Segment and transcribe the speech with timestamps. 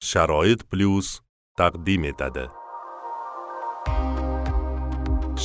[0.00, 1.08] sharoit plyus
[1.60, 2.44] taqdim etadi.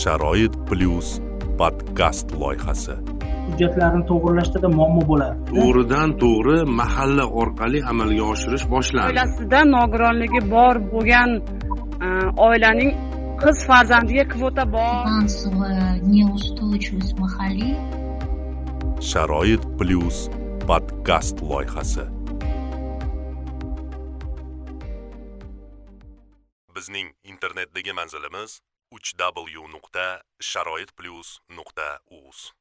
[0.01, 1.09] Sharoit plyus
[1.59, 2.95] podkast loyihasi.
[3.47, 5.37] Hujjatlarni to'g'irlashda muammo bo'ladi.
[5.51, 9.11] To'g'ridan to'g'ri mahalla orqali amalga oshirish boshlandi.
[9.11, 11.29] Oilasida nogironligi bor bo'lgan
[12.05, 12.07] e,
[12.47, 12.91] oilaning
[13.43, 14.97] qiz farzandiga kvota bor.
[15.05, 17.69] Финансовая неустойчивость в махале
[19.11, 20.17] sharoit plyus
[20.67, 22.14] podkast loyihasi
[26.75, 28.59] bizning internetdagi manzilimiz
[28.91, 29.53] www.sharoitplus.uz.
[29.55, 32.51] w nuqta sharoit plyus nuqta uz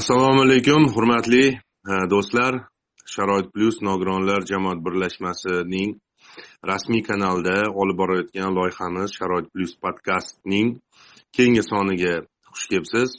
[0.00, 1.44] assalomu alaykum hurmatli
[1.90, 2.52] e, do'stlar
[3.14, 5.90] sharoit plyus nogironlar jamoat birlashmasining
[6.70, 10.68] rasmiy kanalida olib borayotgan loyihamiz sharoit plyus podkastning
[11.36, 12.14] keyingi soniga
[12.52, 13.10] xush kelibsiz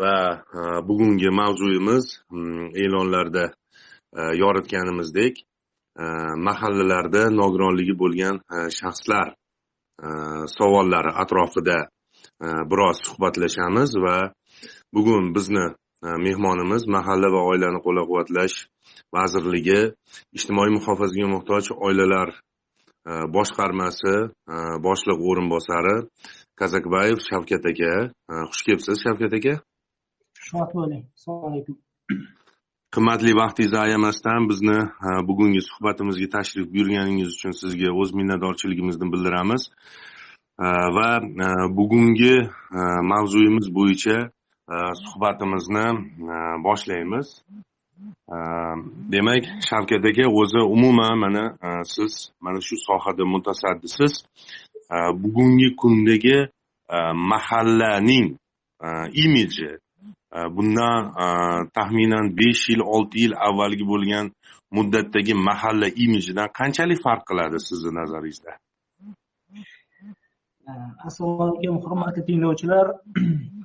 [0.00, 0.14] va
[0.58, 3.44] e, bugungi mavzuyimiz mm, e'lonlarda
[4.18, 5.34] e, yoritganimizdek
[6.48, 8.36] mahallalarda nogironligi bo'lgan
[8.78, 9.28] shaxslar
[9.96, 11.88] Э, savollari atrofida э,
[12.70, 14.16] biroz suhbatlashamiz va
[14.94, 15.66] bugun bizni
[16.06, 18.56] e, mehmonimiz mahalla va oilani qo'llab quvvatlash
[19.16, 19.80] vazirligi
[20.38, 24.14] ijtimoiy muhofazaga muhtoj oilalar e, boshqarmasi
[24.52, 25.96] e, boshliq o'rinbosari
[26.60, 27.92] kazakbayev shavkat aka.
[28.50, 29.54] Xush kelibsiz shavkat aka?
[30.40, 31.76] Xushvaqt bo'ling assalomu alaykum.
[32.94, 34.78] Qimmatli vaqtingizni ayamasdan bizni
[35.28, 39.62] bugungi suhbatimizga tashrif buyurganingiz uchun sizga o'z minnatdorchiligimizni bildiramiz.
[40.96, 41.10] Va
[41.78, 42.36] bugungi
[43.12, 44.16] mavzuyimiz bo'yicha
[45.04, 45.86] suhbatimizni
[46.66, 47.28] boshlaymiz.
[49.12, 51.44] Demak shavkat aka o'zi umuman mana
[51.94, 52.12] siz
[52.44, 54.14] mana shu sohada mutasaddisiz.
[55.22, 56.38] Bugungi kundagi
[57.30, 58.26] mahallaning
[59.24, 59.70] imiji
[60.36, 61.26] Э, bundan э,
[61.76, 64.26] taxminan besh yil olti yil avvalgi bo'lgan
[64.76, 68.52] muddatdagi mahalla imijidan qanchalik farq qiladi sizni nazaringizda?
[70.68, 70.72] Э,
[71.08, 72.86] Assalomu alaykum hurmatli tinglovchilar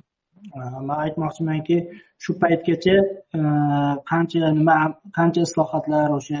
[0.88, 1.76] man aytmoqchimanki
[2.22, 2.96] shu paytgacha
[4.10, 4.76] qancha nima
[5.18, 6.40] qancha islohotlar o'sha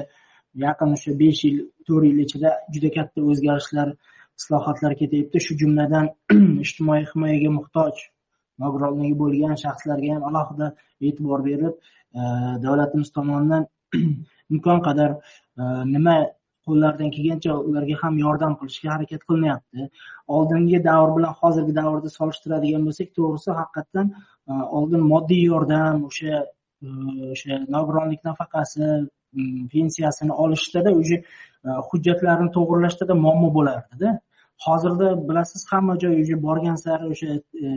[0.64, 3.88] yaqin o'sha besh yil to'rt yil ichida juda katta o'zgarishlar
[4.40, 6.06] islohotlar ketyapti shu jumladan
[6.64, 7.96] ijtimoiy himoyaga muhtoj.
[8.64, 10.68] Nogironligi bo'lgan shaxslarga ham alohida
[11.08, 12.22] e'tibor berib e,
[12.64, 13.66] davlatimiz tomonidan
[14.54, 15.10] imkon qadar
[15.60, 15.62] e,
[15.94, 16.16] nima
[16.66, 19.88] qo'llaridan kelgancha ularga ham yordam qilishga harakat qilinyapti.
[20.36, 24.12] Oldingi davr bilan hozirgi davrni solishtiradigan bo'lsak to'g'risi haqiqatdan
[24.50, 26.44] e, oldin moddiy yordam o'sha
[27.32, 28.86] o'sha nogironlik nafaqasi
[29.72, 31.16] pensiyasini olishdada уже
[31.90, 34.08] hujjatlarni to'g'irlashdada muammo bo'lardida.
[34.64, 37.28] Hozirda bilasiz hamma joy уже borgan sari o'sha
[37.66, 37.68] e,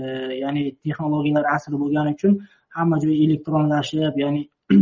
[0.44, 2.34] ya'ni texnologiyalar asri bo'lgani uchun
[2.78, 4.42] hamma joy elektronlashib ya'ni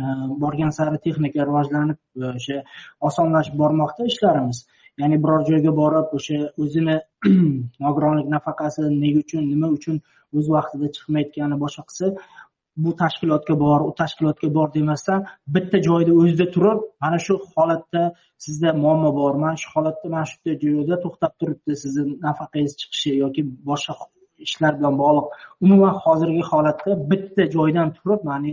[0.00, 0.02] e,
[0.42, 2.58] borgan sari texnika rivojlanib e, o'sha
[3.08, 4.58] osonlashib bormoqda ishlarimiz.
[5.00, 6.96] Ya'ni biror joyga borib o'sha o'zini
[7.84, 9.96] nogironlik nafaqasi nega uchun nima uchun
[10.36, 12.06] o'z vaqtida chiqmayotgani boshqa qilsa
[12.76, 18.02] bu tashkilotga bor u tashkilotga bor demasdan bitta joyda o'zida turib mana shu holatda
[18.44, 23.42] sizda muammo bor mana shu holatda mana shu joyda to'xtab turibdi sizni nafaqangiz chiqishi yoki
[23.70, 23.94] boshqa
[24.46, 25.26] ishlar bilan bog'liq.
[25.64, 28.52] Umuman hozirgi holatda bitta joydan turib mani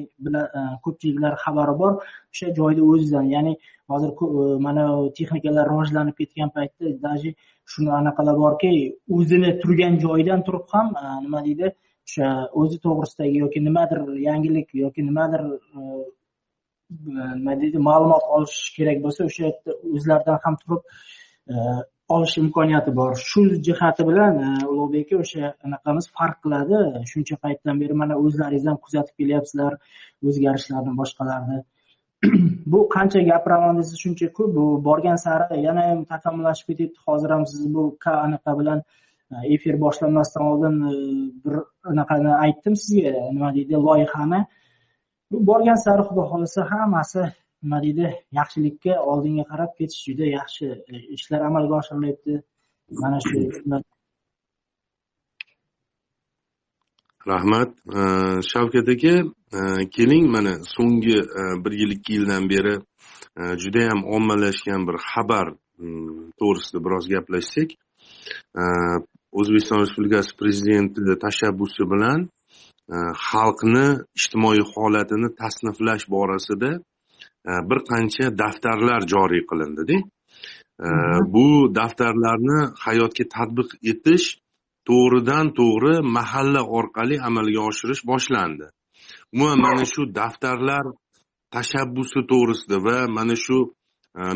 [0.59, 1.93] e, ko'pchiliklar xabari bor
[2.33, 3.53] o'sha joyda o'zidan ya'ni
[3.91, 4.83] hozir e, mana
[5.17, 7.29] texnikalar rivojlanib ketgan paytda даже
[7.71, 8.71] shuni anaqalar borki
[9.17, 11.67] o'zini turgan joyidan turib ham e, nima deydi
[12.09, 13.99] o'sha o'zi to'g'risidagi yoki nimadir
[14.29, 15.81] yangilik yoki nimadir e,
[17.37, 20.81] nima deydi ma'lumot olish kerak bo'lsa o'sha yerda o'zlaridan ham turib
[21.51, 21.55] e,
[22.15, 23.11] olish imkoniyati bor.
[23.29, 26.77] Shu jihati bilan e, ulug'bek aka o'sha anaqamiz farq qiladi.
[27.11, 29.73] Shuncha paytdan beri mana o'zlaringiz ham kuzatib kelyapsizlar
[30.27, 31.59] o'zgarishlarni boshqalarni.
[32.71, 34.55] Bu qancha gapiraman desa shuncha ko'p.
[34.57, 37.83] Bu borgan sari yana ham takomillashib ketyapti hozir ham siz bu
[38.15, 38.81] anaqa bilan
[39.31, 40.93] efir boshlanmasdan oldin e,
[41.45, 43.11] bir anaqani aytdim sizga.
[43.33, 43.73] Nima deydi?
[43.73, 44.45] Loyihani.
[45.31, 47.23] Borgan sari xudo xohlasa hammasi
[47.63, 48.07] nima deydi?
[48.39, 52.33] Yaxshilikka oldinga qarab ketish juda yaxshi e, ishlar amalga oshirilyapti
[53.01, 53.37] mana shu
[57.31, 57.71] rahmat.
[57.97, 58.01] E,
[58.51, 59.15] Shavkat aka
[59.95, 61.17] keling mana so'nggi
[61.63, 62.75] bir yil ikki yildan beri
[63.63, 65.47] judayam ommalashgan bir xabar
[65.77, 67.69] mm, to'g'risida biroz gaplashsak.
[69.37, 72.19] O'zbekiston respublikasi prezidenti tashabbusi bilan
[73.27, 73.87] xalqni
[74.19, 76.71] ijtimoiy holatini tasniflash borasida
[77.69, 79.97] bir qancha daftarlar joriy qilindida.
[81.33, 81.47] Bu
[81.79, 84.27] daftarlarni hayotga tatbiq etish
[84.89, 88.65] to'g'ridan to'g'ri mahalla orqali amalga oshirish boshlandi.
[89.33, 90.85] Umuman mana shu daftarlar
[91.55, 93.57] tashabbusi to'g'risida va mana shu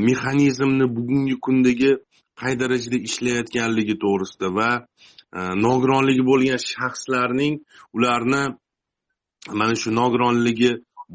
[0.07, 1.91] mexanizmni bugungi kundagi
[2.41, 7.53] qay darajada ishlayotganligi to'g'risida va e, nogironligi bo'lgan shaxslarning
[7.97, 8.43] ularni
[9.59, 10.71] mana shu nogironligi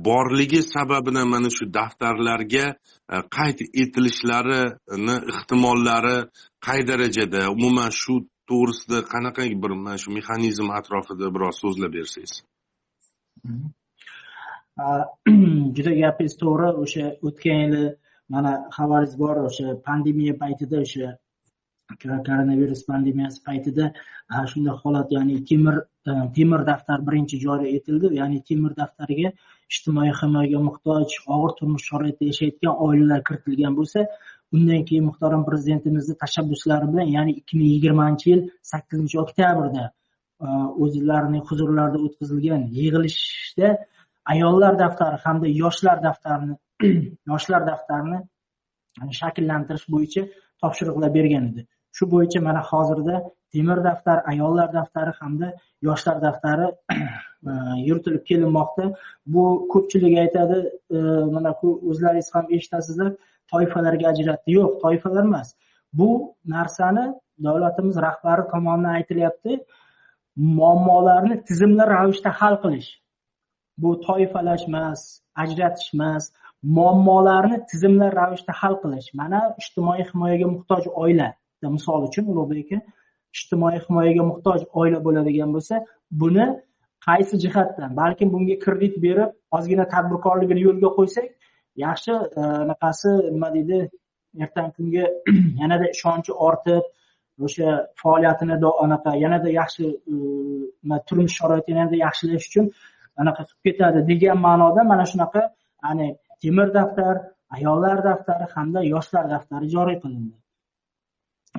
[0.09, 2.67] borligi sababidan mana shu daftarlarga
[3.15, 6.19] e, qayd etilishlarini ehtimollari
[6.67, 8.15] qay darajada umuman shu
[8.51, 12.35] to'g'risida qanaqa bir mana shu mexanizm atrofida biroz so'zlab bersangiz.
[15.77, 16.69] Juda gapingiz to'g'ri.
[16.83, 17.85] O'sha o'tgan yili
[18.35, 21.09] mana xabaringiz bor o'sha pandemiya paytida o'sha
[21.97, 23.93] koronavirus pandemiyasi paytida
[24.53, 25.77] shunday holat ya'ni temir
[26.11, 28.15] e, temir daftar birinchi joriy etildi.
[28.21, 29.33] Ya'ni temir daftariga
[29.73, 34.05] ijtimoiy himoyaga muhtoj og'ir turmush sharoitida yashayotgan oilalar kiritilgan bo'lsa
[34.57, 38.41] undan keyin muhtaram prezidentimizni tashabbuslari bilan ya'ni ikki ming yigirmanchi yil
[38.73, 39.85] sakkizinchi oktyabrda
[40.45, 40.47] e,
[40.85, 43.77] o'zlarining huzurlarida o'tkazilgan yig'ilishda
[44.33, 46.57] ayollar daftari hamda yoshlar daftarini
[47.31, 48.21] yoshlar daftarini
[49.21, 50.23] shakllantirish bo'yicha
[50.63, 51.67] topshiriqlar bergan edi.
[51.97, 53.17] Shu bo'yicha mana hozirda
[53.53, 55.49] temir daftar ayollar daftari hamda
[55.89, 56.67] yoshlar daftari
[57.51, 57.53] e,
[57.89, 58.85] yuritilib kelinmoqda.
[59.35, 60.59] Bu ko'pchilik aytadi
[60.97, 60.99] e,
[61.35, 61.55] mana
[61.91, 63.11] o'zlaringiz ham eshitasizlar
[63.53, 64.49] toifalarga ajratdi.
[64.59, 65.49] Yo'q toifalar emas.
[65.99, 66.11] Bu
[66.55, 67.07] narsani
[67.47, 69.61] davlatimiz rahbari tomonidan aytilyapti.
[70.59, 72.91] Muammolarni tizimli ravishda hal qilish.
[73.83, 75.01] Bu toifalash emas
[75.45, 76.25] ajratish emas.
[76.63, 79.09] Muammolarni tizimli ravishda hal qilish.
[79.21, 81.33] Mana ijtimoiy himoyaga muhtoj oila.
[81.77, 82.79] Misol uchun ulug'bek aka
[83.37, 85.81] ijtimoiy himoyaga muhtoj oila bo'ladigan bo'lsa
[86.23, 86.47] buni
[87.07, 91.29] qaysi jihatdan balkim bunga kredit berib ozgina tadbirkorligini yo'lga qo'ysak
[91.85, 93.79] yaxshi e, anaqasi nima deydi
[94.45, 95.05] ertangi kunga
[95.63, 96.85] yanada ishonchi ortib
[97.47, 97.69] o'sha
[98.03, 102.67] faoliyatini anaqa yanada yaxshi e, turmush sharoitini yanada yaxshilash uchun
[103.23, 105.43] anaqa qilib ketadi degan ma'noda mana shunaqa
[105.85, 106.09] ya'ni
[106.43, 107.15] temir daftar
[107.57, 110.37] ayollar daftari hamda yoshlar daftari joriy qilindi.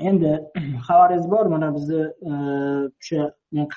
[0.10, 0.31] Endi
[0.88, 2.34] xabaringiz bor mana bizni e,
[3.00, 3.22] o'sha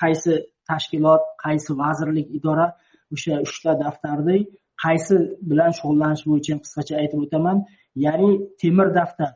[0.01, 0.33] qaysi
[0.69, 2.67] tashkilot qaysi vazirlik idora
[3.15, 4.37] o'sha uchta daftarni
[4.83, 5.15] qaysi
[5.49, 7.57] bilan shug'ullanish bo'yicha qisqacha aytib o'taman.
[8.05, 8.29] Ya'ni
[8.61, 9.31] temir daftar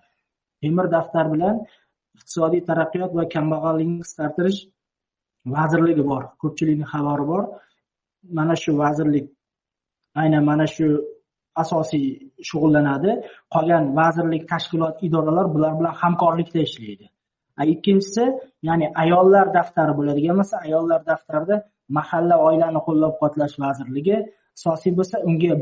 [0.62, 1.56] temir daftar bilan
[2.18, 4.60] iqtisodiy taraqqiyot va kambag'allikni qisqartirish
[5.56, 7.44] vazirligi bor ko'pchilikni xabari bor.
[8.38, 9.28] Mana shu vazirlik
[10.22, 10.88] aynan mana shu
[11.64, 12.08] asosiy
[12.50, 13.12] shug'ullanadi.
[13.54, 17.06] Qolgan vazirlik tashkilot idoralar bular bilan hamkorlikda ishlaydi.
[17.74, 18.26] Ikkinchisi
[18.68, 21.56] ya'ni ayollar daftari bo'ladigan bo'lsa ayollar daftarida
[21.98, 24.18] mahalla oilani qo'llab quvvatlash vazirligi
[24.58, 25.54] asosiy bo'lsa unga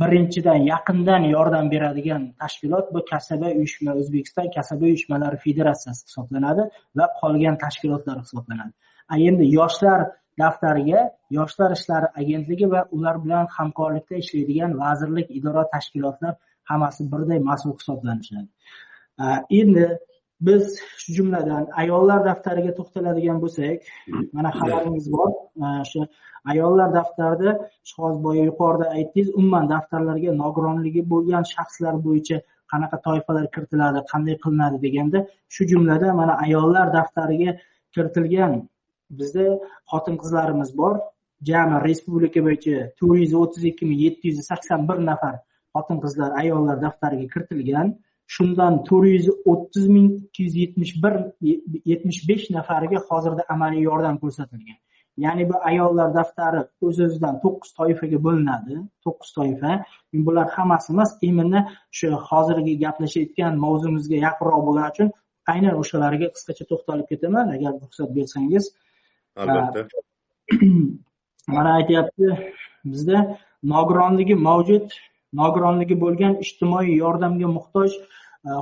[0.00, 6.62] birinchidan yaqindan yordam beradigan tashkilot bu kasaba uyushma o'zbekiston kasaba uyushmalari federatsiyasi hisoblanadi
[6.98, 8.72] va qolgan tashkilotlar hisoblanadi.
[9.28, 10.00] Endi yoshlar
[10.42, 11.00] daftariga
[11.38, 16.34] yoshlar ishlari agentligi va ular bilan hamkorlikda ishlaydigan vazirlik idora tashkilotlar
[16.70, 18.48] hammasi birday mas'ul hisoblanishadi.
[19.60, 19.86] Endi
[20.48, 20.64] biz
[21.02, 23.78] shu jumladan ayollar daftariga to'xtaladigan bo'lsak
[24.36, 25.30] mana xabaringiz bor.
[25.82, 26.02] O'sha
[26.52, 27.52] ayollar daftarida
[27.96, 32.36] hozir boya yuqorida aytdingiz umuman daftarlarga nogironligi bo'lgan shaxslar bo'yicha
[32.72, 35.18] qanaqa toifalar kiritiladi qanday qilinadi deganda
[35.54, 37.50] shu jumladan mana ayollar daftariga
[37.94, 38.52] kiritilgan
[39.18, 39.46] bizda
[39.90, 40.94] xotin qizlarimiz bor.
[41.48, 45.34] Jami respublika bo'yicha to'rt yuz o'ttiz ikki ming yetti yuz sakson bir nafar
[45.74, 47.88] xotin qizlar ayollar daftariga kiritilgan.
[48.34, 51.14] Shundan to'rt yuz o'ttiz ming ikki yuz yetmish bir
[51.92, 54.78] yetmish besh nafariga hozirda amaliy yordam ko'rsatilgan.
[55.24, 58.74] Ya'ni bu ayollar daftari o'z o'zidan to'qqiz toifaga bo'linadi.
[59.04, 59.72] To'qqiz toifa.
[60.26, 61.60] Bular hammasi emas именно
[61.98, 65.08] shu hozirgi gaplashayotgan mavzumizga yaqinroq bo'lgani uchun
[65.52, 67.46] aynan o'shalarga qisqacha to'xtalib ketaman.
[67.56, 68.64] Agar ruxsat bersangiz
[69.36, 69.86] albatta.
[71.54, 72.26] Mana aytyapti
[72.84, 73.38] bizda
[73.74, 74.92] nogironligi mavjud
[75.40, 78.00] nogironligi bo'lgan ijtimoiy yordamga muhtoj e,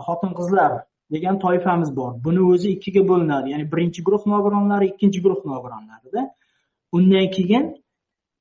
[0.07, 0.73] xotin qizlar
[1.15, 2.13] degan toifamiz bor.
[2.25, 3.53] Buni o'zi ikkiga bo'linadi.
[3.53, 6.25] Ya'ni birinchi guruh nogironlari ikkinchi guruh nogironlarida.
[6.97, 7.71] Undan keyin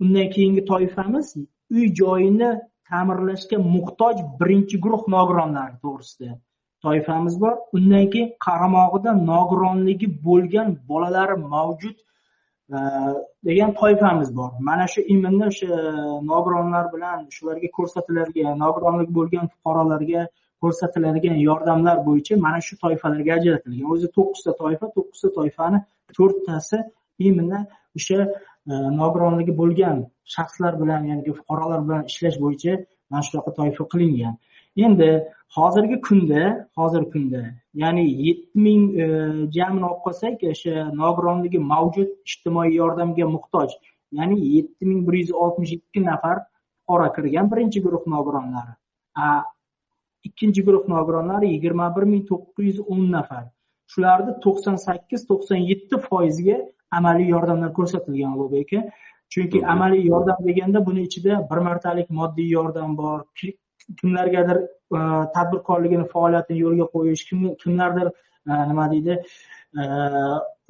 [0.03, 1.35] undan keyingi toifamiz
[1.75, 2.49] uy joyini
[2.89, 6.33] ta'mirlashga muhtoj birinchi guruh nogironlari to'g'risida
[6.85, 7.55] toifamiz bor.
[7.77, 11.97] Undan keyin qaramog'ida nogironligi bo'lgan bolalari mavjud
[12.69, 14.51] degan toifamiz bor.
[14.59, 15.79] Mana shu именно o'sha e,
[16.31, 20.27] nogironlar bilan shularga ko'rsatiladigan nogironlik bo'lgan fuqarolarga
[20.63, 23.87] ko'rsatiladigan yordamlar bo'yicha mana shu toifalarga ajratilgan.
[23.93, 25.79] O'zi to'qqizta toifa to'qqizta toifani
[26.17, 26.77] to'rttasi
[27.27, 27.59] именно
[27.97, 28.19] o'sha
[28.71, 29.97] e, nogironligi bo'lgan
[30.35, 32.73] shaxslar bilan ya'ni fuqarolar bilan ishlash bo'yicha
[33.11, 34.33] mana shunaqa toifa qilingan.
[34.85, 35.09] Endi
[35.57, 36.41] hozirgi kunda
[36.77, 37.41] hozirgi kunda
[37.81, 39.05] ya'ni yetti ming e,
[39.55, 43.69] jamini olib qolsak o'sha nogironligi mavjud ijtimoiy yordamga muhtoj.
[44.17, 46.37] Ya'ni yetti ming bir yuz oltmish ikki nafar
[46.85, 48.73] fuqaro kirgan birinchi guruh nogironlari.
[50.27, 53.43] Ikkinchi guruh nogironlari yigirma bir ming to'qqiz yuz o'n nafar.
[53.91, 56.57] Shularni to'qson sakkiz to'qson yetti foiziga
[56.99, 58.81] amaliy yordamlar ko'rsatilgan ulug'bek aka
[59.33, 63.19] chunki amaliy yordam deganda buni ichida bir martalik moddiy yordam bor
[64.01, 64.57] kimlargadir
[64.97, 64.99] e,
[65.35, 67.23] tadbirkorligini faoliyatini yo'lga qo'yish
[67.63, 69.13] kimlardir e, nima deydi
[69.79, 69.83] e,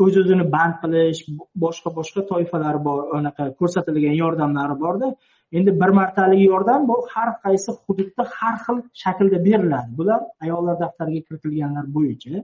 [0.06, 1.24] o'z o'zini band qilish
[1.64, 5.16] boshqa boshqa toifalar bor anaqa ko'rsatilgan yordamlari borda.
[5.58, 9.90] Endi bir martalik yordam bu har qaysi hududda har xil shaklda beriladi.
[10.00, 12.44] Bular ayollar daftariga kiritilganlar bo'yicha.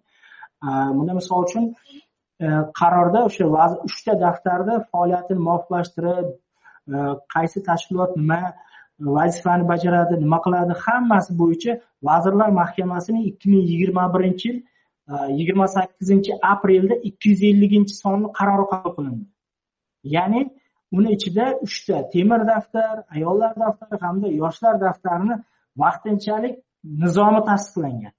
[0.98, 1.66] Bunda misol uchun
[2.80, 3.46] qarorda o'sha
[3.90, 6.28] uchta daftarda faoliyatini muvofiqlashtirib
[7.36, 8.40] qaysi tashkilot nima
[9.18, 10.74] vazifani bajaradi nima qiladi?
[10.86, 11.72] Hammasi bo'yicha
[12.10, 14.58] vazirlar mahkamasining ikki ming yigirma birinchi yil
[15.12, 19.26] e, yigirma sakkizinchi aprelda ikki yuz elliginchi sonli qarori qabul qilindi.
[20.16, 20.42] Ya'ni
[20.98, 25.36] uni ichida uchta temir daftar ayollar daftari hamda yoshlar daftarini
[25.84, 26.56] vaqtinchalik
[27.02, 28.14] nizomi tasdiqlangan.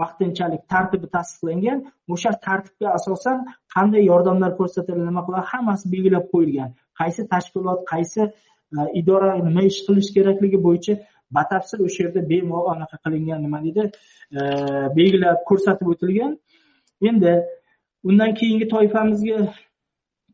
[0.00, 1.78] Vaqtinchalik tartibi tasdiqlangan.
[2.12, 3.38] O'sha tartibga asosan
[3.74, 5.46] qanday yordamlar ko'rsatiladi nima qiladi?
[5.52, 6.70] Hammasi belgilab qo'yilgan.
[7.00, 8.22] Qaysi tashkilot qaysi
[8.78, 10.94] E, idora nima ish qilish kerakligi bo'yicha
[11.38, 13.82] batafsil o'sha yerda bemalol anaqa qilingan nima deydi
[14.38, 14.40] e,
[14.98, 16.32] belgilab ko'rsatib o'tilgan.
[17.10, 17.34] Endi
[18.08, 19.40] undan keyingi toifamizga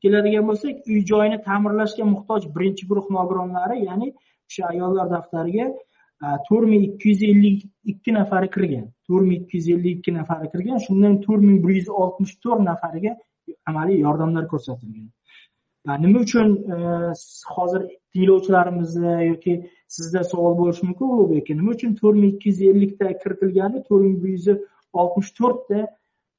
[0.02, 4.08] keladigan bo'lsak uy joyini ta'mirlashga muhtoj birinchi guruh nogironlari ya'ni
[4.48, 5.66] o'sha ayollar daftariga
[6.24, 7.58] e, to'rt ming ikki yuz ellik
[7.92, 8.86] ikki nafari kirgan.
[9.06, 12.62] To'rt ming ikki yuz ellik ikki nafari kirgan shundan to'rt ming bir yuz oltmish to'rt
[12.70, 13.12] nafariga
[13.70, 15.06] amaliy yordamlar ko'rsatilgan.
[15.94, 16.76] Nima uchun e,
[17.54, 19.54] hozir tinglovchilarimizda yoki
[19.88, 24.02] sizda savol bo'lishi mumkin ulug'bek aka nima uchun to'rt ming ikki yuz ellikta kiritilgani to'rt
[24.06, 24.46] ming bir yuz
[25.00, 25.80] oltmish to'rtta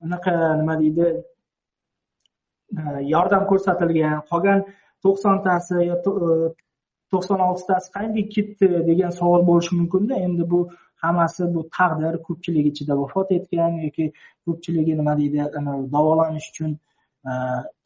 [0.05, 1.07] anaqa nima deydi
[2.79, 2.81] e,
[3.13, 4.65] yordam ko'rsatilgan qolgan
[5.03, 6.51] to'qsontasi yo e,
[7.11, 10.15] to'qson oltitasi qayerga ketdi degan savol bo'lishi mumkinda.
[10.27, 10.59] Endi bu
[11.05, 14.05] hammasi bu taqdir ko'pchilik ichida vafot etgan yoki
[14.45, 15.39] ko'pchiligi nima deydi
[15.95, 16.71] davolanish uchun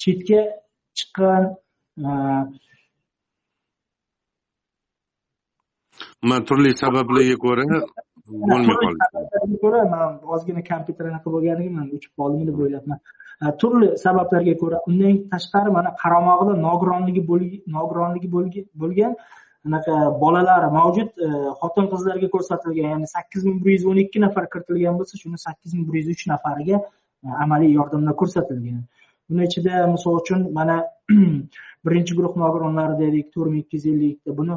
[0.04, 0.42] chetga
[0.98, 1.44] chiqqan
[6.30, 7.66] man turli sabablarga ko'ra
[8.50, 13.00] bo'lmay qoldi ko'ra man ozgina kompyuter anaqa bo'lganiga man uchib qoldim deb o'ylabman
[13.62, 17.22] turli sabablarga ko'ra undan tashqari mana qaramog'ida nogironligi
[17.78, 18.28] nogironligi
[18.84, 19.14] bo'lgan
[19.68, 21.10] anaqa bolalari mavjud
[21.62, 25.72] xotin qizlarga ko'rsatilgan ya'ni sakkiz ming bir yuz o'n ikki nafar kiritilgan bo'lsa shuni sakkiz
[25.76, 26.78] ming bir yuz uch nafariga
[27.44, 28.82] amaliy yordamlar ko'rsatilgan
[29.32, 30.76] buni ichida misol uchun mana
[31.86, 34.56] birinchi guruh nogironlari dedik to'rt ming ikki yuz ellikta buni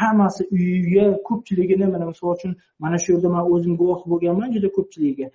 [0.00, 2.52] hammasi uyiga ko'pchiligini mana misol uchun
[2.84, 5.28] mana shu yerda man o'zim guvoh bo'lganman juda ko'pchiligiga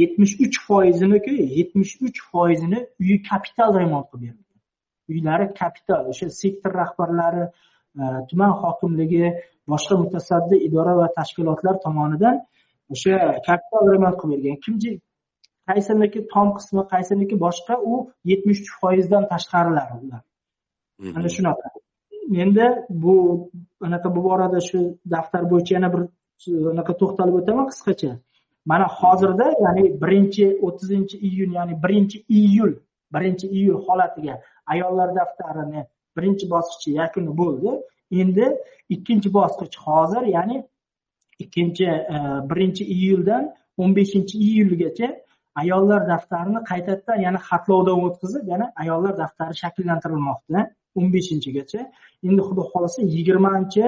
[0.00, 4.54] yetmish uch foiziniki yetmish uch foizini uyi kapital remont qilib berilgan
[5.12, 7.44] uylari kapital o'sha sektor rahbarlari
[8.30, 9.24] tuman hokimligi
[9.72, 12.36] boshqa mutasaddi idora va tashkilotlar tomonidan
[12.92, 13.14] o'sha
[13.46, 14.58] kapital remont qilib bergan.
[14.64, 14.74] Kim
[15.68, 17.94] qaysiniki tom qismi qaysiniki boshqa u
[18.30, 20.22] yetmish uch foizdan tashqarilari ular.
[21.18, 21.66] Ana shunaqa.
[22.44, 22.66] Endi
[23.02, 23.14] bu
[23.86, 24.78] anaqa bu borada shu
[25.14, 26.02] daftar bo'yicha yana bir
[26.72, 28.12] anaqa to'xtalib o'taman qisqacha.
[28.70, 32.72] Mana hozirda ya'ni birinchi o'ttizinchi iyun ya'ni birinchi iyul
[33.14, 34.34] birinchi iyul holatiga
[34.72, 35.80] ayollar daftarini
[36.16, 37.70] birinchi bosqichi yakuni bo'ldi.
[38.20, 38.46] Endi
[38.94, 40.56] ikkinchi bosqich hozir ya'ni
[41.38, 42.16] ikkinchi e,
[42.50, 43.44] birinchi iyuldan
[43.82, 45.08] o'n beshinchi iyulgacha
[45.62, 50.60] ayollar daftarini qaytadan yana xatlovdan o'tkazib yana ayollar daftari shakllantirilmoqda
[50.98, 51.80] o'n beshinchigacha.
[52.28, 53.84] Endi xudo xohlasa yigirmanchi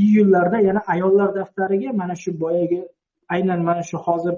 [0.00, 2.80] iyullarda yana ayollar daftariga mana shu boyagi
[3.34, 4.34] aynan mana shu hozir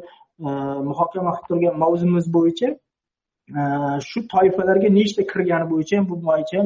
[0.89, 2.69] muhokama qilib turgan mavzumiz bo'yicha
[4.09, 6.59] shu toifalarga nechta kirgani bo'yicha bu bo'yicha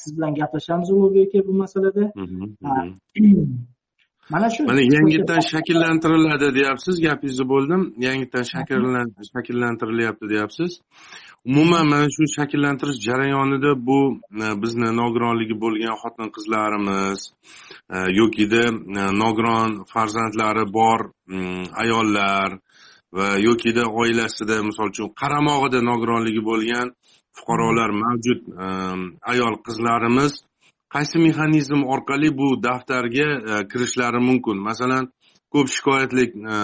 [0.00, 2.04] siz bilan gaplashamiz ulug'bek aka bu masalada
[4.30, 7.82] mana shu mana yangitdan shakllantiriladi deyapsiz gapingizni bo'ldim.
[8.06, 10.70] Yangitdan shakllantirilyapti deyapsiz.
[11.50, 14.00] Umuman mana shu shakllantirish jarayonida bu
[14.44, 17.20] e, bizni nogironligi bo'lgan xotin qizlarimiz
[17.94, 18.64] e, yokida
[19.00, 21.00] e, nogiron farzandlari bor
[21.82, 22.50] ayollar
[23.16, 26.86] va yokida oilasida misol uchun qaramog'ida nogironligi bo'lgan
[27.36, 28.40] fuqarolar mavjud
[29.32, 30.32] ayol qizlarimiz
[30.92, 34.56] qaysi mexanizm orqali bu daftarga e, kirishlari mumkin?
[34.68, 35.04] Masalan
[35.52, 36.56] ko'p shikoyatlik e,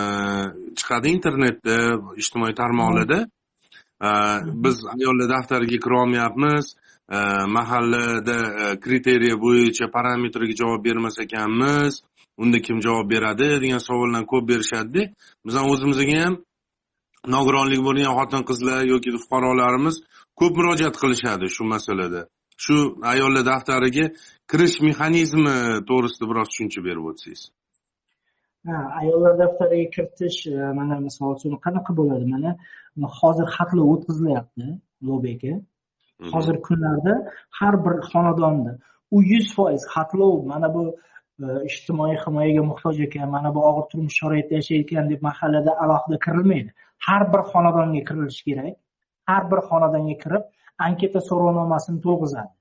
[0.79, 1.77] chiqadi internetda
[2.23, 3.19] ijtimoiy tarmoqlarda.
[4.07, 4.11] E,
[4.65, 6.67] biz ayollar daftariga kirolmayapmiz
[7.57, 8.39] mahallada
[8.85, 12.03] kriteriya bo'yicha parametrga javob bermas ekanmiz.
[12.43, 15.03] Unda kim javob beradi degan savollarni ko'p berishadida
[15.47, 16.35] bizani o'zimizga ham
[17.35, 19.97] nogironligi bo'lgan xotin qizlar yoki fuqarolarimiz
[20.41, 22.21] ko'p murojaat qilishadi shu masalada
[22.65, 22.77] shu
[23.13, 24.07] ayollar daftariga
[24.51, 25.57] kirish mexanizmi
[25.89, 27.43] to'g'risida biroz tushuncha berib o'tsangiz.
[28.69, 32.51] Ha ayollar daftariga kiritish e, mana misol uchun qanaqa bo'ladi mana?
[33.21, 34.67] Hozir xatlov o'tkazilyapti
[35.03, 35.57] ulug'bek aka
[36.35, 37.15] hozirgi kunlarda
[37.59, 38.73] har bir xonadonda
[39.17, 40.83] u yuz foiz xatlov mana bu
[41.45, 46.71] e, ijtimoiy himoyaga muhtoj ekan mana bu og'ir turmush sharoitida yashayotgan deb mahallada alohida kirilmaydi.
[47.07, 48.77] Har bir xonadonga kirilishi kerak.
[49.31, 50.45] Har bir xonadonga kirib
[50.87, 52.53] anketa so'rovnomasini to'lg'izadi.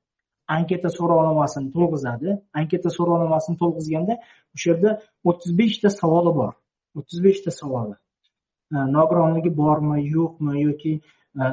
[0.58, 2.30] Anketa so'rovnomasini to'lg'izadi.
[2.60, 4.18] Anketa so'rovnomasini to'lg'izganda
[4.56, 4.92] o'sha yerda
[5.30, 6.54] o'ttiz beshta savoli bor.
[7.00, 7.96] O'ttiz beshta savoli.
[8.76, 10.94] E, nogironligi bormi yo'qmi yoki
[11.42, 11.46] e,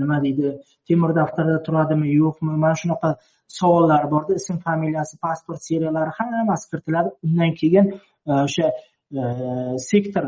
[0.00, 0.54] nima deydi
[0.88, 2.52] temir daftarda turadimi yo'qmi?
[2.64, 3.10] Mana shunaqa
[3.60, 7.14] savollar borda ism familiyasi pasport seriyalari hammasi kiritiladi.
[7.26, 7.86] Undan keyin
[8.30, 8.66] e, o'sha
[9.90, 10.24] sektor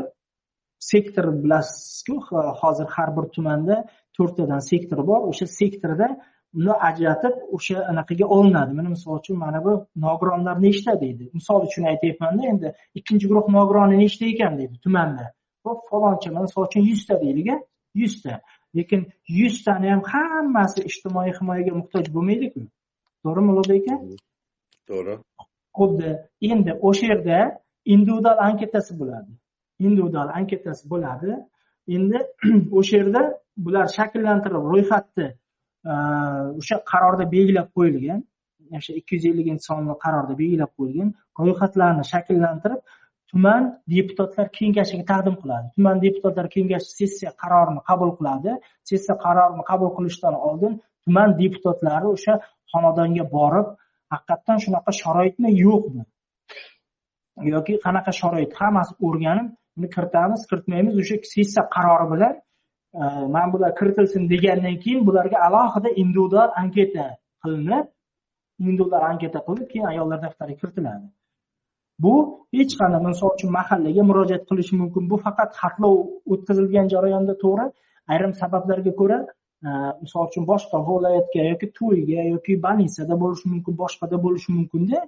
[0.81, 2.15] sektor bilasizku
[2.61, 3.75] hozir har bir tumanda
[4.17, 6.07] to'rttadan sektor bor o'sha sektorda
[6.59, 8.71] uni ajratib o'sha anaqaga olinadi.
[8.79, 9.73] Mana misol uchun mana bu
[10.05, 11.29] nogironlar nechta deydi?
[11.33, 15.25] Misol uchun aytyapmanda endi ikkinchi guruh nogironi nechta ekan deydi tumanda.
[15.65, 17.57] Hop faloncha misol uchun yuzta deylik a
[18.01, 18.41] yuzta.
[18.75, 22.61] Lekin yuztani ham hammasi ijtimoiy himoyaga muhtoj bo'lmaydiku.
[23.23, 23.95] To'g'rimi ulug'bek aka?
[24.89, 25.15] To'g'ri.
[25.77, 26.09] Xuddi
[26.51, 27.37] endi o'sha yerda
[27.93, 29.31] individual anketasi bo'ladi.
[29.87, 31.31] Individual anketasi bo'ladi.
[31.95, 32.19] Endi
[32.79, 33.21] o'sha yerda
[33.57, 35.27] bular shakllantirib ro'yxatni
[35.91, 35.93] e,
[36.59, 38.21] o'sha qarorda belgilab qo'yilgan
[38.79, 41.09] o'sha ikki yuz elliginchi sonli qarorda belgilab qo'yilgan
[41.41, 42.81] ro'yxatlarni shakllantirib
[43.31, 45.67] tuman deputatlar kengashiga taqdim qiladi.
[45.75, 48.51] Tuman deputatlar kengashi sessiya qarorini qabul qiladi.
[48.89, 50.73] Sessiya qarorini qabul qilishdan oldin
[51.05, 52.33] tuman deputatlari o'sha
[52.71, 53.67] xonadonga borib
[54.13, 56.03] haqiqatdan shunaqa sharoitmi yo'qmi?
[57.53, 58.51] Yoki qanaqa sharoit?
[58.59, 62.33] Hammasi o'rganib uni kiritamiz kiritmaymiz o'sha sessiya qarori bilan
[62.93, 62.99] Э,
[63.33, 67.05] mana bular kiritilsin degandan keyin bularga alohida individual anketa
[67.43, 67.85] qilinib
[68.59, 71.07] individual anketa qilinib keyin ayollar daftariga kiritiladi.
[72.03, 72.13] Bu
[72.57, 75.03] hech qanday misol uchun mahallaga murojaat qilish mumkin.
[75.11, 75.95] Bu faqat xatlov
[76.33, 77.65] o'tkazilgan jarayonda to'g'ri.
[78.13, 79.19] Ayrim sabablarga ko'ra
[79.67, 79.69] e,
[80.03, 84.99] misol uchun boshqa viloyatga yoki to'yga yoki больницада bo'lishi mumkin boshqada bo'lishi mumkinda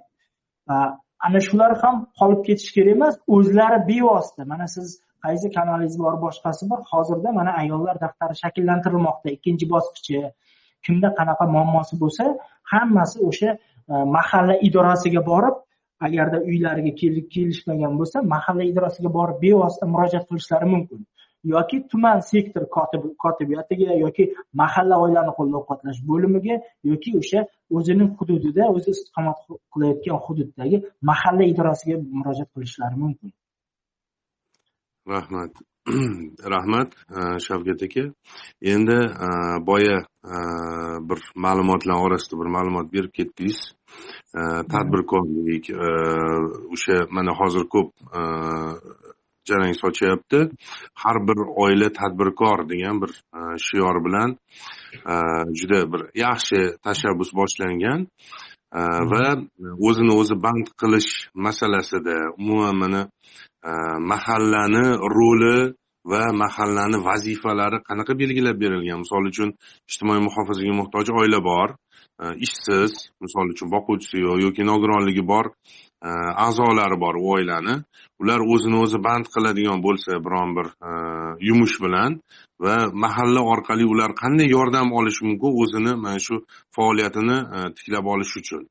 [1.26, 4.42] ana shular ham qolib ketishi kerak emas o'zlari bevosita.
[4.52, 4.88] Mana siz
[5.24, 6.80] qaysi kanalingiz bor boshqasi bor.
[6.92, 9.28] Hozirda mana ayollar daftari shakllantirilmoqda.
[9.36, 10.18] Ikkinchi bosqichi
[10.86, 12.24] kimda qanaqa muammosi bo'lsa
[12.72, 13.50] hammasi o'sha
[13.92, 15.56] e, mahalla idorasiga borib
[16.06, 16.92] agarda uylariga
[17.34, 21.00] kelishmagan bo'lsa mahalla idorasiga borib bevosita murojaat qilishlari mumkin.
[21.54, 22.62] Yoki tuman sektor
[23.24, 24.24] kotibiyatiga yoki
[24.60, 26.56] mahalla oilani qo'llab quvvatlash bo'limiga
[26.90, 27.40] yoki o'sha
[27.76, 29.38] o'zining hududida o'zi istiqomat
[29.72, 30.76] qilayotgan hududdagi
[31.10, 33.30] mahalla idorasiga murojaat qilishlari mumkin.
[35.08, 35.52] Rahmat.
[36.54, 36.94] Rahmat
[37.44, 38.04] shavkat aka.
[38.62, 38.98] Endi
[39.66, 39.98] boya
[41.08, 43.60] bir ma'lumotlar orasida bir ma'lumot berib ketdingiz.
[44.72, 45.70] Tadbirkorlik
[46.74, 47.92] o'sha mana hozir ko'p
[49.48, 50.40] jarang sochyapti.
[51.02, 53.12] Har bir oila tadbirkor degan bir
[53.66, 54.38] shior bilan
[55.60, 58.08] juda bir yaxshi tashabbus boshlangan.
[59.12, 59.26] Va
[59.88, 63.02] o'zini o'zi band qilish masalasida umuman mana
[63.64, 64.84] Э, mahallani
[65.16, 65.72] roli
[66.12, 68.98] va mahallani vazifalari qanaqa belgilab berilgan?
[69.04, 69.54] Misol uchun
[69.90, 71.70] ijtimoiy muhofazaga muhtoj oila bor
[72.22, 72.92] e, ishsiz
[73.24, 75.48] misol uchun boquvchisi yo'q yoki nogironligi bor
[76.08, 76.10] e,
[76.46, 77.78] a'zolari bor u oilani.
[78.20, 80.92] Ular o'zini o'zi band qiladigan bo'lsa biron bir e,
[81.48, 82.20] yumush bilan
[82.64, 86.42] va mahalla orqali ular qanday yordam olishi mumkin o'zini mana shu
[86.76, 87.38] faoliyatini
[87.76, 88.62] tiklab olish uchun?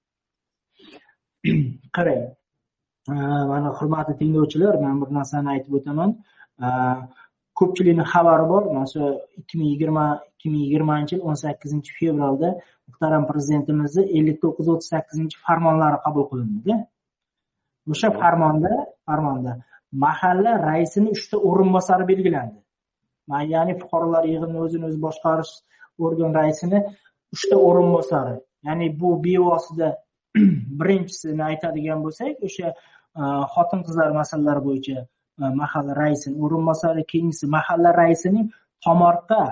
[1.97, 2.23] Qarang
[3.07, 6.09] mana hurmatli tinglovchilar man bir narsani aytib o'taman.
[7.59, 9.01] Ko'pchilikni xabari bor mana shu
[9.39, 12.49] ikki ming yigirma ikki ming yigirmanchi yil o'n sakkizinchi fevralda
[12.87, 16.75] muhtaram prezidentimizni ellik to'qqiz o'ttiz sakkizinchi farmonlari qabul qilindida.
[17.91, 18.71] O'sha farmonda
[19.07, 19.51] farmonda
[20.05, 22.59] mahalla raisini uchta o'rinbosari belgilandi.
[23.53, 25.53] Ya'ni fuqarolar yig'inini o'zini o'zi boshqarish
[26.05, 26.79] organ raisini
[27.35, 28.35] uchta o'rinbosari.
[28.67, 29.87] Ya'ni bu bevosita
[30.79, 32.75] birinchisini aytadigan bo'lsak o'sha e,
[33.53, 38.47] xotin qizlar masalalari bo'yicha e, mahalla raisini o'rinbosari keyingisi mahalla raisining
[38.85, 39.43] tomorqa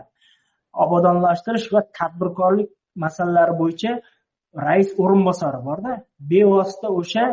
[0.85, 2.69] obodonlashtirish va tadbirkorlik
[3.05, 3.93] masalalari bo'yicha
[4.67, 5.93] rais o'rinbosari borda.
[6.31, 7.25] Bevosita o'sha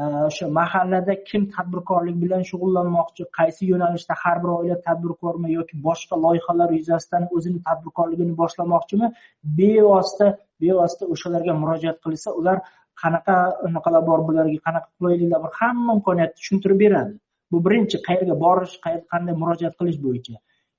[0.00, 6.20] e, o'sha mahallada kim tadbirkorlik bilan shug'ullanmoqchi qaysi yo'nalishda har bir oila tadbirkormi yoki boshqa
[6.24, 9.10] loyihalar yuzasidan o'zini tadbirkorligini boshlamoqchimi?
[9.58, 10.28] Bevosita
[10.62, 12.58] bevosita o'shalarga murojaat qilsa ular
[13.02, 13.36] qanaqa
[13.66, 17.14] nimalar bor bularga qanaqa qulayliklar bor hamma imkoniyatni tushuntirib beradi.
[17.52, 18.74] Bu birinchi qayerga borish
[19.12, 20.34] qanday murojaat qilish bo'yicha.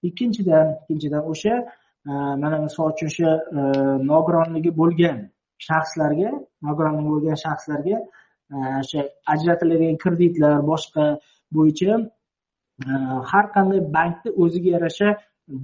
[0.09, 1.55] Ikkinchidan ikkinchidan o'sha
[2.09, 2.11] e,
[2.43, 3.59] mana misol uchun o'sha e,
[4.11, 5.19] nogironligi bo'lgan
[5.67, 6.31] shaxslarga
[6.67, 7.97] nogironligi bo'lgan shaxslarga
[8.53, 9.01] e, o'sha
[9.33, 11.05] ajratiladigan kreditlar boshqa
[11.57, 11.91] bo'yicha
[13.31, 15.09] har qanday bankni o'ziga yarasha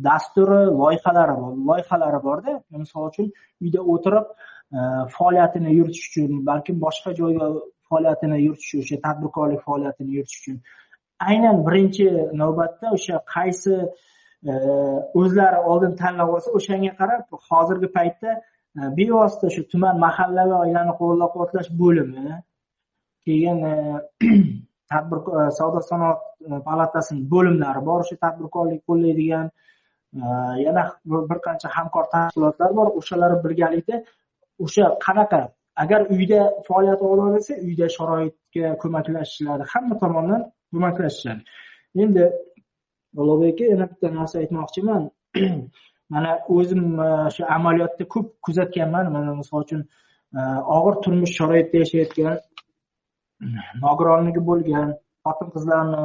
[0.08, 2.52] dasturi loyihalari bor loyihalari borda.
[2.84, 3.28] Misol uchun
[3.64, 4.26] uyda o'tirib
[4.72, 7.46] Э, faoliyatini yuritish uchun balkim boshqa joyga
[7.90, 10.60] faoliyatini yuritish o'sha tadbirkorlik faoliyatini yuritish uchun.
[11.30, 12.06] Aynan birinchi
[12.42, 13.74] navbatda o'sha qaysi
[14.50, 14.52] e,
[15.22, 18.36] o'zlari oldin tanlab olsa o'shanga qarab hozirgi paytda
[18.78, 22.38] e, bevosita shu tuman mahalla va oilani qo'llab quvvatlash bo'limi
[23.26, 23.74] keyin e,
[24.92, 26.20] tadbirkor savdo sanoat
[26.70, 29.50] palatasini bo'limlari bor o'sha tadbirkorlik qo'llaydigan
[30.66, 30.84] yana
[31.32, 34.04] bir qancha hamkor tashkilotlar bor o'shalar birgalikda
[34.64, 35.42] o'sha qanaqa
[35.84, 40.42] agar uyda faoliyat olib borilsa uyda sharoitga ko'maklashishlari hamma tomondan
[40.74, 41.42] ko'maklashishadi.
[42.04, 42.24] Endi
[43.22, 45.04] ulug'bek aka yana bitta narsa aytmoqchiman.
[46.14, 49.06] Mana o'zim e, shu amaliyotda ko'p kuzatganman.
[49.16, 49.82] Mana misol uchun
[50.38, 50.40] e,
[50.78, 52.36] og'ir turmush sharoitida yashayotgan
[53.86, 54.88] nogironligi bo'lgan
[55.26, 56.04] xotin qizlarni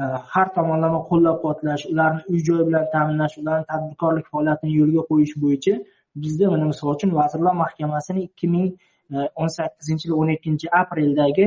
[0.00, 5.34] e, har tomonlama qo'llab quvvatlash ularni uy joy bilan ta'minlash ularni tadbirkorlik faoliyatini yo'lga qo'yish
[5.44, 5.74] bo'yicha
[6.22, 8.66] bizda mana misol uchun vazirlar mahkamasini ikki ming
[9.14, 11.46] e, o'n sakkizinchi yil o'n ikkinchi apreldagi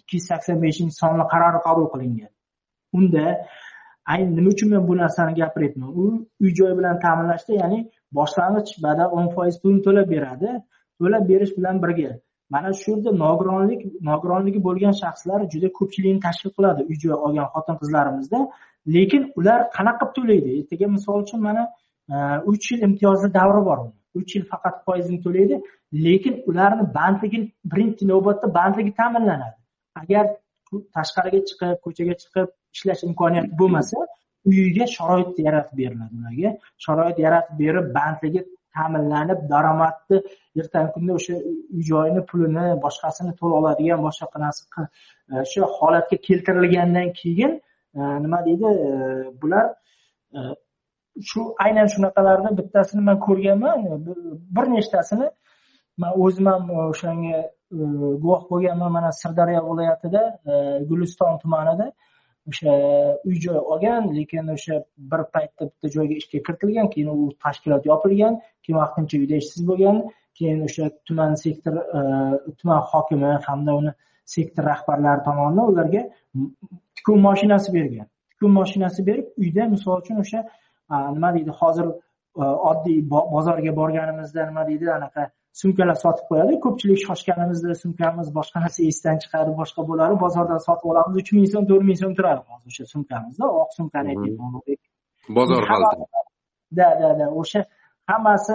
[0.00, 2.30] ikki yuz sakson beshinchi sonli qarori qabul qilingan.
[2.98, 3.24] Unda
[4.12, 6.04] ayni nima uchun men bu narsani gapiryapman u
[6.42, 7.78] uy joy bilan ta'minlashda ya'ni
[8.18, 10.50] boshlang'ich badal o'n foiz pulni to'lab beradi
[11.00, 12.12] to'lab berish bilan birga.
[12.54, 17.76] Mana shu yerda nogironlik nogironligi bo'lgan shaxslar juda ko'pchilikni tashkil qiladi uy joy olgan xotin
[17.82, 18.40] qizlarimizda
[18.94, 20.50] lekin ular qanaqa qilib to'laydi?
[20.60, 21.62] Ertaga misol uchun mana
[22.50, 23.78] uch yil imtiyozli davri bor
[24.20, 25.56] uch yil faqat foizini to'laydi
[26.06, 27.40] lekin ularni bandligi
[27.72, 29.56] birinchi navbatda bandligi ta'minlanadi.
[30.00, 30.24] Agar
[30.96, 33.98] tashqariga chiqib ko'chaga chiqib ishlash imkoniyati bo'lmasa
[34.48, 36.50] uyiga sharoit yaratib beriladi ularga.
[36.84, 38.40] Sharoit yaratib berib bandligi
[38.76, 40.18] ta'minlanib daromadni
[40.60, 41.34] ertangi kunda o'sha
[41.74, 44.84] uy joyini pulini boshqasini to'la oladigan boshqa narsa
[45.32, 47.52] e, shu holatga keltirilgandan keyin
[47.98, 48.90] e, nima deydi e,
[49.42, 49.66] bular
[51.22, 53.98] shu aynan shunaqalarni bittasini man ko'rganman e,
[54.56, 55.28] bir nechtasini
[56.02, 57.48] man o'zim ham e, o'shanga e,
[58.22, 60.22] guvoh bo'lganman mana sirdaryo viloyatida
[60.90, 61.92] guliston tumanida.
[62.50, 62.74] O'sha
[63.28, 64.76] uy joy olgan lekin o'sha
[65.10, 69.96] bir paytda bitta joyga ishga kiritilgan keyin u tashkilot yopilgan keyin vaqtincha uyda ishsiz bo'lgan
[70.38, 71.74] keyin o'sha tuman sektor
[72.58, 73.92] tuman hokimi hamda uni
[74.34, 76.02] sektor rahbarlari tomonidan ularga
[76.96, 78.06] tikuv mashinasi bergan.
[78.32, 80.40] Tikuv mashinasi berib uyda misol uchun o'sha
[81.16, 81.86] nima deydi hozir
[82.42, 82.98] e, oddiy
[83.34, 85.22] bozorga borganimizda nima deydi anaqa
[85.60, 91.14] sumkalar sotib qo'yadi ko'pchilik shoshganimizda sumkamiz boshqa narsa esdan chiqadi boshqa bo'ladi bozordan sotib olamiz
[91.22, 94.50] uch ming so'm to'rt ming so'm turadi hozir o'sha sumkamizda oq sumkani aytyapman
[95.38, 95.62] bozor
[96.78, 97.60] да да да o'sha
[98.10, 98.52] hammasi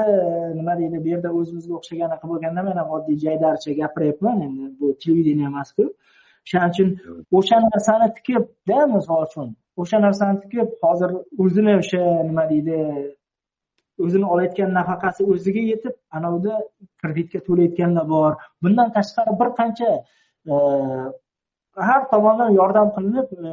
[0.60, 4.88] nima deydi bu yerda o'zimizga o'xshagan anaqa bo'lganda men ham oddiy jaydarcha gapiryapman endi bu
[5.04, 5.84] televideniya emasku.
[6.46, 6.90] O'shaning uchun
[7.38, 9.48] o'sha narsani tikibda misol uchun
[9.82, 11.12] o'sha narsani tikib hozir
[11.44, 12.78] o'zini o'sha nima deydi
[14.06, 16.60] o'zini olayotgan nafaqasi o'ziga yetib anavida
[17.02, 18.32] kreditga to'layotganlar bor.
[18.64, 19.90] Bundan tashqari bir qancha
[20.52, 20.54] e,
[21.88, 23.52] har tomondan yordam qilinib e,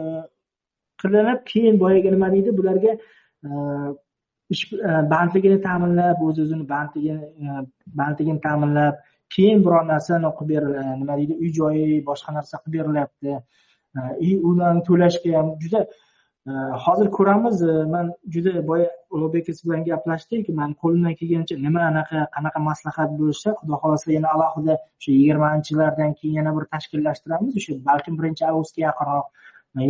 [1.02, 2.92] qilinib keyin boyagi nima deydi bularga
[3.46, 3.50] e,
[4.54, 4.64] ish
[5.14, 7.64] bandligini ta'minlab o'z o'zini bandligini
[8.00, 9.00] bandligini ta'minlab
[9.34, 13.40] keyin biror narsani qilib beriladi nima deydi uy joyi boshqa narsa qilib berilyapti.
[14.28, 15.80] И ularni to'lashga ham juda
[16.46, 17.62] hozir ko'ramiz
[17.94, 20.48] man juda boya ulug'bek aka bilan gaplashdik.
[20.48, 26.10] Man qo'limdan kelgancha nima anaqa qanaqa maslahat bo'lsa xudo xohlasa yana alohida o'sha yigirmanchi yillardan
[26.18, 27.52] keyin yana bir tashkillashtiramiz.
[27.60, 29.26] O'sha balkim birinchi avgustga yaqinroq.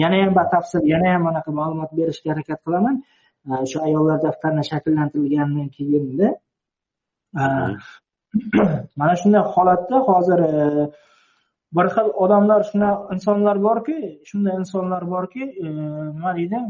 [0.02, 2.96] Yana ham batafsil yana ham anaqa ma'lumot berishga harakat qilaman.
[3.64, 6.28] O'sha ayollar daftarini shakllantirilgandan keyinda
[9.00, 10.40] mana shunday holatda hozir
[11.76, 13.96] bir xil odamlar shunaqa insonlar borki
[14.28, 15.66] shunday insonlar borki e,
[16.16, 16.60] nima deydi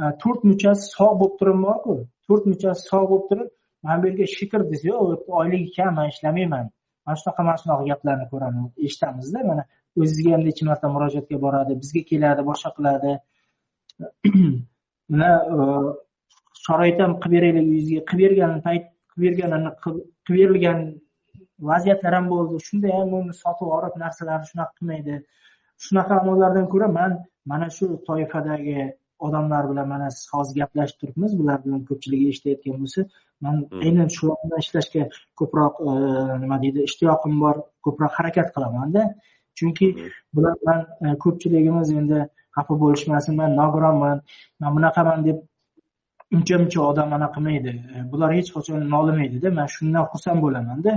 [0.00, 1.94] e, to'rt muchasi sog' bo'lib turib borku.
[2.28, 3.48] To'rt muchasi sog' bo'lib turib
[3.82, 4.88] mana bu yerga shikr desa
[5.40, 6.66] oyligi kam man ishlamayman.
[7.04, 9.62] Mana shunaqa mana shunaqa gaplarni ko'raman eshitamizda mana
[10.00, 13.12] o'zizga ham necha marta murojaatga boradi bizga keladi boshqa qiladi.
[15.12, 15.56] Mana e,
[16.64, 20.80] sharoit ham qilib beraylik uyingizga qilib bergan payt qilib berganini qilib berilgan
[21.70, 22.60] vaziyatlar ham bo'ldi.
[22.68, 25.14] Shunda ham uni sotib yuborib narsalarni shunaqa qilmaydi.
[25.84, 27.18] Shunaqa amallardan ko'ra man
[27.52, 28.78] mana shu toifadagi
[29.18, 33.00] odamlar bilan mana siz hozir gaplashib turibmiz bular bilan ko'pchiligi eshitayotgan bo'lsa
[33.44, 33.82] man hmm.
[33.84, 35.02] aynan shu bilan ishlashga
[35.40, 35.92] ko'proq e,
[36.42, 39.02] nima deydi ishtiyoqim bor ko'proq harakat qilamanda
[39.58, 40.14] chunki hmm.
[40.36, 42.18] bular bilan e, ko'pchiligimiz endi
[42.56, 44.16] xafa bo'lishmasin man nogironman
[44.60, 45.38] man bunaqaman deb
[46.36, 47.72] uncha muncha odam anaqa qilmaydi.
[47.94, 50.92] E, bular hech qachon nolimaydida man shundan xursand bo'lamanda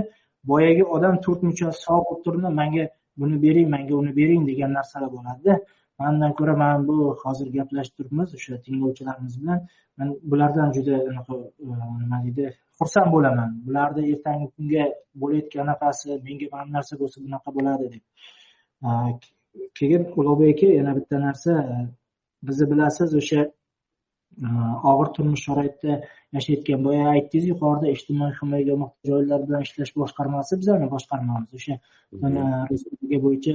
[0.50, 2.84] boyagi odam to'rt muchasi sog' bo'lib manga
[3.20, 5.54] buni bering manga uni bering degan narsalar bo'ladida
[6.00, 9.60] mandan ko'ra man bu hozir gaplashib turibmiz o'sha tinglovchilarimiz bilan
[9.98, 11.72] man bulardan juda anaqa e,
[12.02, 12.44] nima deydi
[12.78, 13.50] xursand bo'laman.
[13.66, 14.84] Bularni ertangi kunga
[15.20, 18.04] bo'layotgan anaqasi menga mana bu narsa bo'lsa bunaqa bo'ladi deb.
[18.86, 18.88] E,
[19.78, 21.76] Keyin ulug'bek aka yana bitta narsa e,
[22.46, 23.40] bizni bilasiz o'sha
[24.90, 25.94] og'ir turmush sharoitida
[26.36, 31.50] yashayotgan boya aytdingiz yuqorida ijtimoiy himoyaga muhtoj oilalar bilan ishlash boshqarmasi bizani boshqarmamiz.
[31.58, 31.74] O'sha
[32.22, 33.54] mana respublika bo'yicha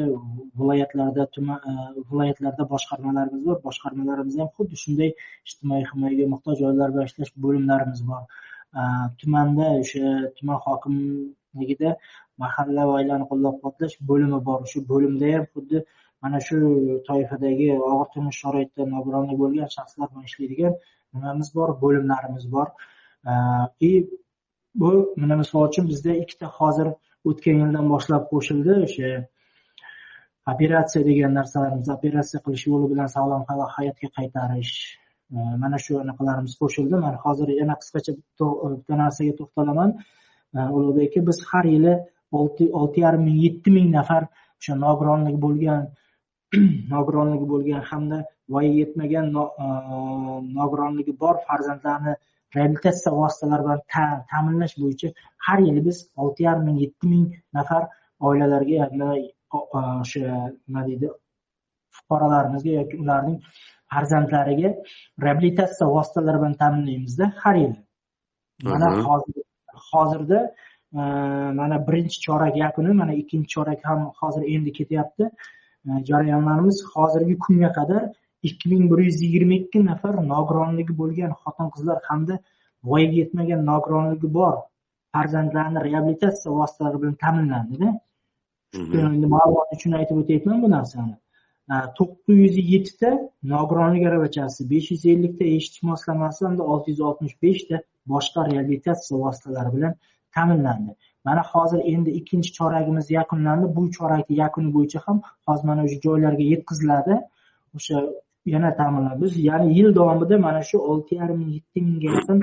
[0.59, 1.61] viloyatlarda tuman
[2.09, 3.57] viloyatlarda boshqarmalarimiz bor.
[3.67, 5.11] Boshqarmalarimiz ham xuddi shunday
[5.49, 8.23] ijtimoiy himoyaga muhtoj oilalar bilan ishlash bo'limlarimiz bor.
[9.19, 11.97] Tumanda o'sha tuman hokimligida
[12.43, 14.59] mahalla va oilani qo'llab quvvatlash bo'limi bor.
[14.65, 15.85] O'sha bo'limda ham xuddi
[16.25, 16.57] mana shu
[17.07, 20.73] toifadagi og'ir turmush sharoitida nogironligi bo'lgan shaxslar bilan ishlaydigan
[21.13, 21.69] nimamiz bor?
[21.83, 22.67] Bo'limlarimiz bor.
[23.89, 23.91] И
[24.75, 26.87] bu mana misol uchun bizda ikkita hozir
[27.29, 29.09] o'tgan yildan boshlab qo'shildi o'sha
[30.53, 31.87] operatsiya degan narsalarimiz.
[31.97, 33.43] Operatsiya qilish yo'li bilan sog'lom
[33.77, 34.73] hayotga qaytarish.
[35.63, 36.95] Mana shu anaqalarimiz qo'shildi.
[37.05, 38.11] Man hozir yana qisqacha
[38.77, 39.89] bitta narsaga to'xtalaman.
[40.77, 41.93] Ulug'bek aka biz har yili
[42.81, 44.23] olti yarim ming yetti ming nafar
[44.59, 45.81] o'sha nogironligi bo'lgan
[46.93, 48.17] nogironligi bo'lgan hamda
[48.53, 49.67] voyaga yetmagan e,
[50.59, 52.13] nogironligi bor farzandlarni
[52.55, 53.81] reabilitatsiya vositalari bilan
[54.31, 55.09] ta'minlash bo'yicha
[55.45, 57.25] har yili biz olti yarim ming yetti ming
[57.57, 57.83] nafar
[58.27, 58.75] oilalarga
[59.57, 60.21] o'sha
[60.67, 61.07] nima deydi
[61.97, 63.39] fuqarolarimizga yoki ularning
[63.93, 64.69] farzandlariga
[65.25, 67.77] reabilitatsiya vositalari bilan ta'minlaymizda har yili.
[68.71, 69.35] Mana hozir
[69.91, 70.39] hozirda
[70.99, 71.01] e,
[71.59, 75.23] mana birinchi chorak yakuni mana ikkinchi chorak ham hozir endi ketyapti
[76.09, 78.03] jarayonlarimiz hozirgi kunga qadar
[78.49, 82.35] ikki ming bir yuz yigirma ikki nafar nogironligi bo'lgan xotin qizlar hamda
[82.89, 84.55] voyaga yetmagan nogironligi bor
[85.13, 87.89] farzandlarni reabilitatsiya vositalari bilan ta'minlandida.
[89.35, 91.15] Ma'lumot uchun aytib o'tyapman bu narsani.
[91.97, 93.11] To'qqiz yuz yettita
[93.53, 97.81] nogironlik aravachasi besh yuz ellikta eshitish moslamasi hamda olti yuz oltmish beshta
[98.13, 99.93] boshqa reabilitatsiya vositalari bilan
[100.35, 100.91] ta'minlandi
[101.27, 103.65] mana hozir endi ikkinchi choragimiz yakunlandi.
[103.75, 107.13] Bu chorakni yakuni bo'yicha ham hozir mana shu joylarga yetkaziladi.
[107.77, 107.97] O'sha
[108.53, 112.37] yana ta'minlab biz ya'ni yil davomida mana shu olti yarim ming yetti mingga yaqin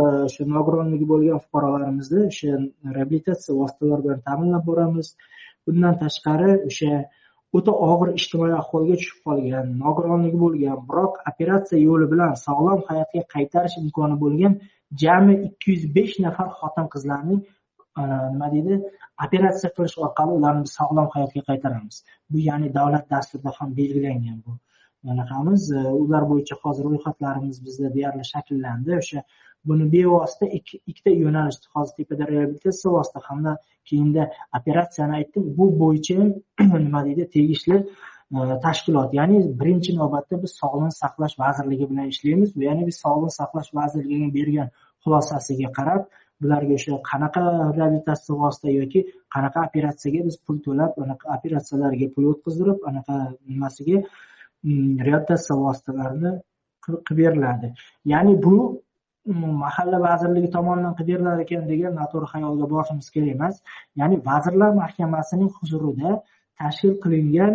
[0.00, 2.52] e, o'sha nogironligi bo'lgan fuqarolarimizni o'sha
[2.96, 5.08] reabilitatsiya vositalari bilan ta'minlab boramiz.
[5.66, 6.92] Bundan tashqari o'sha
[7.56, 13.76] o'ta og'ir ijtimoiy ahvolga tushib qolgan nogironligi bo'lgan biroq operatsiya yo'li bilan sog'lom hayotga qaytarish
[13.82, 14.58] imkoni bo'lgan
[15.02, 17.40] jami ikki yuz besh nafar xotin qizlarning
[18.06, 18.78] nima deydi?
[19.24, 21.96] Operatsiya qilish orqali ularni sog'lom hayotga qaytaramiz.
[22.30, 24.52] Bu ya'ni davlat dasturida ham belgilangan bu.
[25.12, 28.98] Anaqamiz e, ular bo'yicha hozir ro'yxatlarimiz bizda deyarli shakllandi.
[29.02, 29.22] O'sha
[29.68, 33.56] buni bevosita ikkita yo'nalish hozir tepada reabilitatsiya vosita hamda
[33.88, 34.22] keyinda
[34.58, 35.44] operatsiyani aytdim.
[35.58, 36.16] Bu bo'yicha
[36.86, 37.28] nima deydi?
[37.36, 42.56] Tegishli e, tashkilot ya'ni birinchi navbatda biz sog'liqni saqlash vazirligi bilan ishlaymiz.
[42.68, 44.68] Ya'ni biz sog'liqni saqlash vazirligining bergan
[45.04, 46.02] xulosasiga qarab
[46.42, 47.42] bularga o'sha qanaqa
[47.78, 49.00] reabilitatsiya vosita yoki
[49.34, 53.14] qanaqa operatsiyaga biz pul to'lab anaqa operatsiyalarga pul o'tkazdirib anaqa
[53.50, 53.96] nimasiga
[54.66, 56.32] mm, reabilitatsiya vositalarini
[56.84, 57.68] qilib beriladi.
[58.12, 58.56] Ya'ni bu
[59.30, 63.54] mm, mahalla vazirligi tomonidan qilib berilar ekan degan noto'g'ri xayolga borishimiz kerak emas.
[64.00, 66.10] Ya'ni vazirlar mahkamasining huzurida
[66.60, 67.54] tashkil qilingan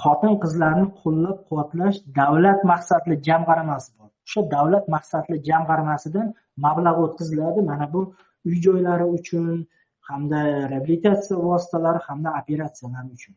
[0.00, 4.03] xotin qizlarni qo'llab quvvatlash davlat maqsadli jamg'armasi bor.
[4.26, 6.28] O'sha davlat maqsadli jamg'armasidan
[6.64, 7.60] mablag' o'tkaziladi.
[7.70, 8.00] Mana bu
[8.46, 9.66] uy joylari uchun
[10.08, 10.40] hamda
[10.72, 13.34] reabilitatsiya vositalari hamda operatsiyalar uchun.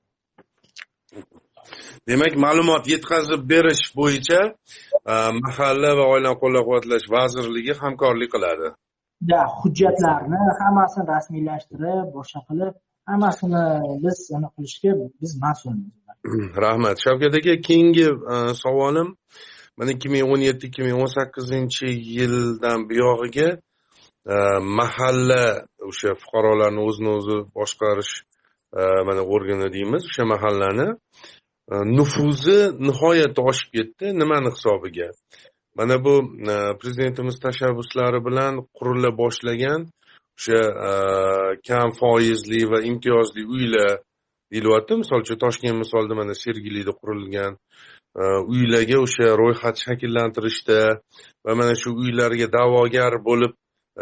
[2.08, 4.41] Demak ma'lumot yetkazib berish bo'yicha
[5.12, 8.67] e, mahalla va oilani qo'llab quvvatlash vazirligi hamkorlik qiladi.
[9.32, 12.73] Да hujjatlarni hammasini rasmiylashtirib boshqa qilib
[13.10, 13.63] hammasini
[14.04, 14.17] biz
[14.56, 15.91] qilishga biz mas'ulmiz.
[16.65, 16.95] Rahmat.
[17.06, 19.10] Shavkat aka keyingi e, savolim
[19.78, 21.88] mana ikki ming o'n yetti ikki ming o'n sakkizinchi
[22.18, 23.50] yildan buyog'iga
[24.34, 24.36] e,
[24.80, 25.44] mahalla
[25.90, 28.13] o'sha fuqarolarni o'zini o'zi boshqarish
[28.80, 30.88] e, mana organi deymiz o'sha mahallani
[31.72, 35.10] e, nufuzi nihoyatda oshib ketdi nimani hisobiga.
[35.78, 36.13] Mana bu
[36.82, 39.82] prezidentimiz tashabbuslari bilan qurila boshlagan
[40.38, 40.62] o'sha
[41.68, 43.94] kam foizli va imtiyozli uylar
[44.52, 47.54] deyilyapti misol uchun toshkent misolida mana sergelida qurilgan
[48.17, 50.77] Э, uylarga o'sha ro'yxat shakllantirishda
[51.45, 53.53] va mana shu uylarga da'vogar bo'lib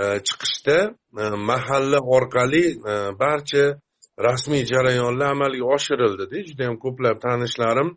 [0.02, 0.78] e, chiqishda
[1.22, 3.64] e, mahalla orqali e, barcha
[4.28, 7.90] rasmiy jarayonlar amalga oshirildida judayam ko'plab tanishlarim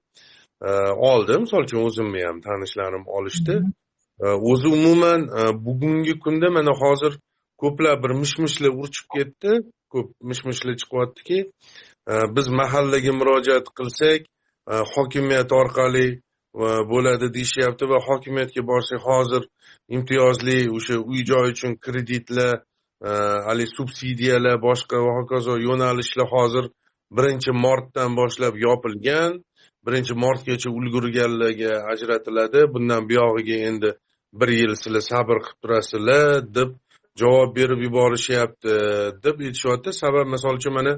[1.11, 1.33] oldi.
[1.45, 3.55] Misol uchun o'zimni ham tanishlarim olishdi.
[4.51, 5.21] O'zi umuman
[5.67, 7.13] bugungi kunda mana hozir
[7.63, 9.53] ko'plab bir mish mishlar urchib ketdi.
[9.93, 11.39] Ko'p mish mishlar chiqyaptiki
[12.37, 14.27] biz mahallaga murojaat qilsak
[14.73, 16.21] E, hokimiyat orqali e,
[16.93, 19.43] bo'ladi deyishyapti va hokimiyatga borsak hozir
[19.97, 22.55] imtiyozli o'sha uy joy uchun kreditlar
[23.09, 23.11] e,
[23.49, 26.65] haligi subsidiyalar boshqa va hokazo yo'nalishlar hozir
[27.17, 29.33] birinchi martdan boshlab yopilgan.
[29.87, 32.61] Birinchi martgacha ulgurganlarga ajratiladi.
[32.75, 33.91] Bundan buyog'iga endi
[34.41, 36.25] bir yil sizlar sabr qilib turasizlar
[36.59, 36.71] deb
[37.21, 38.75] javob berib yuborishyapti
[39.25, 39.91] deb aytishyapti.
[40.03, 40.95] Sabab misol uchun mana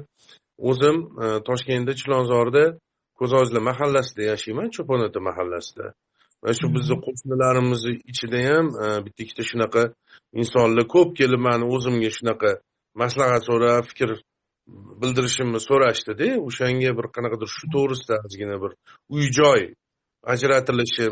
[0.69, 0.97] o'zim
[1.47, 2.63] toshkentda chilonzorda
[3.21, 5.85] ko'zojlar mahallasida yashayman cho'pon ota mahallasida.
[6.43, 9.83] Va shu bizni qo'shnilarimizni ichida ham e, bitta ikkita shunaqa
[10.41, 12.51] insonlar ko'p kelib mani o'zimga shunaqa
[13.01, 14.09] maslahat so'rab fikr
[15.01, 18.71] bildirishimni so'rashdida o'shanga bir qanaqadir shu to'g'risida ozgina bir
[19.15, 19.61] uy joy
[20.33, 21.05] ajratilishi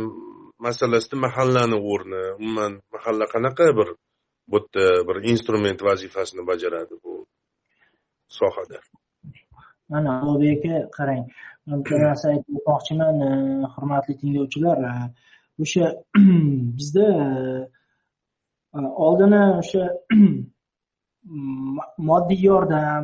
[0.66, 3.90] masalasida mahallani o'rni umuman mahalla qanaqa bir
[4.52, 7.26] bu yerda bir instrument vazifasini bajaradi bu
[8.28, 8.80] sohada.
[9.90, 11.24] Mana ulug'bek aka qarang
[11.78, 13.32] bitta narsa aytib o'tmoqchiman e,
[13.74, 14.94] hurmatli tinglovchilar e,
[15.64, 15.86] o'sha
[16.78, 17.08] bizda
[18.78, 19.84] e, oldini o'sha
[22.10, 23.04] moddiy yordam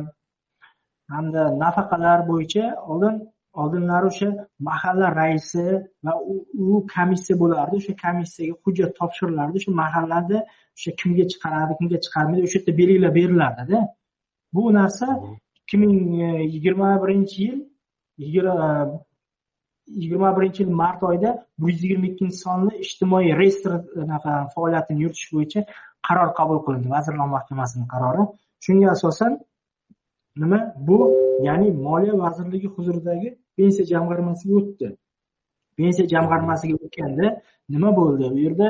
[1.14, 3.16] hamda nafaqalar bo'yicha oldin
[3.62, 4.28] oldinlari o'sha
[4.68, 5.66] mahalla raisi
[6.06, 6.12] va
[6.64, 7.74] u komissiya bo'lardi.
[7.80, 9.54] O'sha komissiyaga hujjat topshirilardi.
[9.60, 10.38] O'sha mahallada
[10.76, 13.78] o'sha kimga chiqaradi kimga chiqarmaydi o'sha yerda belgilab berilardida.
[14.54, 15.06] Bu narsa
[15.60, 15.94] ikki ming
[16.54, 17.56] yigirma birinchi yil
[18.18, 23.72] yigirma birinchi yil mart oyida bir yuz yigirma ikkinchi sonli ijtimoiy reyestr
[24.54, 25.60] faoliyatini yuritish bo'yicha
[26.08, 26.88] qaror qabul qilindi.
[26.96, 28.22] Vazirlar mahkamasini qarori.
[28.64, 29.32] Shunga asosan
[30.42, 30.58] nima?
[30.88, 30.98] Bu
[31.48, 34.88] ya'ni moliya vazirligi huzuridagi pensiya jamg'armasiga o'tdi.
[35.78, 37.26] Pensiya jamg'armasiga o'tganda
[37.74, 38.24] nima bo'ldi?
[38.34, 38.66] Bu yerda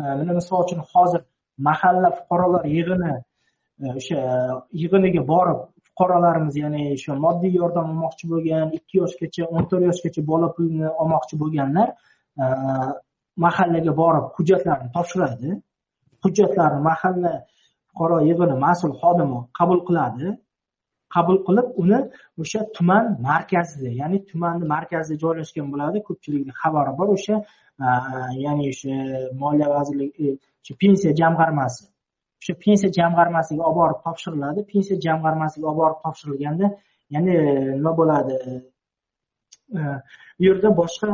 [0.00, 1.22] e, mana misol uchun hozir
[1.68, 3.12] mahalla fuqarolar yig'ini
[3.82, 4.32] e, o'sha e,
[4.82, 5.60] yig'iniga borib
[5.98, 11.34] fuqarolarimiz ya'ni shu moddiy yordam olmoqchi bo'lgan ikki yoshgacha o'n to'rt yoshgacha bola pulini olmoqchi
[11.42, 11.88] bo'lganlar
[12.42, 12.44] e,
[13.44, 15.48] mahallaga borib hujjatlarni topshiradi.
[16.24, 17.32] Hujjatlarni mahalla
[17.88, 20.26] fuqaro yig'ini mas'ul xodimi qabul qiladi.
[21.14, 22.00] Qabul qilib uni
[22.42, 25.98] o'sha tuman markazida ya'ni tumanni markazida joylashgan bo'ladi.
[26.08, 27.36] Ko'pchilikni xabari bor o'sha
[27.84, 27.86] e,
[28.44, 28.94] ya'ni o'sha
[29.42, 30.28] moliya vazirligi
[30.70, 31.82] e, pensiya jamg'armasi.
[32.44, 34.60] Shu pensiya jamg'armasiga olib borib topshiriladi.
[34.72, 36.66] Pensiya jamg'armasiga olib borib topshirilganda
[37.14, 37.34] ya'ni
[37.78, 38.36] nima bo'ladi?
[39.72, 39.80] Bu
[40.40, 41.10] u yerda boshqa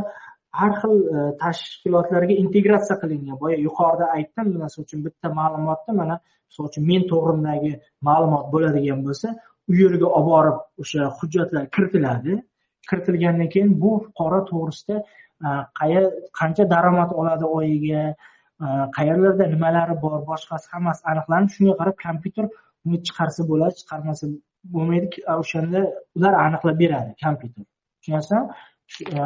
[0.61, 0.95] har xil
[1.43, 3.37] tashkilotlarga integratsiya qilingan.
[3.43, 6.17] Boya yuqorida aytdim misol uchun bitta ma'lumotni mana
[6.49, 7.73] misol uchun men to'g'rimdagi
[8.09, 9.29] ma'lumot bo'ladigan bo'lsa
[9.71, 12.33] u yerga olib borib o'sha hujjatlar kiritiladi.
[12.89, 14.97] Kiritilgandan keyin bu fuqaro to'g'risida
[16.39, 18.03] qancha daromad oladi oyiga
[18.63, 22.45] Э, qayerlarda nimalari bor boshqasi hammasi aniqlanib shunga qarab kompyuter
[22.87, 24.25] uni chiqarsa bo'ladi chiqarmasa
[24.75, 25.07] bo'lmaydi
[25.43, 25.81] o'shanda
[26.17, 27.65] ular aniqlab beradi kompyuter.
[27.99, 28.47] Tushunyapsanmi
[29.19, 29.23] e,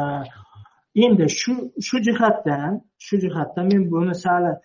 [1.05, 1.53] endi shu
[1.87, 2.71] shu jihatdan
[3.05, 4.55] shu jihatdan men buni sal e,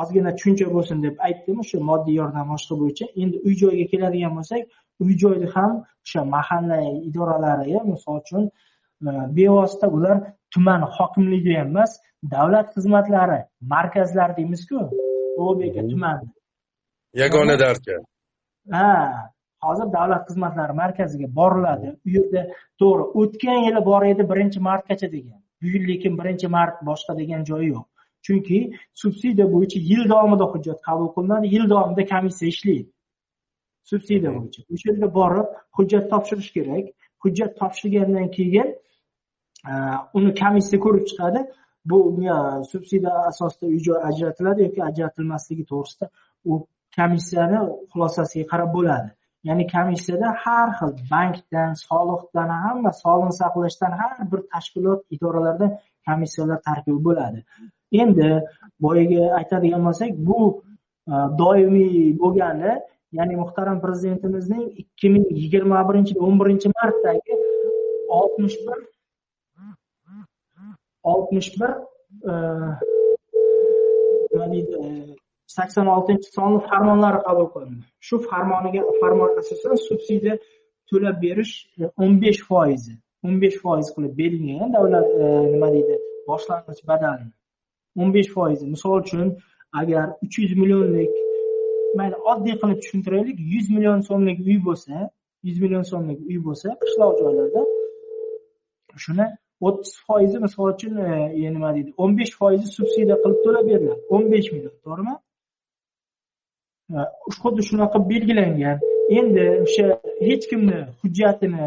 [0.00, 3.06] ozgina tushuncha bo'lsin deb aytdim o'sha moddiy yordam boshqa bo'yicha.
[3.22, 4.62] Endi uy joyga keladigan bo'lsak
[5.04, 5.72] uy joyni ham
[6.04, 8.42] o'sha mahalla idoralari misol uchun
[9.00, 10.16] bevosita ular
[10.50, 11.92] tuman hokimligi ham emas
[12.34, 14.78] davlat xizmatlari markazlari deymizku.
[15.38, 16.18] Ulug'bek tuman.
[17.14, 17.96] Yagona darcha
[18.72, 18.88] ha
[19.62, 21.88] hozir davlat xizmatlari markaziga boriladi.
[22.06, 22.42] U yerda
[22.80, 25.38] to'g'ri o'tgan yili bor edi birinchi martgacha degan.
[25.60, 27.84] Bu yil lekin birinchi mart boshqa degan joyi yo'q.
[28.26, 28.58] Chunki
[29.02, 32.90] subsidiya bo'yicha yil davomida hujjat qabul qilinadi yil davomida komissiya ishlaydi.
[33.90, 34.60] Subsidiya bo'yicha.
[34.72, 36.86] O'sha yerga borib hujjat topshirish kerak.
[37.24, 38.68] Hujjat topshirgandan keyin
[40.18, 41.40] uni komissiya ko'rib chiqadi.
[41.90, 41.98] Bu
[42.72, 46.06] subsidiya asosida uy joy ajratiladi yoki ajratilmasligi to'g'risida
[46.50, 46.52] u
[46.96, 47.58] komissiyani
[47.92, 49.10] xulosasiga qarab bo'ladi.
[49.48, 55.70] Ya'ni komissiyada har xil bankdan soliqdan hamma sog'liqni saqlashdan har bir tashkilot idoralardan
[56.06, 57.38] komissiyalar tarkibi bo'ladi.
[58.02, 58.30] Endi
[58.84, 60.40] boyagi aytadigan bo'lsak bu
[61.12, 62.72] e, doimiy bo'lgani
[63.18, 67.34] ya'ni muhtaram prezidentimizning ikki ming yigirma birinchi yil o'n birinchi martdagi
[68.20, 68.78] oltmish bir
[71.12, 71.72] oltmish bir
[72.30, 72.32] e,
[74.32, 75.16] nima deydi
[75.56, 77.84] sakson oltinchi sonli farmonlari qabul qilindi.
[78.06, 80.34] Shu farmoniga farmon asosan subsidiya
[80.90, 82.94] to'lab berish e, o'n besh foizi
[83.26, 85.94] o'n besh foiz qilib belgilangan davlat e, nima deydi
[86.28, 87.30] boshlang'ich badalni
[88.00, 88.64] o'n besh foizi.
[88.74, 89.28] Misol uchun
[89.80, 91.12] agar uch yuz millionlik
[91.98, 94.94] mayli oddiy qilib tushuntiraylik yuz million so'mlik uy bo'lsa
[95.46, 97.62] yuz million so'mlik uy bo'lsa qishloq joylarda
[99.04, 99.26] shuni
[99.60, 101.08] o'ttiz foizi misol uchun e,
[101.44, 105.14] e, nima deydi o'n besh foizi subsidiya qilib to'lab beriladi o'n besh million to'g'rimi?
[106.96, 106.98] E,
[107.40, 108.78] xuddi shunaqa belgilangan.
[109.18, 109.86] Endi o'sha
[110.28, 111.66] hech kimni hujjatini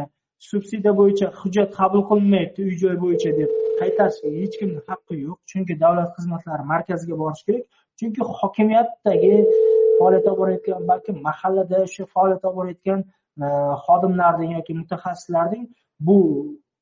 [0.50, 3.50] subsidiya bo'yicha hujjat qabul qilinmayapti uy joy bo'yicha deb
[3.82, 5.38] qaytarishga hech kimni haqqi yo'q.
[5.52, 7.66] Chunki davlat xizmatlari markaziga borish kerak.
[8.00, 9.34] Chunki hokimiyatdagi
[10.00, 13.00] faoliyat olib borayotgan balki mahallada o'sha faoliyat olib borayotgan
[13.44, 13.46] e,
[13.86, 15.66] xodimlarning yoki mutaxassislarning
[16.08, 16.18] bu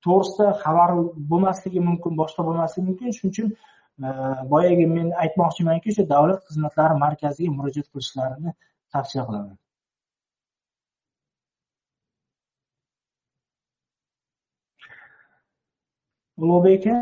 [0.06, 0.96] to'g'risida xabari
[1.32, 3.16] bo'lmasligi mumkin boshqa bo'lmasligi mumkin.
[3.18, 3.48] Shuning uchun
[4.06, 4.08] e,
[4.54, 8.52] boyagi men aytmoqchimanki o'sha davlat xizmatlari markaziga murojaat qilishlarini
[8.94, 9.58] tavsiya qilaman.
[16.44, 16.98] Ulug'bek aka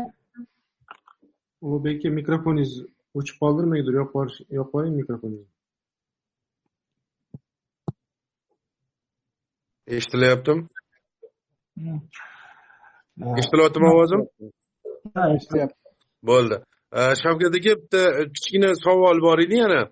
[1.64, 2.72] ulug'bek aka mikrofoningiz
[3.18, 5.52] o'chib qoldi nimagadir yopib qo'ying mikrofoningizni.
[9.96, 10.62] Eshitilyaptimi
[11.76, 12.00] hmm.
[13.40, 14.22] Eshitilyaptimi ovozim?
[15.14, 15.78] Ha eshityapti
[16.30, 16.56] bo'ldi.
[17.22, 18.02] Shavkat aka bitta
[18.34, 19.82] kichkina savol bor edi yana.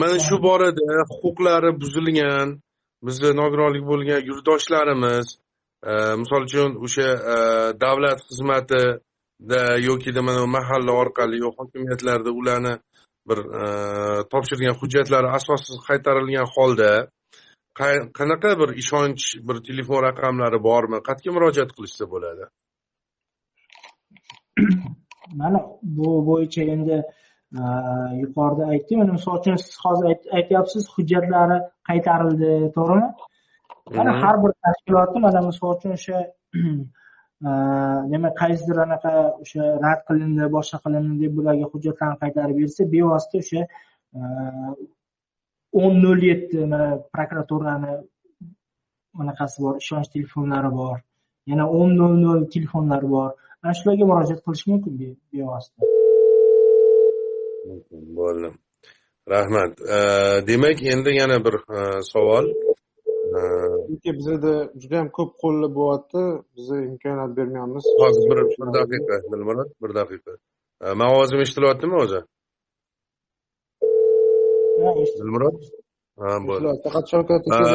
[0.00, 2.48] Mana shu borada huquqlari buzilgan
[3.06, 5.26] bizni nogironligi bo'lgan yurtdoshlarimiz
[6.22, 7.08] misol uchun o'sha
[7.84, 12.74] davlat xizmatida yoki mana mahalla orqali yo hokimiyatlarda ularni
[13.28, 13.38] bir
[14.32, 16.90] topshirgan hujjatlari asossiz qaytarilgan holda
[18.18, 20.98] qanaqa bir ishonch bir telefon raqamlari bormi?
[21.08, 22.44] Qayerga murojaat qilishsa bo'ladi?
[25.40, 25.58] Mana
[25.96, 26.96] bu bo'yicha endi
[28.22, 30.06] yuqorida aytdim mana misol uchun siz hozir
[30.38, 31.58] aytyapsiz hujjatlari
[31.90, 33.08] qaytarildi to'g'rimi?
[33.98, 36.18] Mana har bir tashkilotni mana misol uchun o'sha
[38.12, 39.12] demak qaysidir anaqa
[39.42, 43.62] o'sha rad qilindi boshqa qilindi deb bularga hujjatlarni qaytarib bersa bevosita o'sha
[45.72, 47.92] o'n nol yetti mana prokuraturani
[49.20, 50.98] anaqasi bor ishonch telefonlari bor
[51.50, 53.30] yana o'n nol nol telefonlari bor.
[53.62, 54.92] Ana shularga murojaat qilish mumkin
[55.32, 55.80] bevosita.
[58.18, 58.48] Bo'ldi.
[59.34, 59.72] Rahmat.
[60.48, 61.54] Demak endi yana bir
[62.12, 62.46] savol.
[63.86, 66.22] Chunki bizada judayam ko'p qo'llar bo'lyapti.
[66.56, 67.84] Biza imkoniyat bermayapmiz.
[68.02, 70.32] Hozir bir bir daqiqa dilmurod bir daqiqa.
[70.98, 72.20] Mani ovozim eshitilyaptimi o'zi
[75.18, 75.56] dilmurod
[76.20, 77.70] ha bo'ldi faqat shavkat aka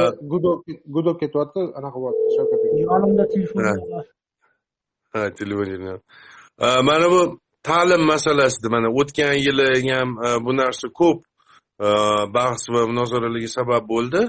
[0.96, 3.62] gudok ketyapti anaqa bo'lyapti shavkat aka yonimda telefon
[5.14, 5.70] ha telefon
[6.90, 7.22] mana bu
[7.68, 10.10] ta'lim masalasida mana o'tgan yili ham
[10.46, 11.20] bu narsa ko'p
[12.36, 14.22] bahs va munozaralarga sabab bo'ldi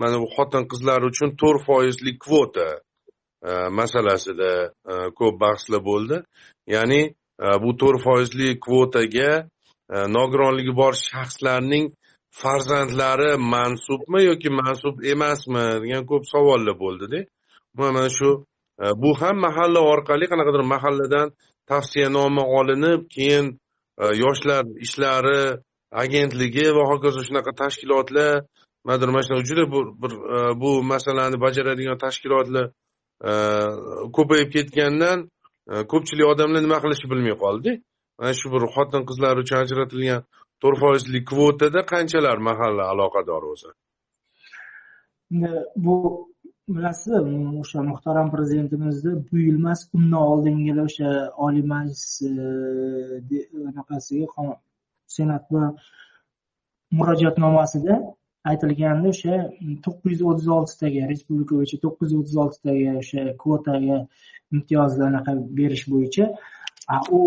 [0.00, 2.68] mana bu xotin qizlar uchun to'rt foizli kvota
[3.78, 4.52] masalasida
[5.18, 6.16] ko'p bahslar bo'ldi
[6.74, 7.02] ya'ni
[7.62, 9.30] bu to'rt foizli kvotaga
[9.94, 11.86] E, nogironligi bor shaxslarning
[12.40, 17.20] farzandlari mansubmi yoki mansub emasmi degan ko'p savollar bo'ldida
[17.80, 18.30] mana shu
[18.82, 21.26] e, bu ham mahalla orqali qanaqadir mahalladan
[21.70, 23.46] tavsiyanoma olinib keyin
[24.02, 25.42] e, yoshlar ishlari
[26.04, 28.32] agentligi va hokazo shunaqa tashkilotlar
[28.82, 29.64] nimadir mana shunaqa juda
[30.02, 30.12] bir
[30.62, 32.66] bu masalani bajaradigan tashkilotlar
[34.16, 35.18] ko'payib ketgandan
[35.92, 37.70] ko'pchilik odamlar nima qilishni bilmay qoldi.
[38.18, 40.22] Mana shu bir xotin qizlar uchun ajratilgan
[40.62, 43.70] to'rt foizlik kvotada qanchalar mahalla aloqador o'zi?
[45.84, 45.96] Bu
[46.76, 47.12] bilasiz
[47.62, 51.10] o'sha muhtaram prezidentimizni bu yil emas undan oldingi yili o'sha
[51.46, 52.32] oliy majlis e,
[53.70, 54.46] anaqasiga
[55.16, 55.64] senatni
[56.98, 57.94] murojaatnomasida
[58.50, 59.36] aytilgandi o'sha
[59.86, 63.98] to'qqiz yuz o'ttiz oltitaga respublika bo'yicha to'qqiz yuz o'ttiz oltitaga o'sha kvotaga
[64.56, 66.24] imtiyozli anaqa berish bo'yicha
[67.18, 67.22] u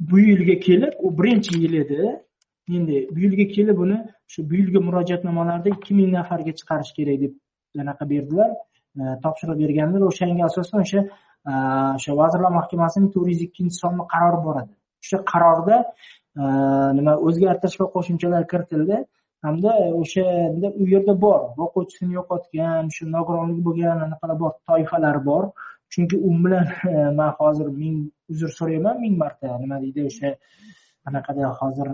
[0.00, 2.22] bu yilga kelib u birinchi yil edi.
[2.68, 7.32] Endi bu yilga kelib uni shu bu yilgi murojaatnomalarda ikki ming nafarga chiqarish kerak deb
[7.82, 8.50] anaqa berdilar.
[9.00, 11.00] E, topshiriq berganlar o'shanga asosan o'sha
[11.50, 11.52] e,
[11.98, 14.72] o'sha vazirlar mahkamasining to'rt yuz ikkinchi sonli qarori bor edi.
[15.04, 15.76] O'sha qarorda
[16.40, 16.42] e,
[16.98, 18.98] nima o'zgartirish va qo'shimchalar kiritildi.
[19.46, 19.72] Hamda
[20.02, 25.44] o'shanda u yerda bor boquvchisini yo'qotgan shu nogironligi bo'lgan anaqalar bor toifalar bor.
[25.92, 26.66] Chunki u bilan
[27.18, 27.96] man hozir ming
[28.32, 30.30] uzr so'rayman ming marta nima deydi o'sha
[31.08, 31.86] anaqada hozir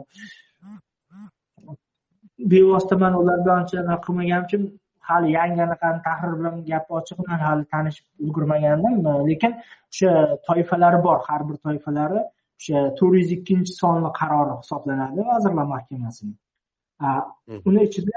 [2.52, 4.62] bevosita man ular bilan uncha qilmaganim uchun
[5.08, 8.94] hali yangi anaqani tahrir bilan gap ochiq bilan hali tanishib ulgurmagandim
[9.30, 9.52] lekin
[9.92, 10.10] o'sha
[10.46, 12.20] toifalari bor har bir toifalari
[12.60, 16.34] o'sha to'rt yuz ikkinchi sonli qarori hisoblanadi vazirlar mahkamasini.
[17.68, 18.16] Uni ichida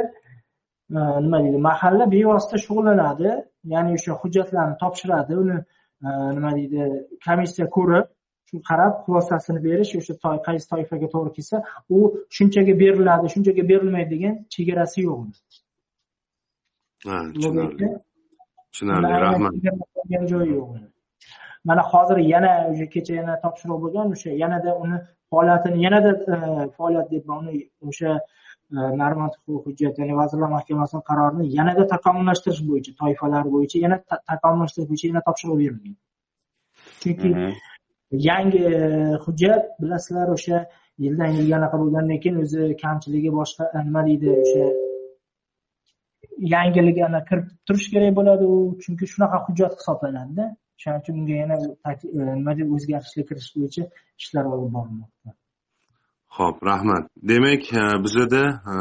[0.90, 1.58] nima deydi?
[1.70, 3.30] Mahalla bevosita shug'ullanadi
[3.74, 5.58] ya'ni o'sha hujjatlarni topshiradi uni
[6.38, 6.82] nima deydi
[7.26, 8.06] komissiya ko'rib
[8.50, 10.14] shu qarab xulosasini berish o'sha
[10.48, 11.58] qaysi toifaga to'g'ri kelsa
[11.96, 11.98] u
[12.38, 15.22] shunchaga beriladi shunchaga berilmaydi degan chegarasi yo'q
[17.34, 17.88] tushunarli.
[18.72, 19.54] tushunarli rahmat.
[20.32, 20.70] joyi yo'q
[21.68, 24.98] mana hozir yana o'sha kecha yana topshiriq bo'lgan o'sha yanada uni
[25.32, 26.12] faoliyatini yanada
[26.78, 27.54] faoliyat deb uni
[27.90, 28.12] o'sha
[28.72, 33.98] normativ hujjat ya'ni vazirlar mahkamasini qarorini yanada takomillashtirish bo'yicha toifalar bo'yicha yana
[34.32, 35.96] takomillashtirish bo'yicha yana topshiriq berilgan.
[37.02, 37.30] Chunki
[38.30, 38.64] yangi
[39.26, 40.58] hujjat bilasizlar o'sha
[41.06, 44.66] yildan yilga anaqa bo'lgandan keyin o'zi kamchiligi boshqa nima deydi o'sha
[46.56, 46.98] yangilik
[47.30, 48.58] kiritib turish kerak bo'ladi u.
[48.84, 50.46] Chunki shunaqa hujjat hisoblanadida.
[50.78, 51.56] O'shaning uchun unga yana
[52.40, 53.84] nima deb o'zgartishlar kiritish bo'yicha
[54.22, 55.32] ishlar olib borilmoqda
[56.38, 57.06] ho'p rahmat.
[57.30, 58.76] Demak e, bizada e,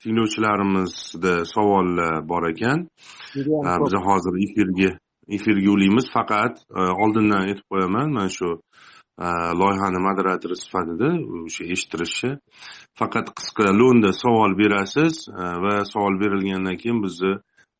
[0.00, 2.88] tinglovchilarimizda savollar bor ekan.
[3.36, 4.90] E, biz hozir efirga
[5.28, 6.06] efirga ulaymiz.
[6.16, 6.54] Faqat
[7.04, 8.50] oldindan aytib qo'yaman mana shu
[9.60, 11.08] loyihani moderatori sifatida
[11.46, 12.30] o'sha eshittirishchi
[13.00, 15.14] faqat qisqa lo'nda savol berasiz
[15.64, 17.32] va savol berilgandan keyin bizni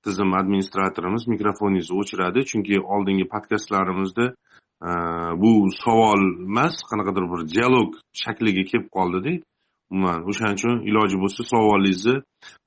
[0.05, 2.41] tizim administratorimiz mikrofoningizni o'chiradi.
[2.51, 4.27] Chunki oldingi podkastlarimizda
[5.43, 5.53] bu
[5.85, 7.91] savol emas qanaqadir bir dialog
[8.23, 9.33] shakliga kelib qoldida
[9.93, 12.17] umuman o'shaning uchun iloji bo'lsa savolingizni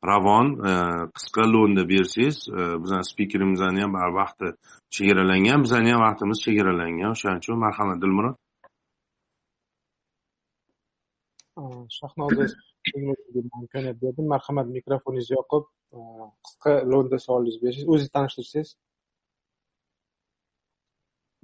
[0.10, 0.72] ravon e,
[1.16, 4.48] qisqa lo'nda bersangiz e, bizani spikerimizni ham vaqti
[4.96, 7.12] chegaralangan bizani ham vaqtimiz chegaralangan.
[7.16, 8.36] O'shaning uchun marhamat dilmurod.
[11.98, 12.46] Shahnoza
[13.62, 15.64] imkoniyat berdim marhamat mikrofoningizni yoqib
[15.98, 16.00] e,
[16.46, 18.70] qisqa lo'nda savolingizni bersangiz o'zingizni tanishtirsangiz.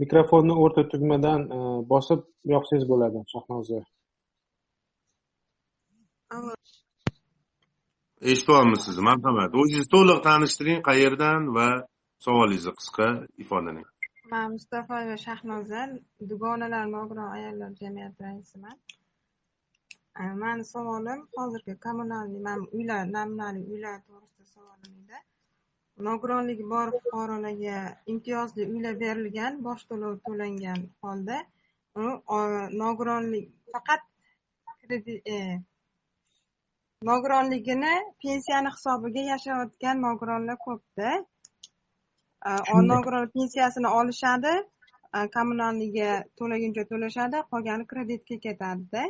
[0.02, 1.42] Mikrofonni o'rta tugmadan
[1.92, 2.22] bosib
[2.54, 3.82] yopsangiz bo'ladi shahnoza
[8.32, 9.04] eshityapmiz sizni.
[9.10, 9.52] Marhamat.
[9.60, 11.68] O'zingizni to'liq tanishtiring qayerdan va
[12.26, 13.08] savolingizni qisqa
[13.44, 13.88] ifodalang.
[14.34, 15.82] Man mustafoyeva shahnoza
[16.30, 18.78] dugonalar nogiron ayollar jamiyati raisiman.
[20.44, 25.18] Mani savolim hozirgi kommunalniy mana uylar namunali uylar to'g'risida savolim edi
[26.10, 27.80] nogironligi bor fuqarolarga
[28.14, 31.38] imtiyozli uylar berilgan boj to'lovi to'langan holda
[32.84, 34.02] nogironlik faqat
[34.82, 35.38] kredit e,
[37.10, 37.94] nogironligini
[38.24, 41.10] pensiyani hisobiga yashayotgan nogironlar ko'pda.
[42.92, 44.54] Nogiron pensiyasini olishadi
[45.36, 49.04] kommunalniga to'laguncha to'lashadi qolgani kreditga ketadida.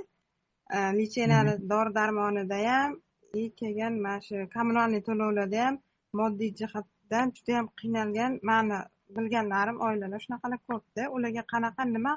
[0.99, 2.99] Lecheniyalar dori darmonidayam
[3.33, 5.75] и keyin mana shu kommunalniy to'lovlarda ham
[6.19, 8.79] moddiy jihatdan judayam qiynalgan mani
[9.15, 11.03] bilganlarim oilalar shunaqalar ko'pda.
[11.15, 12.13] Ularga qanaqa nima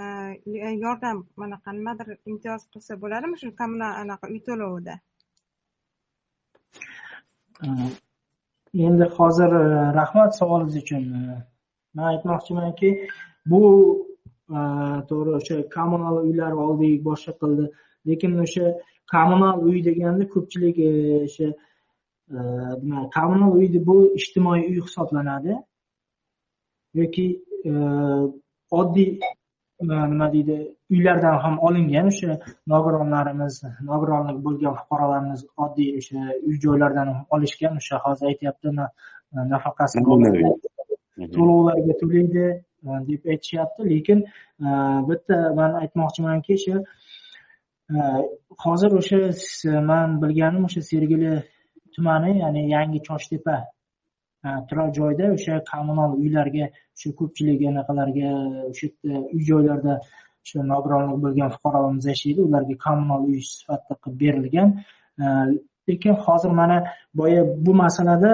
[0.00, 4.94] e, yordam anaqa nimadir imtiyoz qilsa bo'ladimi shu kommunal anaqa uy to'lovida?
[7.66, 7.68] E,
[8.88, 9.64] endi hozir e,
[10.00, 11.08] rahmat savolingiz uchun.
[11.94, 12.90] Man aytmoqchimanki
[13.52, 13.62] bu
[15.08, 17.64] to'g'ri o'sha kommunal uylar oldik boshqa qildi.
[18.08, 18.66] Lekin o'sha
[19.14, 21.48] kommunal uy deganda ko'pchilik o'sha
[22.30, 25.54] nima kommunal uy bu ijtimoiy uy hisoblanadi.
[26.98, 27.26] Yoki
[28.80, 29.10] oddiy
[30.12, 30.56] nima deydi
[30.90, 32.38] uylardan ham olingan o'sha
[32.72, 33.54] nogironlarimiz
[33.90, 37.74] nogironligi bo'lgan fuqarolarimiz oddiy o'sha uy joylardan olishgan.
[37.80, 38.68] O'sha hozir aytyapti
[39.54, 39.96] nafaqasi
[41.36, 42.46] to'lovlarga to'laydi
[43.10, 43.80] deb aytishyapti.
[43.92, 44.18] Lekin
[45.10, 46.76] bitta man aytmoqchimanki o'sha
[48.64, 51.32] hozir o'sha man bilganim o'sha sergeli
[51.98, 53.56] tumani ya'ni yangi choshtepa
[54.68, 58.30] turar joyda o'sha kommunal uylarga o'sha ko'pchilik anaqalarga
[58.70, 59.94] o'sha yerda uy joylarda
[60.44, 62.40] o'sha nogironligi bo'lgan fuqarolarimiz yashaydi.
[62.48, 64.68] Ularga kommunal uy sifatida qilib berilgan.
[65.88, 66.78] Lekin hozir mana
[67.20, 68.30] boya bu masalada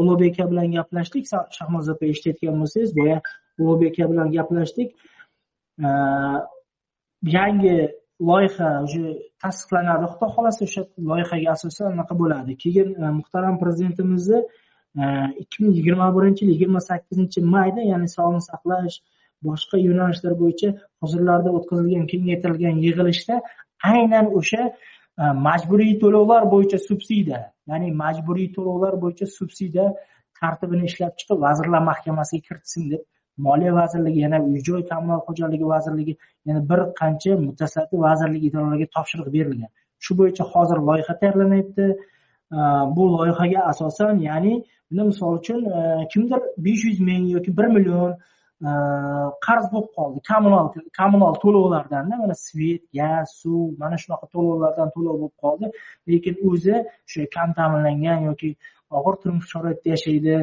[0.00, 1.24] ulug'bek aka bilan gaplashdik.
[1.56, 3.18] Shahnoza opa eshitayotgan bo'lsangiz boya
[3.60, 4.88] ulug'bek aka bilan gaplashdik.
[7.36, 7.76] Yangi
[8.20, 10.06] loyiha уже tasdiqlanadi.
[10.12, 12.56] Xudo xohlasa o'sha loyihaga asosan anaqa bo'ladi.
[12.62, 14.38] Keyin e, muhtaram prezidentimizni
[15.00, 15.04] e,
[15.42, 18.96] ikki ming yigirma birinchi yil yigirma sakkizinchi mayda ya'ni sog'liqni saqlash
[19.46, 20.68] boshqa yo'nalishlar bo'yicha
[21.02, 23.34] hozirlarda o'tkazilgan kengaytirilgan yig'ilishda
[23.92, 24.62] aynan o'sha
[25.20, 27.40] e, majburiy to'lovlar bo'yicha subsidiya
[27.70, 29.86] ya'ni majburiy to'lovlar bo'yicha subsidiya
[30.40, 33.02] tartibini ishlab chiqib vazirlar mahkamasiga kiritsin deb
[33.38, 36.14] moliya vazirligi yana uy joy kommunal xo'jaligi vazirligi
[36.46, 39.70] yana bir qancha mutasaddi vazirlik idoralariga topshiriq berilgan.
[40.04, 41.86] Shu bo'yicha hozir loyiha tayyorlanyapti.
[42.96, 44.54] Bu loyihaga asosan ya'ni
[44.90, 45.60] buni misol uchun
[46.12, 48.12] kimdir besh yuz ming yoki bir million
[49.46, 50.18] qarz bo'lib qoldi.
[50.30, 50.66] Kommunal
[50.98, 55.66] kommunal to'lovlardanda mana svet gaz suv mana shunaqa to'lovlardan to'lov bo'lib qoldi.
[56.10, 56.76] Lekin o'zi
[57.06, 58.50] o'sha kam ta'minlangan yoki
[58.98, 60.36] og'ir turmush sharoitida yashaydi.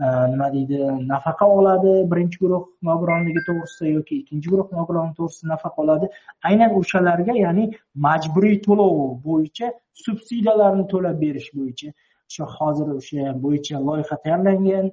[0.00, 0.78] Э, nima deydi
[1.08, 6.06] nafaqa oladi birinchi guruh nogironligi to'g'risida yoki ikkinchi guruh nogironligi to'g'risida nafaqa oladi.
[6.50, 7.64] Aynan o'shalarga ya'ni
[8.06, 8.94] majburiy to'lov
[9.26, 9.68] bo'yicha
[10.04, 11.92] subsidiyalarni to'lab berish bo'yicha.
[12.30, 14.90] O'sha hozir o'sha bo'yicha loyiha tayyorlangan.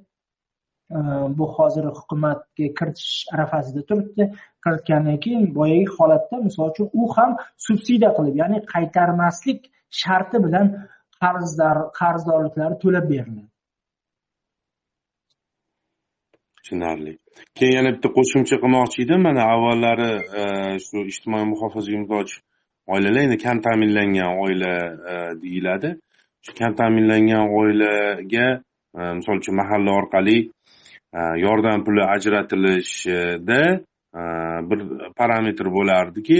[0.96, 1.00] Э,
[1.38, 4.30] bu hozir hukumatga kiritish arafasida turibdi.
[4.64, 7.30] Kiritgandan keyin boyagi holatda misol uchun u ham
[7.66, 9.60] subsidiya qilib ya'ni qaytarmaslik
[10.00, 10.66] sharti bilan
[11.20, 13.52] qarzdor qarzdorliklari to'lab beriladi.
[16.68, 17.18] Tushunarli.
[17.54, 19.22] Keyin yana bitta qo'shimcha qilmoqchi edim.
[19.22, 20.10] Mana avvallari
[20.40, 20.42] e,
[20.84, 22.28] shu ijtimoiy muhofazaga muhtoj
[22.92, 24.72] oilalar endi kam ta'minlangan oila
[25.12, 25.90] e, deyiladi.
[26.44, 28.46] Shu kam ta'minlangan oilaga
[28.98, 30.38] e, misol uchun mahalla orqali
[31.44, 33.62] yordam puli ajratilishida
[34.68, 34.80] bir
[35.18, 36.38] parametr bo'lardiki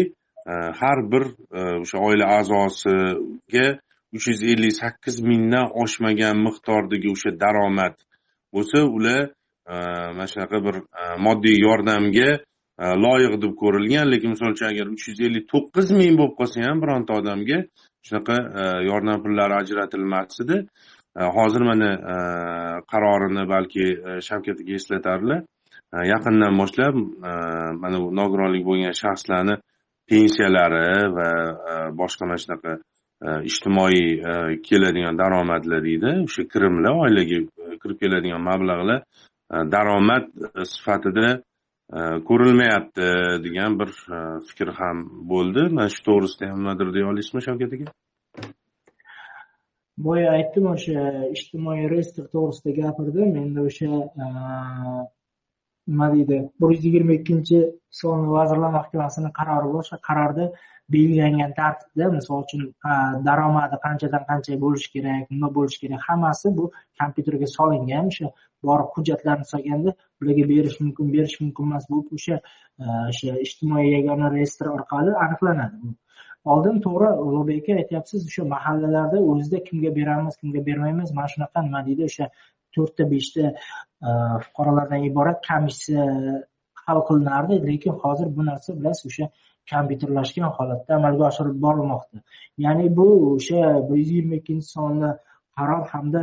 [0.81, 1.25] har bir
[1.83, 3.67] o'sha oila a'zosiga
[4.17, 7.97] uch yuz ellik sakkiz mingdan oshmagan miqdordagi o'sha daromad
[8.55, 9.23] bo'lsa ular
[9.69, 12.31] Э, mana shunaqa bir э, moddiy yordamga
[12.85, 16.65] э, loyiq deb ko'rilgan lekin misol uchun agar uch yuz ellik to'qqiz ming bo'lib qolsa
[16.67, 17.59] ham bironta odamga
[18.07, 20.57] shunaqa e, yordam pullari ajratilmasdi
[21.21, 22.17] e, hozir mana e,
[22.93, 23.87] qarorini balki
[24.29, 25.41] shavkat aka eslatarlar.
[26.13, 26.97] Yaqindan boshlab
[27.83, 29.55] mana bu nogironlik bo'lgan shaxslarni
[30.11, 31.29] pensiyalari va
[32.01, 32.73] boshqa mana shunaqa
[33.51, 34.03] ijtimoiy
[34.69, 37.39] keladigan daromadlar deydi o'sha kirimlar oilaga
[37.83, 39.01] kirib keladigan mablag'lar
[39.55, 41.29] E, daromad e, sifatida
[41.97, 43.09] e, ko'rilmayapti
[43.45, 43.91] degan bir
[44.49, 45.69] fikr ham bo'ldi.
[45.77, 47.87] Mana shu to'g'risida ham nimadir deya olasizmi shavkat aka?
[50.07, 53.93] Boya aytdim o'sha ijtimoiy reyestr to'g'risida gapirdim endi o'sha
[55.89, 57.59] nima deydi bir yuz yigirma ikkinchi
[58.01, 59.81] sonli vazirlar mahkamasini qarori bor.
[59.85, 60.51] O'sha qarorda
[60.95, 62.63] belgilangan tartibda misol uchun
[63.29, 66.65] daromadi qanchadan qancha bo'lishi kerak nima bo'lishi kerak hammasi bu
[67.01, 68.13] kompyuterga solingan.
[68.13, 68.31] O'sha
[68.69, 71.85] borib hujjatlarni solganda ularga berish mumkin berish mumkin emas.
[71.93, 72.37] Bo'lib o'sha
[72.83, 75.95] e, o'sha ijtimoiy yagona reyestr orqali aniqlanadi
[76.53, 81.81] oldin to'g'ri ulug'bek aka aytyapsiz o'sha mahallalarda o'zida kimga beramiz kimga bermaymiz mana shunaqa nima
[81.89, 82.31] deydi o'sha
[82.75, 84.09] to'rtta beshta e,
[84.45, 86.07] fuqarolardan iborat komissiya
[86.87, 87.55] hal qilinardi.
[87.69, 89.27] Lekin hozir bu narsa bilasiz o'sha
[89.73, 92.19] kompyuterlashgan holatda amalga oshirib borilmoqda.
[92.65, 95.11] Ya'ni bu o'sha bir yuz yigirma ikkinchi sonli
[95.59, 96.21] qaror hamda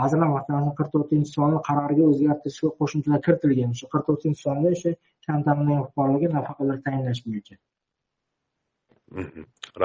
[0.00, 3.70] vazirlar mahkamasining qirq to'rtinchi sonli qaroriga o'zgartirish va qo'shimchalar kiritilgan.
[3.74, 4.90] O'sha qirq to'rtinchi sonda o'sha
[5.26, 7.54] kam ta'minlangan fuqarolarga nafaqalar tayinlash bo'yicha.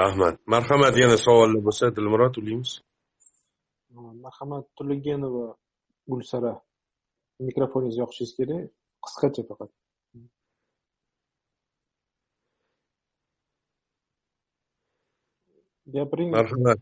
[0.00, 0.34] Rahmat.
[0.54, 2.72] Marhamat yana savollar bo'lsa dilmurod ulaymiz
[4.24, 5.56] marhamat turligenova
[6.08, 6.52] gulsara.
[7.48, 8.70] Mikrofoningizni yoqishingiz kerak.
[9.04, 9.70] Qisqacha faqat.
[15.94, 16.80] Gapiring marhamat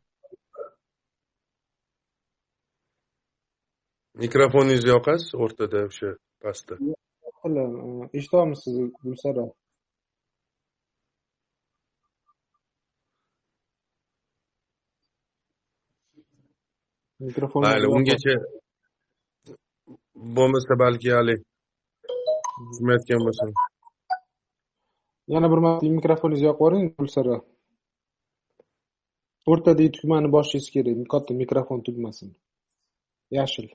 [4.24, 6.10] mikrofoningizni yoqasiz o'rtada o'sha
[6.42, 6.74] pastda.
[8.18, 9.44] Eshityapmisiz gulsara
[17.26, 18.34] mikrofon mayli ungacha
[20.36, 21.44] bo'lmasa balki haligi
[22.68, 23.44] tushmayotgan bo'lsa
[25.34, 27.36] yana bir marta mikrofoningizni yoqib yuboring gulsara
[29.52, 32.34] o'rtadagi tugmani bosishingiz kerak katta mikrofon tugmasini
[33.38, 33.66] yashil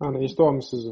[0.00, 0.82] mana eshityapmisiz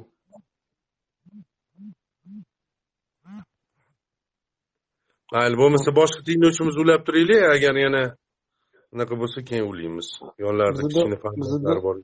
[5.34, 8.02] mayli bo'lmasa boshqa tinglovchimiz ulab turaylik agar yana
[8.94, 10.08] unaqa bo'lsa keyin ulaymiz
[10.44, 11.96] yonlarida kichkina farzandlar bor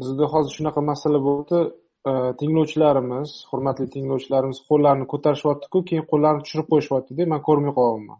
[0.00, 1.58] bizda hozir shunaqa masala bo'ldi
[2.40, 8.18] tinglovchilarimiz hurmatli tinglovchilarimiz qo'llarini ko'tarishyaptiku keyin qo'llarini tushirib qo'yishyaptida man ko'rmay qolyapman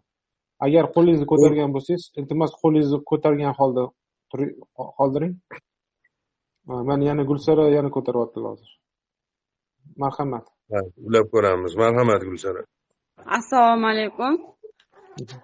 [0.67, 3.83] agar qo'lingizni ko'targan bo'lsangiz iltimos qo'lingizni ko'targan holda
[4.99, 5.33] qoldiring
[6.67, 8.71] mana yana gulsara yana ko'taryaptilar hozir.
[10.03, 10.45] Marhamat.
[11.07, 11.71] Ulab ko'ramiz.
[11.83, 12.61] Marhamat gulsara.
[13.37, 14.33] Assalomu alaykum.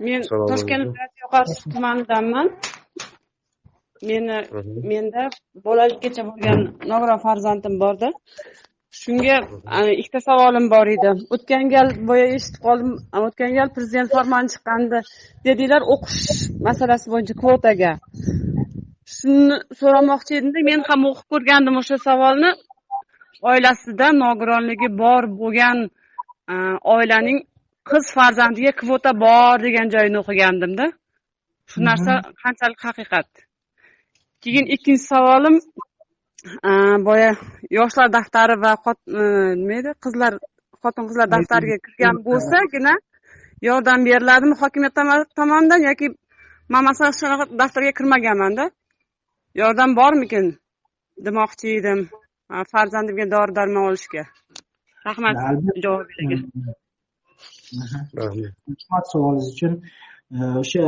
[0.05, 2.47] Men toshkent viloyati yuqori tumanidanman
[4.09, 4.37] meni
[4.91, 5.23] menda
[5.65, 6.59] bolalikgacha bo'lgan
[6.91, 8.09] nogiron farzandim borda
[9.01, 9.37] shunga
[10.01, 11.11] ikkita savolim bor edi.
[11.35, 12.91] O'tgan gal boya eshitib qoldim.
[13.27, 14.99] O'tgan gal prezident farmoni chiqqanda
[15.47, 16.31] dedilar o'qish
[16.67, 17.91] masalasi bo'yicha kvotaga
[19.17, 22.51] shuni so'ramoqchi edimda men ham o'qib ko'rgandim o'sha savolni.
[23.51, 25.77] Oilasida nogironligi bor bo'lgan
[26.95, 27.39] oilaning
[27.89, 30.85] qiz farzandiga kvota bor degan joyini o'qigandimda.
[31.71, 33.29] Shu narsa qanchalik haqiqat?
[34.43, 35.55] Keyin ikkinchi savolim
[37.07, 37.31] boya
[37.77, 38.73] yoshlar daftari va
[39.61, 39.91] nima edi?
[40.03, 40.33] Qizlar
[40.83, 42.93] xotin qizlar daftariga kirgan bo'lsagina
[43.69, 44.95] yordam beriladimi hokimiyat
[45.39, 46.07] tomonidan yoki
[46.73, 48.65] man masalan shunaqa daftarga kirmaganmanda
[49.55, 50.47] yordam bormikin?
[51.25, 52.09] Demoqchi edim.
[52.71, 54.23] Farzandimga dori darmon olishga.
[55.07, 55.35] Rahmat
[55.83, 56.73] javobingizga
[58.21, 59.05] rahmat.
[59.11, 59.73] Savolingiz uchun.
[60.61, 60.83] O'sha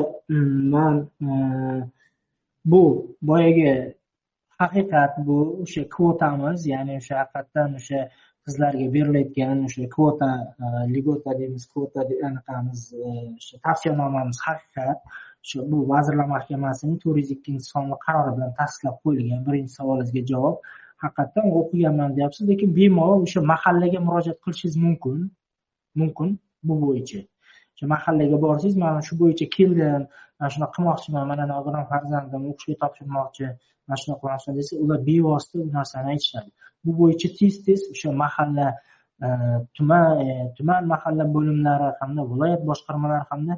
[0.73, 0.95] man
[2.65, 2.81] bu
[3.21, 3.95] boyagi
[4.59, 8.01] haqiqat bu o'sha kvotamiz ya'ni o'sha haqiqatdan o'sha
[8.45, 10.29] qizlarga berilayotgan o'sha kvota
[10.95, 14.99] ligota deymiz kvota anaqamiz o'sha tavsiyanomamiz haqiqat
[15.71, 20.55] bu vazirlar mahkamasining to'rt yuz ikkinchi sonli qarori bilan tasdiqlab qo'yilgan birinchi savolingizga javob
[21.03, 25.17] haqiqatdan o'qiganman deyapsiz lekin bemalol o'sha mahallaga murojaat qilishingiz mumkin.
[25.99, 26.29] Mumkin
[26.67, 27.19] bu bo'yicha.
[27.73, 30.01] O'sha mahallaga borsangiz mana shu bo'yicha keldim
[30.37, 33.45] mana shunaqa qilmoqchiman mana nogiron farzandim o'qishga topshirmoqchi
[33.85, 36.49] mana shunaqa qilmoqchi desa ular bevosita bu narsani aytishadi.
[36.85, 38.67] Bu bo'yicha tez tez o'sha mahalla
[39.25, 39.27] e,
[39.75, 40.27] tuman e,
[40.57, 43.53] tuman mahalla bo'limlari hamda viloyat boshqarmalari hamda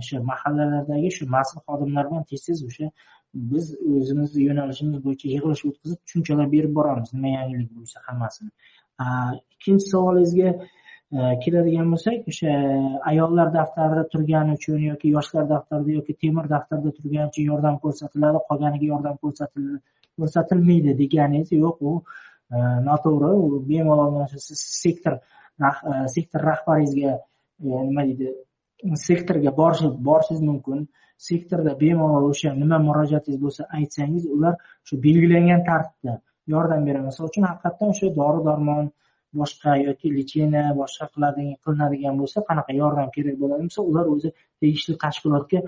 [0.00, 2.88] o'sha mahallalardagi shu mas'ul xodimlar bilan tez tez o'sha
[3.34, 7.12] biz o'zimizni yo'nalishimiz bo'yicha yig'ilish o'tkazib tushunchalar berib boramiz.
[7.16, 8.50] Nima yangilik bo'lsa hammasini.
[9.54, 10.48] Ikkinchi savolingizga
[11.16, 12.54] e, keladigan bo'lsak o'sha
[13.10, 18.86] ayollar daftarida turgani uchun yoki yoshlar daftarida yoki temir daftarda turgani uchun yordam ko'rsatiladi qolganiga
[18.92, 21.94] yordam ko'rsatilmaydi deganingiz yo'q u
[22.54, 22.56] e,
[22.88, 25.70] noto'g'ri u bemalol siz sektor e,
[26.16, 27.16] sektor rahbaringizga
[27.88, 28.34] nima deydi
[29.06, 30.88] sektorga borishingiz mumkin.
[31.18, 34.54] Sektorda bemalol o'sha nima murojaatingiz bo'lsa aytsangiz ular
[34.86, 36.14] shu belgilangan tartibda
[36.54, 38.84] yordam beradi misol uchun haqiqatdan o'sha dori darmon
[39.40, 43.62] boshqa yoki lecheniya boshqa qiladigan qilinadigan bo'lsa qanaqa yordam kerak bo'ladi?
[43.70, 45.60] Desa ular o'zi tegishli tashkilotga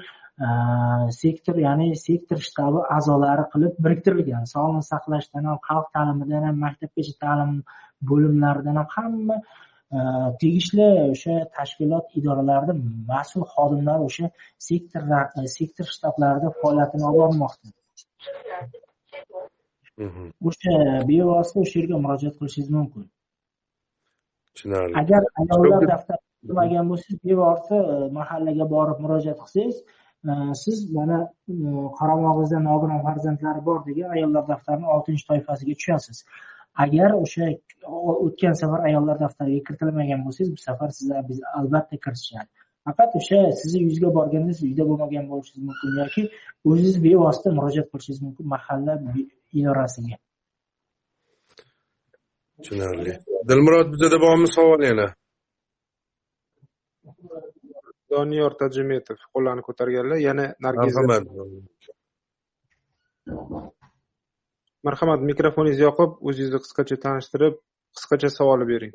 [1.23, 4.45] sektor ya'ni sektor shtabi a'zolari qilib biriktirilgan.
[4.55, 7.53] Sog'liqni saqlashdan ham xalq ta'limidan ham maktabgacha ta'lim
[8.11, 9.37] bo'limlaridan ham hamma
[10.41, 12.75] tegishli o'sha tashkilot idoralarida
[13.13, 14.27] mas'ul xodimlar o'sha
[14.69, 15.03] sektor
[15.59, 17.69] sektor shtablarida faoliyatini olib bormoqda.
[20.49, 20.75] O'sha
[21.11, 23.03] bevosita o'sha yerga murojaat qilishingiz mumkin.
[24.55, 24.95] Tushunarli.
[25.03, 29.77] Agar ayollar daftari qilmagan bo'lsangiz bevosita e, mahallaga borib murojaat qilsangiz
[30.31, 30.33] e,
[30.63, 31.55] siz mana e,
[31.99, 36.19] qaramog'ingizda nogiron farzandlari bor degan ayollar daftarini oltinchi toifasiga tushasiz
[36.85, 37.45] agar o'sha
[38.27, 42.49] o'tgan safar ayollar daftariga kiritilmagan bo'lsangiz bu safar sizlar biz albatta kiritishadi
[42.87, 46.23] faqat o'sha sizni yuzga borganda siz uyda bo'lmagan bo'lishingiz mumkin yoki
[46.69, 48.95] o'zingiz bevosita murojaat qilishingiz mumkin mahalla
[49.59, 50.17] idorasiga
[52.63, 53.13] tushunarli.
[53.49, 55.09] Dilmurod bizada bormi savol yana.
[58.11, 61.01] Doniyor tajimetov qo'llarni ko'targanlar yana nargiza
[64.87, 67.55] marhamat mikrofoningizni yoqib o'zingizni qisqacha tanishtirib
[67.97, 68.95] qisqacha savol bering.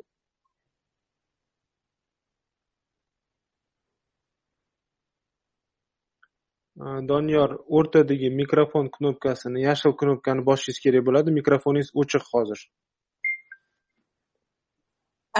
[7.10, 11.32] Doniyor o'rtadagi mikrofon knopkasini yashil knopkani bosishingiz kerak bo'ladi.
[11.38, 12.60] Mikrofoningiz o'chiq hozir.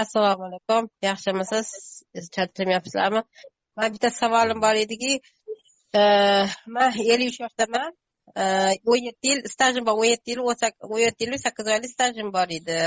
[0.03, 0.89] Assalomu alaykum.
[1.09, 1.67] Yaxshimisiz?
[2.35, 3.21] Charchamayapsizlarmi
[3.77, 5.13] man bitta savolim bor ediki
[5.99, 6.01] e,
[6.75, 7.91] man ellik uch yoshdaman.
[8.35, 12.47] O'n yetti yil stajim bor o'n yetti yil o'n yetti yil sakkiz oylik stajim bor
[12.59, 12.79] edi.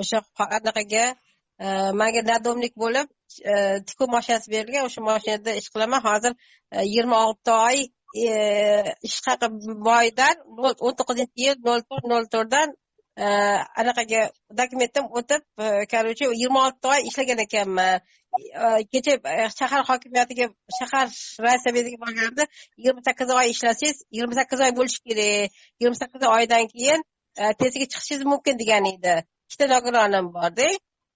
[0.00, 0.22] O'sha
[0.58, 1.04] anaqaga
[2.00, 3.08] manga nadomlik bo'lib
[3.44, 3.54] e,
[3.88, 6.00] tikuv mashinasi berilgan o'sha mashinada ish qilaman.
[6.06, 6.32] Hozir
[6.72, 7.78] e, yigirma olti oy
[8.26, 8.30] e,
[9.08, 9.48] ish haqi
[9.88, 10.34] boydan
[10.86, 12.74] o'n to'qqizinchi yil nol to'rt nol to'rtdan
[13.80, 14.22] anaqaga
[14.60, 15.42] dokumentim o'tib
[15.92, 18.00] короче yigirma olti oy ishlagan ekanman.
[18.92, 19.12] Kecha
[19.58, 20.46] shahar hokimiyatiga
[20.78, 21.08] shahar
[21.46, 22.44] raisabediga borganimda
[22.78, 27.00] yigirma sakkiz oy ishlasangiz yigirma sakkiz oy bo'lishi kerak yigirma sakkiz oydan keyin
[27.60, 29.14] tezga chiqishingiz mumkin degan edi
[29.46, 30.68] ikkita nogironim borda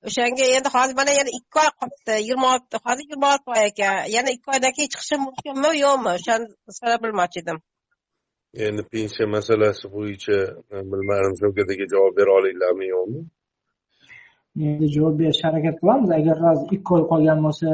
[0.06, 3.96] o'shanga endi hozir mana yana ikki oy qolibdi yigirma olti hozir yigirma olti oy ekan
[4.16, 6.46] yana ikki oydan keyin chiqishim mumkinmi yo'qmi o'shani
[6.78, 7.58] so'rab bilmoqchi edim
[8.66, 10.36] endi pensiya masalasi bo'yicha
[10.92, 13.20] bilmadim shularga javob bera olinglarmi yo'qmi
[14.64, 16.11] endi javob berishga harakat qilamiz.
[16.20, 17.68] Agar hozir ikki oy qolgan bo'lsa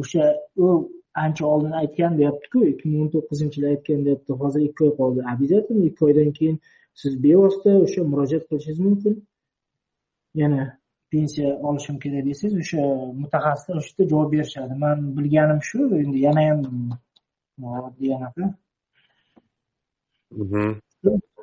[0.00, 0.24] o'sha
[0.64, 0.66] u
[1.24, 5.20] ancha oldin aytgan deyaptiku ikki ming o'n to'qqizinchi yil aytgan deyapti hozir ikki oy qoldi.
[5.34, 6.56] Обязательно ikki oydan keyin
[7.00, 9.14] siz bevosita o'sha murojaat qilishingiz mumkin.
[10.40, 10.62] Yana
[11.12, 12.82] pensiya olishim kerak desangiz o'sha
[13.22, 14.74] mutaxassislar o'sha yerda javob berishadi.
[14.84, 16.60] Man bilganim shu endi yana ham
[17.86, 18.44] oddiy anaqa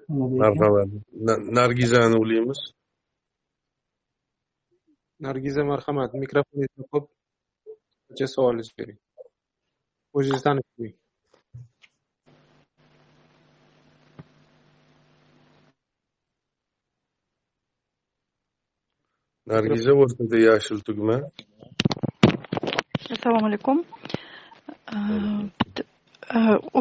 [0.09, 0.89] marhamat.
[1.59, 2.59] Nargizani ulaymiz
[5.25, 7.05] nargiza marhamat mikrofoningizni yoqib
[8.05, 8.99] qancha savolingizni bering?
[10.17, 10.95] O'zingizni tanishtiring
[19.51, 21.17] nargiza o'rtada yashil tugma.
[23.15, 23.77] Assalomu alaykum.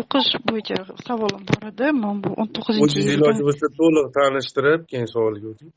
[0.00, 1.86] O'qish bo'yicha savolim bor edi.
[2.02, 5.72] Man bu o'n to'qqizinchi o'zingizni iloji bo'lsa to'liq tanishtirib keyin savolga o'ting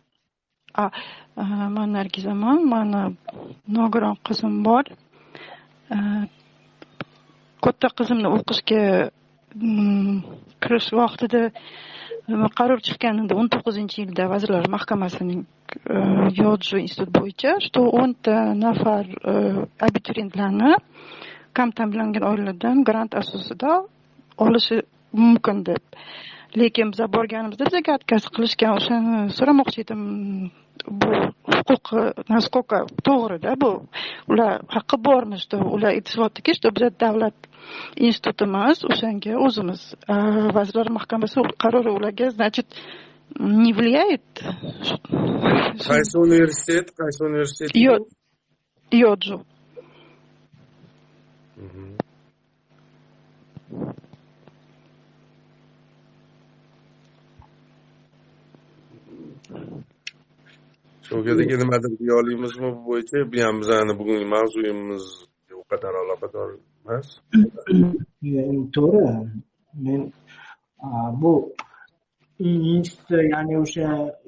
[1.76, 3.04] man nargizaman mani
[3.78, 4.84] nogiron qizim bor
[7.64, 8.84] katta qizimni o'qishga
[10.64, 11.42] kirish vaqtida
[12.60, 15.42] qaror chiqqan edi o'n to'qqizinchi yilda vazirlar mahkamasining
[16.42, 19.06] yoju institut bo'yicha что o'nta nafar
[19.88, 20.72] abituriyentlarni
[21.58, 23.72] kam ta'minlangan oilalardan grant asosida
[24.46, 24.78] olishi
[25.24, 25.84] mumkin deb
[26.56, 30.02] lekin biza borganimizda bizaga отказ qilishgan o'shani so'ramoqchi edim.
[31.02, 31.10] Bu
[31.70, 32.02] huquqi
[32.34, 32.78] насколько
[33.08, 33.72] to'g'rida bu.
[34.32, 37.38] Ular haqqi bormi что ular aytishyaptiki что biza davlat
[38.08, 39.82] institut emas o'shanga o'zimiz
[40.58, 42.68] vazirlar mahkamasi qarori ularga значит
[43.66, 44.26] не влияет?
[45.90, 47.72] Qaysi universitet qaysi universitet?
[49.04, 49.38] Yoju
[61.10, 61.18] shu
[61.64, 63.18] nimadir deya olamizmi bu bo'yicha?
[63.32, 66.50] Bu ham bizani bugungi mavzuyimizga u qadar aloqador
[66.80, 67.08] emas.
[68.76, 69.06] To'g'ri.
[69.86, 70.02] Men
[71.22, 71.34] bu
[72.40, 73.88] institut ya'ni o'sha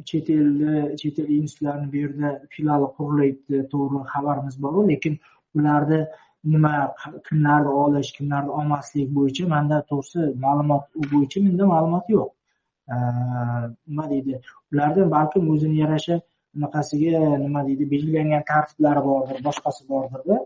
[0.10, 5.14] chet elni chet el institutlarini bu yerda filiali qurilyapti to'g'ri xabarimiz boru lekin
[5.58, 6.00] ularni
[6.54, 6.74] nima
[7.28, 12.30] kimlarni olish kimlarni olmaslik bo'yicha manda to'g'risi ma'lumot u bo'yicha menda ma'lumot yo'q.
[13.88, 14.34] Nima deydi?
[14.72, 16.16] Ularni balkim o'zini yarasha
[16.56, 20.38] bunaqasiga nima deydi belgilangan tartiblari bordir boshqasi bordirda.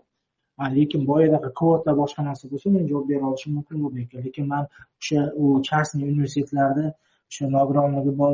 [0.78, 4.64] Lekin boyagi kvota boshqa narsa bo'lsa men javob bera olishim mumkin ekan lekin man
[5.01, 6.86] o'sha u частный universitetlarda
[7.30, 8.34] o'sha nogironligi bor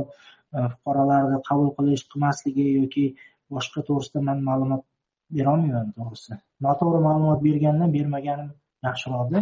[0.56, 3.06] e, fuqarolarni qabul qilish qilmasligi yoki
[3.54, 4.84] boshqa to'g'risida man ma'lumot
[5.36, 6.34] berolmayman to'g'risi.
[6.66, 8.50] Noto'g'ri ma'lumot bergandan bermaganim
[8.88, 9.40] yaxshiroqda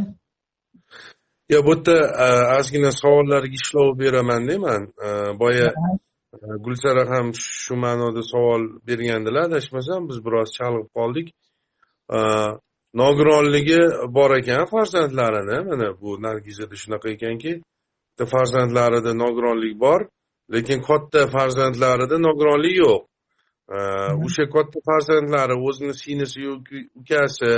[1.53, 2.27] yo bu yerda e,
[2.59, 5.07] ozgina savollarga ishlov beramanda man e,
[5.41, 5.69] boya
[6.33, 9.43] gulsara ham shu ma'noda savol bergandilar.
[9.49, 11.27] Adashmasam biz biroz chalg'ib qoldik.
[13.01, 13.81] Nogironligi
[14.17, 15.57] bor ekan farzandlarini.
[15.69, 17.51] Mana bu nargizada shunaqa ekanki
[18.09, 19.99] bitta farzandlarida nogironlik bor
[20.53, 23.01] lekin katta farzandlarida nogironlik yo'q.
[24.25, 27.51] O'sha katta farzandlari o'zini singlisi yoki ukasi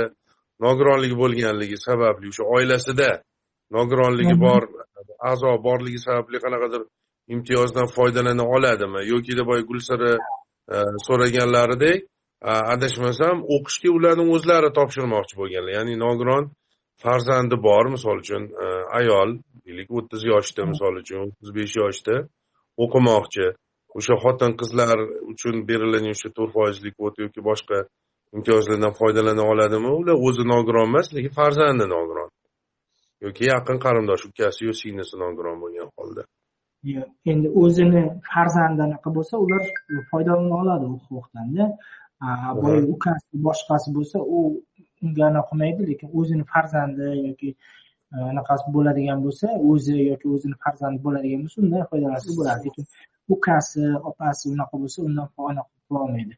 [0.64, 3.10] nogironligi bo'lganligi sababli o'sha oilasida
[3.76, 4.62] nogironligi bor
[5.30, 6.82] a'zo borligi sababli qanaqadir
[7.34, 9.00] imtiyozdan foydalana oladimi?
[9.12, 10.12] Yoki boya gulsara
[10.74, 10.76] e,
[11.06, 11.98] so'raganlaridek
[12.50, 15.72] e, adashmasam o'qishga ularni o'zlari topshirmoqchi bo'lganlar.
[15.78, 16.44] Ya'ni nogiron
[17.02, 18.66] farzandi bor misol uchun e,
[18.98, 19.30] ayol
[19.64, 22.16] deylik o'ttiz yoshda misol uchun o'ttiz besh yoshda
[22.84, 23.46] o'qimoqchi.
[23.98, 24.98] O'sha xotin qizlar
[25.32, 27.78] uchun beriladigan o'sha to'rt foizli kvota yoki boshqa
[28.36, 29.90] imtiyozlardan foydalana oladimi?
[30.00, 32.30] Ular o'zi nogiron emas lekin farzandi nogiron.
[33.24, 36.22] Yoki yaqin qarindosh ukasi yo singlisi nogiron bo'lgan holda.
[37.30, 39.62] Endi o'zini farzandi anaqa bo'lsa ular
[40.10, 41.64] foydalana oladi u huquqdanda
[42.62, 44.38] boya ukasi boshqasi bo'lsa u
[45.04, 47.50] unga anaqa qilmaydi lekin o'zini farzandi yoki
[48.12, 52.64] e, anaqasi bo'ladigan bo'lsa o'zi yoki o'zini farzandi bo'ladigan bo'lsa undan foydalansa bo'ladi.
[52.68, 52.84] Lekin
[53.34, 56.34] ukasi opasi unaqa bo'lsa undan anaqa qilolmaydi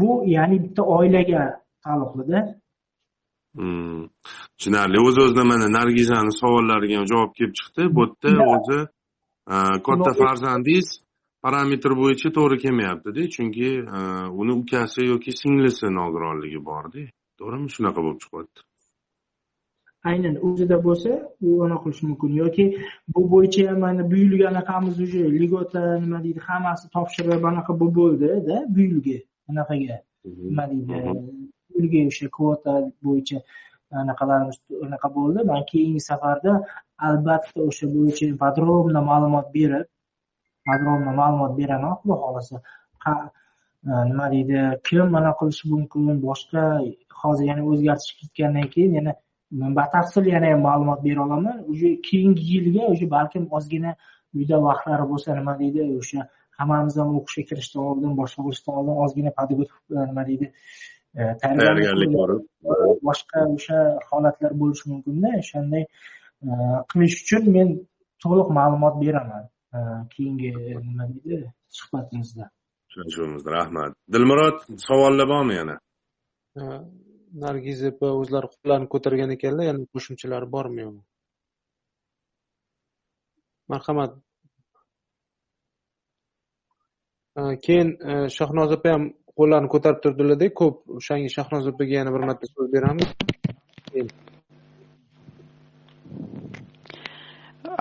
[0.00, 1.42] bu ya'ni bitta oilaga
[1.84, 2.40] taalluqlida
[3.54, 3.89] Hmm.
[4.60, 7.82] Tushunarli o'z o'zidan mana nargizani savollariga ham javob kelib chiqdi.
[7.96, 8.78] Bu yerda o'zi
[9.54, 9.56] e,
[9.86, 10.88] katta farzandingiz
[11.44, 14.00] parametr bo'yicha to'g'ri kelmayaptida chunki e,
[14.40, 17.02] uni ukasi yoki singlisi nogironligi borda
[17.38, 17.68] to'g'rimi?
[17.76, 18.60] Shunaqa bo'lib chiqyapti.
[20.10, 21.10] Aynan o'zida bo'lsa
[21.46, 22.30] u anaqa qilishi mumkin.
[22.42, 22.64] Yoki
[23.14, 27.94] bu bo'yicha ham mana bu yilgi anaqamiz уже ligota nima deydi hammasi topshirib anaqa bo'lib
[28.00, 29.16] bo'ldida bu yilgi
[29.50, 29.96] anaqaga
[30.48, 32.72] nima deydi o'sha kvota
[33.06, 33.38] bo'yicha
[34.02, 35.44] anaqalarimiz anaqa bo'ldi.
[35.50, 36.52] Man keyingi safarda
[37.08, 39.86] albatta o'sha bo'yicha подробно ma'lumot berib
[40.68, 42.56] подробно ma'lumot beraman xudo xohlasa
[43.08, 43.10] e,
[44.10, 44.56] nima deydi?
[44.86, 46.20] Kim mana qilishi mumkin?
[46.26, 46.62] Boshqa
[47.22, 49.12] hozir yana o'zgartirish kiritgandan keyin yana
[49.78, 51.56] batafsil yana ham ma'lumot bera olaman.
[51.72, 53.92] Уже keyingi yilga уже balkim ozgina
[54.36, 55.80] uyda vaqtlari bo'lsa nima deydi?
[56.00, 56.20] O'sha
[56.58, 60.46] hammamiz ham o'qishga kirishdan oldin boshqa qilishdan oldin ozgina подготовка e, nima deydi?
[61.42, 62.42] Tayyorgarlik borib
[63.08, 63.78] boshqa o'sha
[64.10, 65.28] holatlar bo'lishi mumkinda.
[65.42, 65.84] O'shanday
[66.46, 66.48] e,
[66.90, 67.68] qilish uchun men
[68.24, 69.44] to'liq ma'lumot beraman.
[69.76, 69.78] E,
[70.14, 70.50] keyingi
[70.86, 71.52] nima deydi?
[71.78, 72.44] Suhbatimizda.
[72.88, 73.92] Uchrashuvimizda rahmat.
[74.12, 75.76] Dilmurod savollar bormi yana?
[77.44, 81.02] Nargiz opa o'zlari qo'llarini ko'targan ekanlar yana qo'shimchalari bormi yo'qmi
[83.70, 84.12] marhamat.
[87.64, 89.04] Keyin e, shahnoza opa ham
[89.40, 93.08] qo'llarini ko'tarib turdilarda ko'p o'shanga shahnoza opaga yana bir marta so'z beramiz.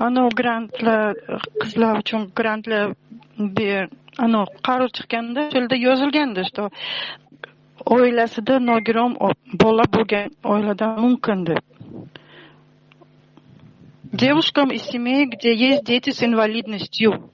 [0.07, 1.01] Anavi grantlar
[1.62, 2.86] qizlar uchun grantlar
[4.26, 6.64] anavi qaror chiqqanda o'sha yerda yozilgandi что
[7.95, 9.12] oilasida nogiron
[9.64, 11.62] bola bo'lgan oiladan mumkin deb.
[14.24, 17.30] Девушкам из семей где есть дети с инвалидностью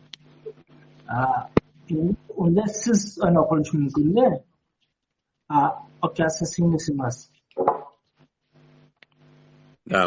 [2.44, 4.28] unda siz anaqa qilish mumkinda.
[6.08, 7.18] Akasi singlisi emas.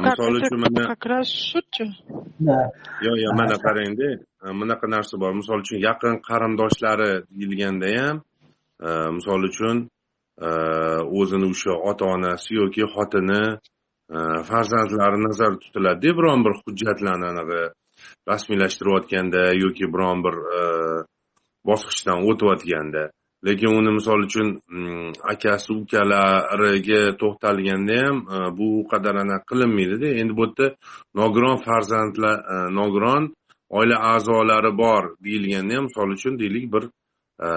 [0.05, 1.87] Misol uchun mana как раз shuchi
[3.07, 4.09] yo'q yo'q mana qarangda
[4.61, 5.33] bunaqa narsa bor.
[5.41, 8.17] Misol uchun yaqin qarindoshlari deyilganda ham
[9.17, 9.77] misol uchun
[11.21, 13.43] o'zini o'sha ota onasi yoki xotini
[14.49, 17.61] farzandlari nazarda tutiladida biron bir hujjatlarni anaqa
[18.31, 20.37] rasmiylashtirayotganda yoki biron bir
[21.69, 23.05] bosqichdan o'tayotganda.
[23.47, 30.09] Lekin uni misol uchun mm, akasi ukalariga to'xtalganda ham e, bu u qadar anaqa qilinmaydida.
[30.21, 30.67] Endi bu yerda
[31.21, 33.25] nogiron farzandlar e, nogiron
[33.79, 36.85] oila a'zolari bor deyilganda ham misol uchun deylik bir
[37.47, 37.49] e,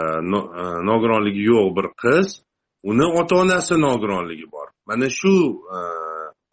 [0.90, 2.28] nogironligi yo'q bir qiz.
[2.90, 4.68] Uni ota onasi nogironligi bor.
[4.88, 5.34] Mana shu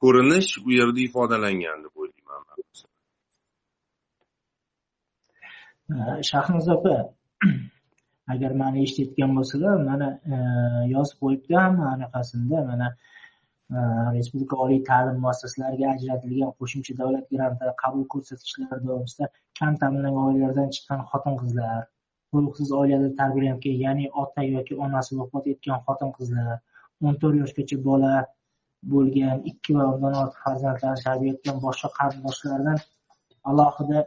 [0.03, 2.43] ko'rinish u yerda ifodalangan deb o'ylayman
[6.31, 7.18] shahnoza opa
[8.32, 10.36] agar mani eshitayotgan bo'lsalar mana e,
[10.95, 11.59] yozib qo'yibdi
[11.93, 12.89] anaqasinda mana
[13.74, 13.76] e,
[14.16, 19.30] respublika oliy ta'lim muassasalariga ajratilgan qo'shimcha davlat granti qabul ko'rsatkichlari doirasida
[19.61, 21.78] kam ta'minlangan oilalardan chiqqan xotin qizlar
[22.32, 26.57] to'liqsiz oilada tarbiyalangan ya'ni ota yoki onasi vafot etgan xotin qizlar
[27.07, 28.12] o'n to'rt yoshgacha bola
[28.93, 32.78] bo'lgan ikki va undan ortiq farzandlarni tarbiya etgan boshqa qarindoshlardan
[33.51, 34.01] alohida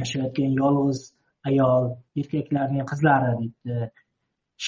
[0.00, 1.00] yashayotgan yolg'iz
[1.48, 1.84] ayol
[2.20, 3.90] erkaklarning qizlari deydi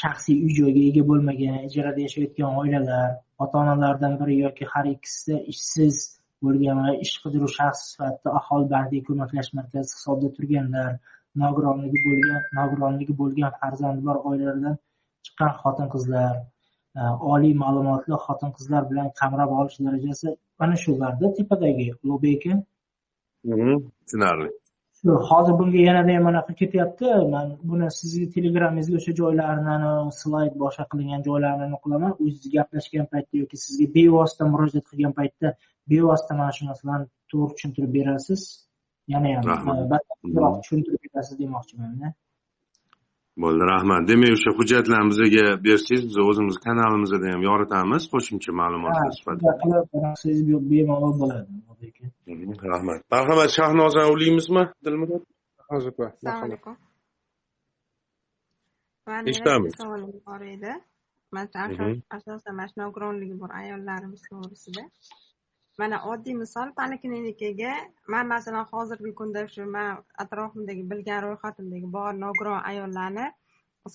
[0.00, 3.08] shaxsiy uy joyga ega bo'lmagan ijarada yashayotgan oilalar
[3.44, 5.96] ota onalaridan biri yoki har ikkisi ishsiz
[6.44, 10.90] bo'lgan va ish qidiruv shaxsi sifatida aholi bandiga ko'maklash markazi hisobida turganlar
[11.42, 14.76] nogironligi bo'lgan nogironligi bo'lgan farzandi bor oilalardan
[15.24, 16.32] chiqqan xotin qizlar
[16.98, 17.00] e,
[17.34, 20.28] oliy ma'lumotli xotin qizlar bilan qamrab olish darajasi
[20.60, 21.88] mana shularda tepadagi.
[22.02, 22.54] Ulug'bek aka?
[24.04, 24.50] Tushunarli
[25.04, 27.06] hozir bunga yanada ham anaqa ketyapti.
[27.34, 29.76] Man buni sizni telegramingizga o'sha joylarni
[30.20, 32.12] slayd boshqa qilingan joylarini qilaman.
[32.22, 35.48] O'zingiz gaplashgan paytda yoki sizga bevosita murojaat qilgan paytda
[35.92, 38.42] bevosita mana shu narsalarni to'g'ri tushuntirib berasiz.
[39.12, 42.06] Yana ham batafsilroq tushuntirib berasiz demoqchimanda
[43.42, 44.02] bo'ldi rahmat.
[44.10, 48.02] Demak o'sha hujjatlarni bizga bersangiz biz o'zimiz kanalimizda ham yoritamiz.
[48.12, 49.52] Qo'shimcha ma'lumotlar sifatida.
[50.22, 51.50] qilib bemalol bo'ladi.
[52.74, 53.00] Rahmat.
[53.14, 55.22] Marhamat shahnozani ulaymizmi dilmurod?
[55.76, 56.74] Opa assalomu alaykum.
[59.30, 59.72] Eshitamiz.
[59.82, 60.72] savolim bor edi.
[61.34, 61.46] Man
[62.16, 64.82] asosan mana shu nogironligi bor ayollarimiz to'g'risida
[65.80, 66.68] mana oddiy misol.
[66.80, 67.72] Poliklinikaga
[68.14, 73.26] man masalan hozirgi kunda shu man atrofimdagi bilgan ro'yxatimdagi bor nogiron ayollarni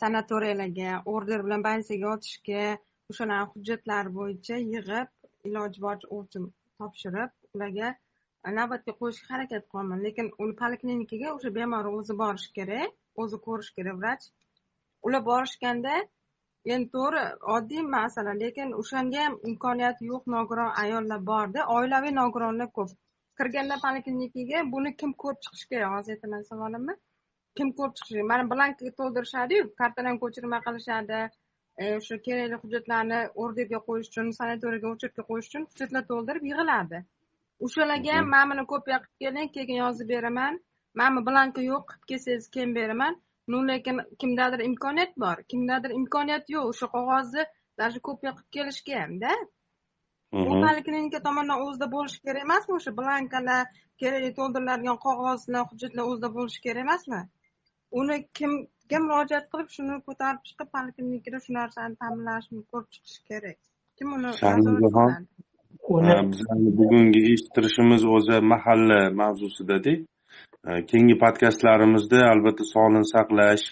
[0.02, 2.64] sanatoriyalarga order bilan больницаga yotishga
[3.12, 5.08] o'shalarni hujjatlari bo'yicha yig'ib
[5.52, 6.42] iloji boricha
[6.80, 7.94] topshirib ularga
[8.58, 13.96] navbatga qo'yishga harakat qilaman lekin uni poliklinikaga o'sha bemor o'zi borishi kerak o'zi ko'rishi kerak.
[14.02, 14.28] Vrach
[15.08, 15.96] ular borishganda
[16.76, 17.24] endi to'g'ri
[17.56, 22.94] oddiy masala lekin o'shanga ham imkoniyati yo'q nogiron ayollar borda oilaviy nogironlar ko'p.
[23.42, 26.96] Kirganda poliklinikaga buni kim ko'rib chiqishi kerak hozir aytaman savolimni.
[27.58, 34.10] Kim ko'rib chiqishi mana blanka to'ldirishadiyu kartadan ko'chirma qilishadi e, o'sha kerakli hujjatlarni orderga qo'yish
[34.14, 37.04] uchun sanatoriyaga uchetga qo'yish uchun hujjatlar to'ldirib yig'iladi.
[37.68, 40.60] O'shalarga ham mana buni kopiya qilib keling keyin yozib beraman.
[41.00, 45.38] Mana bu blanka yo'q qilib kelsangiz keyin beraman lekin kimdadir imkoniyat bor.
[45.52, 46.66] Kimdadir imkoniyat yo'q.
[46.72, 47.44] O'sha qog'ozni
[47.82, 49.32] даже kopiya qilib kelishga hamda
[50.34, 52.74] u poliklinika tomonidan o'zida bo'lishi kerak emasmi?
[52.80, 53.64] O'sha blankalar
[54.02, 57.22] kerakli to'ldiriladigan qog'ozlar hujjatlar o'zida bo'lishi kerak emasmi?
[58.00, 63.58] Uni kimga murojaat qilib shuni ko'tarib chiqib poliklinikada shu narsani ta'minlashni ko'rib chiqish kerak.
[63.98, 64.30] Kim uni
[66.80, 69.94] bugungi eshittirishimiz o'zi mahalla mavzusidada
[70.66, 73.66] E, keyingi podkastlarimizda albatta sog'liqni saqlash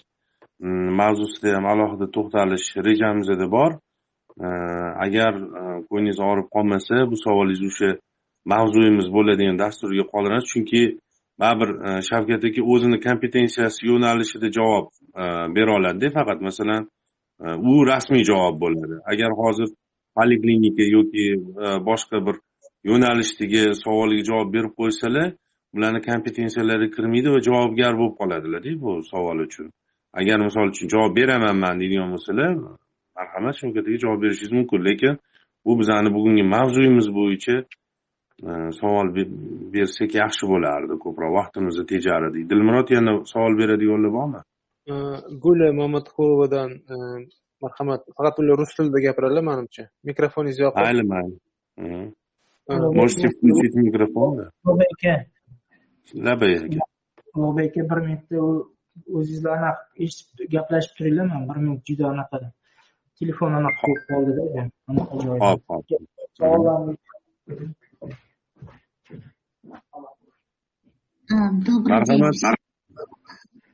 [0.64, 3.72] mm, mavzusida ham alohida to'xtalish rejamizda bor.
[4.46, 4.48] E,
[5.06, 7.90] agar e, ko'nglingiz og'rib qolmasa bu savolingiz o'sha
[8.54, 10.82] mavzuyimiz bo'ladigan dasturga qoldiramiz chunki
[11.42, 11.70] baribir
[12.10, 14.86] shavkat aka o'zini kompetensiyasi yo'nalishida javob
[15.56, 16.14] bera oladida.
[16.18, 16.84] Faqat masalan
[17.70, 18.96] u rasmiy javob bo'ladi.
[19.12, 19.70] Agar hozir
[20.18, 21.26] poliklinika yoki
[21.90, 22.36] boshqa bir
[22.90, 25.28] yo'nalishdagi savolga javob berib qo'ysalar
[25.76, 29.68] ularni kompetensiyalariga kirmaydi va javobgar bo'lib qoladilarda bu savol uchun.
[30.20, 32.52] Agar misol uchun javob beraman man deydigan bo'lsalar
[33.18, 34.80] marhamat shavkat aka javob berishingiz mumkin.
[34.88, 35.14] Lekin
[35.66, 37.56] bu bizani bugungi mavzuyimiz bo'yicha
[38.48, 38.50] e,
[38.80, 39.08] savol
[39.74, 40.94] bersak yaxshi bo'lardi.
[41.06, 44.42] Ko'proq vaqtimizni tejardik dilmurod yana savol beradiganlar bormi?
[45.44, 46.96] Guli mamatqulovadan e,
[47.64, 49.84] marhamat faqat ular rus tilida gapiradilar manimcha.
[50.10, 51.04] Mikrofoningiz yopiq mayli.
[51.14, 51.36] Mayli
[52.68, 55.26] можете включить микрофон aka
[56.14, 56.80] labay aka
[57.36, 58.38] ulug'bek aka bir minutda
[59.18, 62.38] o'zingizlar anaqa eshitib gaplashib turinglar man bir minut juda anaqa
[63.20, 64.44] telefon anaqa bo'lib qoldida
[64.90, 65.86] anaqa joyda hop hop
[71.68, 72.24] Добрый день.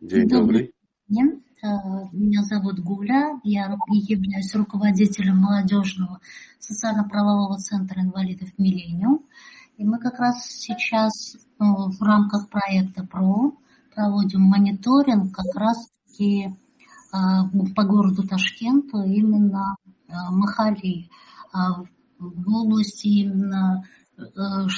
[0.10, 0.74] день Добрый
[1.10, 1.44] день.
[1.64, 1.68] Э,
[2.12, 3.40] Меня зовут Гуля.
[3.44, 3.78] Я
[4.16, 6.20] являюсь руководителем молодежного
[6.60, 9.28] социально-правового центра инвалидов «Миллениум».
[9.82, 13.58] И мы как раз сейчас э, в рамках проекта ПРО
[13.96, 16.52] проводим мониторинг как раз-таки э,
[17.76, 19.76] по городу Ташкенту именно
[20.08, 21.10] э, Махали.
[21.52, 21.82] А
[22.20, 23.84] В области именно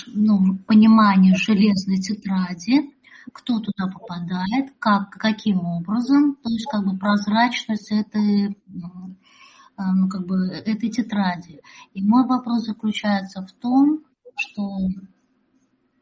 [0.07, 2.93] ну, понимания железной тетради,
[3.33, 10.47] кто туда попадает, как, каким образом, то есть как бы прозрачность этой, ну, как бы,
[10.47, 11.59] этой тетради.
[11.93, 14.05] И мой вопрос заключается в том,
[14.37, 14.87] что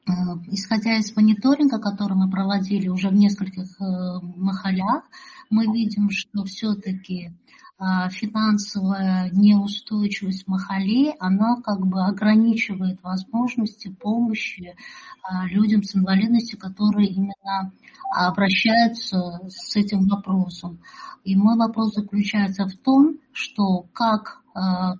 [0.08, 0.12] э,
[0.48, 5.04] исходя из мониторинга, который мы проводили уже в нескольких э, махалях,
[5.50, 7.32] мы видим, что все-таки
[8.12, 14.76] финансовая неустойчивость махали, она как бы ограничивает возможности помощи
[15.24, 17.72] а, людям с инвалидностью, которые именно
[18.14, 20.80] обращаются с этим вопросом.
[21.24, 24.42] И мой вопрос заключается в том, что как,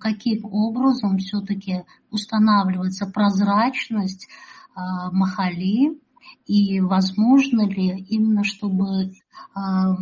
[0.00, 4.28] каким образом все-таки устанавливается прозрачность
[4.74, 5.98] махали,
[6.46, 9.12] и возможно ли именно, чтобы
[9.54, 9.94] а,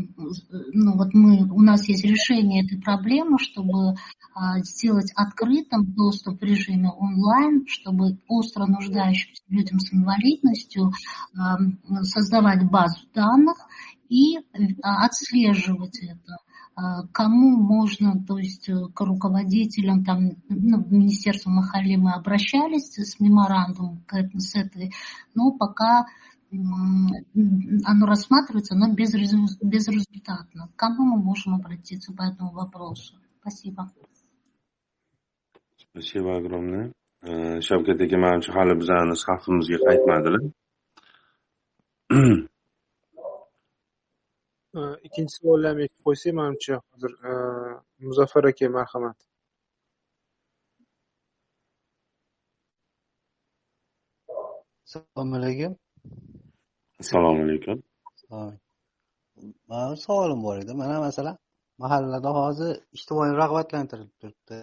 [0.72, 3.95] ну вот мы, у нас есть решение этой проблемы, чтобы
[4.34, 10.93] а, сделать открытым доступ в режиме онлайн, чтобы остро нуждающимся людям с инвалидностью
[11.36, 11.59] а,
[12.03, 13.57] создавать базу данных
[14.09, 14.38] и
[14.82, 16.36] отслеживать это
[17.12, 23.20] кому можно, то есть э, к руководителям, там, ну, в Министерство Махали мы обращались с
[23.20, 24.03] меморандумом
[24.34, 24.93] с этой,
[25.34, 26.07] но пока
[26.53, 30.68] оно рассматривается, но безрезу- безрезультатно.
[30.68, 33.16] К кому мы можем обратиться по этому вопросу?
[33.40, 33.90] Спасибо.
[35.92, 36.92] spasibo огромное
[37.22, 40.42] Э, shavkat aka manimcha hali bizani safimizga qaytmadilar
[44.78, 47.32] Э, ikkinchi savolni ham aytib qo'ysak manimcha hozir э,
[48.07, 49.18] muzaffar aka marhamat
[54.84, 55.72] assalomu alaykum
[57.01, 57.78] assalomu alaykum.
[59.68, 60.72] Mani savolim bor edi.
[60.82, 61.36] Mana masalan
[61.82, 64.59] mahallada hozir ijtimoiy rag'batlantirib turibdi.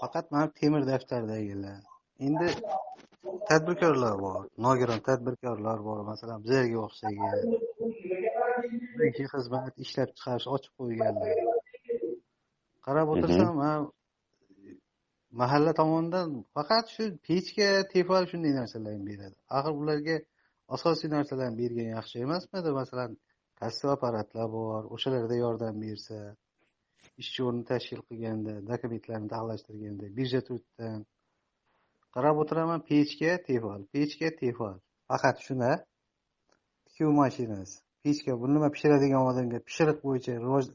[0.00, 1.78] Faqat mana temir daftardagilar
[2.26, 2.48] endi
[3.48, 5.98] tadbirkorlar bor nogiron tadbirkorlar bor.
[6.10, 7.36] Masalan bizlarga o'xshagan
[9.32, 11.34] xizmat ishlab chiqarish ochib qo'yganlar.
[12.86, 13.80] Qarab o'tirsam man
[15.40, 19.36] mahalla tomonidan faqat shu pechka tefal shunday narsalarni beradi.
[19.56, 20.16] Axir ularga
[20.76, 22.70] asosiy narsalarni bergan yaxshi emasmidi?
[22.80, 23.16] Masalan
[23.60, 26.18] kassa apparatlar bor o'shalarda yordam bersa
[27.22, 31.00] ishchi o'rni tashkil qilganda dokumentlarni taxlashtirganda birja truddan
[32.14, 34.76] qarab o'tiraman pechka tefal pechka tefal.
[35.08, 35.70] Faqat shuna
[36.86, 40.66] tikuv mashinasi pechka bu nima pishiradigan odamga pishiriq bo'yicha rivoj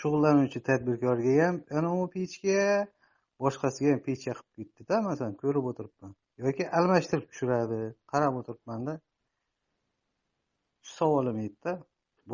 [0.00, 2.62] shug'ullanuvchi tadbirkorga ham anavi pechka!
[3.42, 6.12] Boshqasiga ham pechka qilib ketdida masalan ko'rib o'tiribman.
[6.44, 7.78] Yoki almashtirib tushiradi.
[8.12, 8.94] Qarab o'tiribmanda.
[10.86, 11.72] Shu savolim edida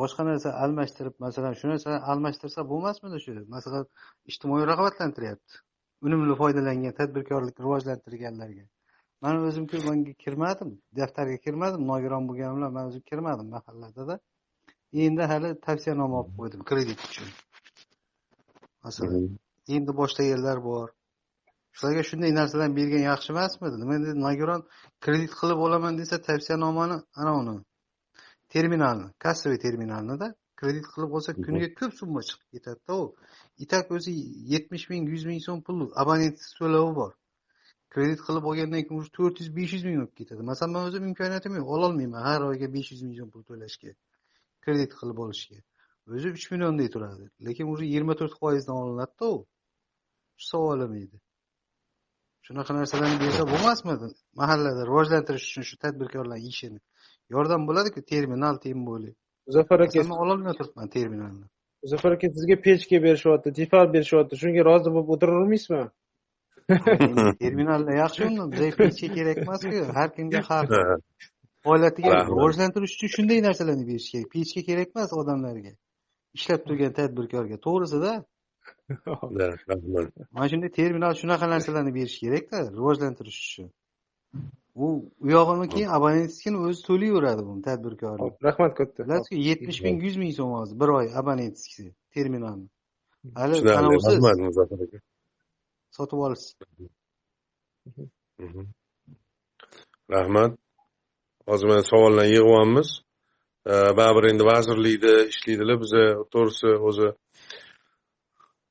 [0.01, 3.35] boshqa narsa almashtirib masalan shu narsani almashtirsa bo'lmasmidi shu?
[3.55, 3.85] Masalan
[4.31, 5.61] ijtimoiy rag'batlantiryapti.
[6.05, 8.65] Unumli foydalangan tadbirkorlikni rivojlantirganlarga.
[9.23, 14.19] Man o'zimku bunga kirmadim daftarga kirmadim nogiron bo'lganim bilan man o'zim kirmadim mahalladada
[15.05, 17.31] endi hali tavsiyanoma olib qo'ydim kredit uchun.
[18.85, 19.25] Masalan
[19.77, 20.87] endi boshlaganlar bor
[21.77, 23.75] shularga shunday narsalarni bergan yaxshi emasmidi?
[23.81, 24.61] Nima endi nogiron
[25.05, 27.55] kredit qilib olaman desa tavsiyanomani anavi
[28.55, 30.27] terminalni kassaviy terminalnida
[30.59, 33.15] kredit qilib olsa kuniga ko'p summa chiqib ketadida u.
[33.57, 34.11] И так o'zi
[34.53, 37.11] yetmish ming yuz ming so'm pul abonent to'lovi bor.
[37.93, 40.41] Kredit qilib olgandan keyin уже to'rt yuz besh yuz ming bo'lib ketadi.
[40.51, 43.91] Masalan man o'zim imkoniyatim yo'q ololmayman har oyga besh yuz ming so'm pul to'lashga
[44.63, 45.59] kredit qilib olishga.
[46.13, 49.37] O'zi uch milliondek turadi lekin уже yigirma to'rt foizdan olinadida u.
[50.49, 51.17] Savolim edi
[52.47, 54.07] shunaqa narsalarni bersa bo'lmasmidi
[54.41, 56.79] mahallada rivojlantirish uchun shu tadbirkorlarni ishini
[57.35, 57.99] yordam bo'ladiku?
[58.13, 59.13] Terminal tем более
[59.47, 61.45] muzaffar aka man ololmay turibman terminalni.
[61.83, 64.33] Muzaffar aka sizga pechka berishyapti tefal berishyapti.
[64.41, 65.83] Shunga rozi bo'lib o'tiravermaysizmi?
[67.43, 69.77] Terminallar yaxshi unda bizga pechka kerak emasku.
[69.97, 70.65] Har kimga har
[72.13, 72.31] Rahmat.
[72.31, 74.27] rivojlantirish uchun shunday narsalarni berish kerak.
[74.35, 75.73] Pechka kerak emas odamlarga.
[76.37, 77.55] Ishlab turgan tadbirkorga.
[77.65, 78.11] To'g'risida
[79.69, 80.05] rahmat
[80.35, 83.67] mana shunday terminal shunaqa narsalarni berish kerakda rivojlantirish uchun.
[84.83, 84.85] U
[85.23, 88.15] u yog'ini keyin abonentskini o'zi to'layveradi buni tadbirkor
[88.47, 88.99] rahmat katta.
[89.07, 91.85] Bilasizku yetmish ming yuz ming so'm hozir bir oy abonentskisi
[92.15, 92.67] terminalni.
[93.39, 94.99] Hali rahmat muzaffar aka.
[95.97, 96.55] sotib olasiz.
[100.15, 100.51] Rahmat.
[101.49, 102.89] Hozir mana savollarni yig'yapmiz.
[103.99, 105.77] Baribir endi vazirlikda ishlaydilar.
[105.83, 107.07] Biza to'g'risi o'zi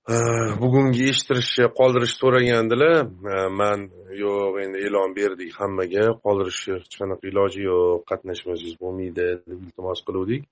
[0.04, 0.16] Э,
[0.60, 2.96] bugungi eshittirishni qoldirishni so'ragandilar
[3.34, 3.86] э, man
[4.22, 6.04] yo'q endi e'lon berdik hammaga.
[6.24, 9.14] Qoldirishni hech qanaqa iloji yo'q qatnashmasangiz bo'lmaydi
[9.48, 10.42] deb iltimos qiluvdik.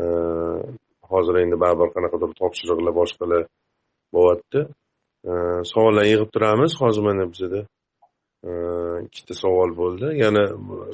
[0.00, 0.04] Э,
[1.10, 3.42] hozir endi baribir qanaqadir topshiriqlar boshqalar
[4.16, 4.60] bo'lyapti.
[5.72, 6.72] Savollar yig'ib turamiz.
[6.82, 7.60] Hozir mana bizada
[9.06, 10.14] ikkita savol bo'ldi.
[10.24, 10.44] Yana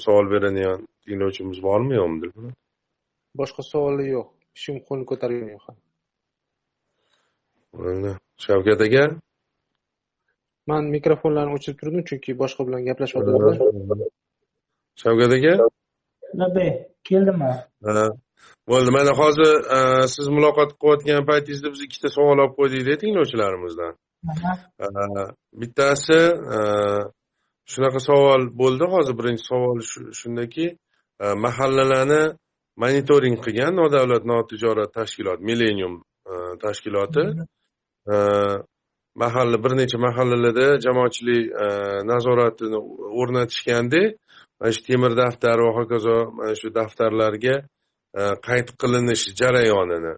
[0.06, 2.54] savol beradigan tinglovchimiz bormi yo'qmi dilfurat
[3.40, 4.28] boshqa savollar yo'q.
[4.58, 5.84] Ishim qo'lni ko'targani yo'q
[8.44, 9.05] shavkat aka?
[10.70, 13.56] Man mikrofonlarni o'chirib turdim chunki boshqa bilan gaplashyaptilar
[15.02, 15.55] shavkat aka?
[17.09, 17.55] Keldiman
[18.70, 18.90] bo'ldi.
[18.98, 19.52] Mana hozir
[20.14, 23.92] siz muloqot qilayotgan paytingizda biz ikkita savol olib qo'ydikda tinglovchilarimizdan
[25.60, 26.20] bittasi
[27.72, 29.14] shunaqa savol bo'ldi hozir.
[29.20, 29.78] Birinchi savol
[30.20, 30.66] shundaki
[31.44, 32.22] mahallalarni
[32.82, 35.94] monitoring qilgan nodavlat notijorat tashkilot millenium
[36.64, 37.24] tashkiloti
[39.14, 41.66] mahalla bir necha mahallalarda jamoatchilik e,
[42.12, 42.78] nazoratini
[43.20, 44.02] o'rnatishganda
[44.60, 47.56] mana shu temir daftar va hokazo mana shu daftarlarga
[48.18, 50.14] e, qayd qilinish jarayonini.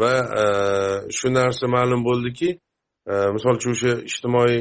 [0.00, 0.44] Va e,
[1.18, 2.50] shu narsa ma'lum bo'ldiki
[3.36, 4.58] misol uchun o'sha ijtimoiy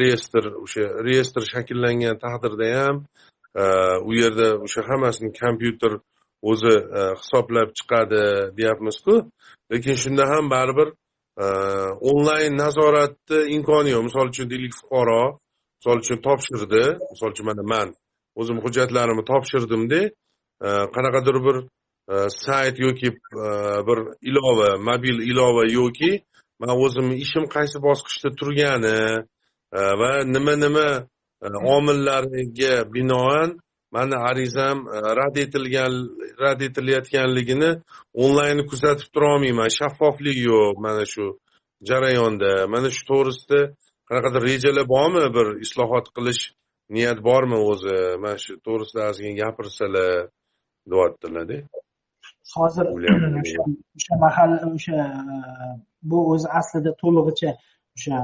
[0.00, 2.96] reyestr o'sha reyestr shakllangan taqdirda ham
[4.08, 5.92] u yerda o'sha hammasini kompyuter
[6.50, 6.74] o'zi
[7.20, 8.22] hisoblab chiqadi
[8.58, 9.14] deyapmizku.
[9.72, 10.88] Lekin shunda ham baribir
[12.10, 15.22] onlayn nazoratni imkoni yo'q misol uchun deylik fuqaro
[15.78, 17.88] misol uchun topshirdi misol uchun mana man
[18.40, 20.00] o'zimni hujjatlarimni topshirdimda
[20.66, 21.56] e, qanaqadir bir
[22.12, 23.08] e, sayt yoki
[23.44, 23.46] e,
[23.88, 23.98] bir
[24.30, 26.12] ilova mobil ilova yoki
[26.60, 28.98] man o'zimni ishim qaysi bosqichda turgani
[30.00, 30.88] va nima nima
[31.76, 33.48] omillariga binoan
[33.94, 34.78] mani arizam
[35.18, 35.92] rad etilgan
[36.42, 37.70] rad etilayotganligini
[38.24, 39.68] onlayn kuzatib turolmayman.
[39.78, 41.26] Shaffoflik yo'q mana shu
[41.88, 42.52] jarayonda.
[42.74, 43.60] Mana shu to'g'risida
[44.08, 46.42] qanaqadir rejalar bormi bir islohot qilish
[46.96, 47.98] niyat bormi o'zi?
[48.22, 50.08] Mana shu to'g'risida ozgina gapirsalar
[50.90, 51.58] deyaptilarda.
[52.56, 54.98] Hozir o'sha mahalla o'sha
[56.10, 57.50] bu o'zi aslida to'lig'icha
[57.96, 58.16] o'sha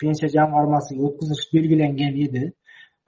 [0.00, 2.42] pensiya jamg'armasiga o'tkazish belgilangan edi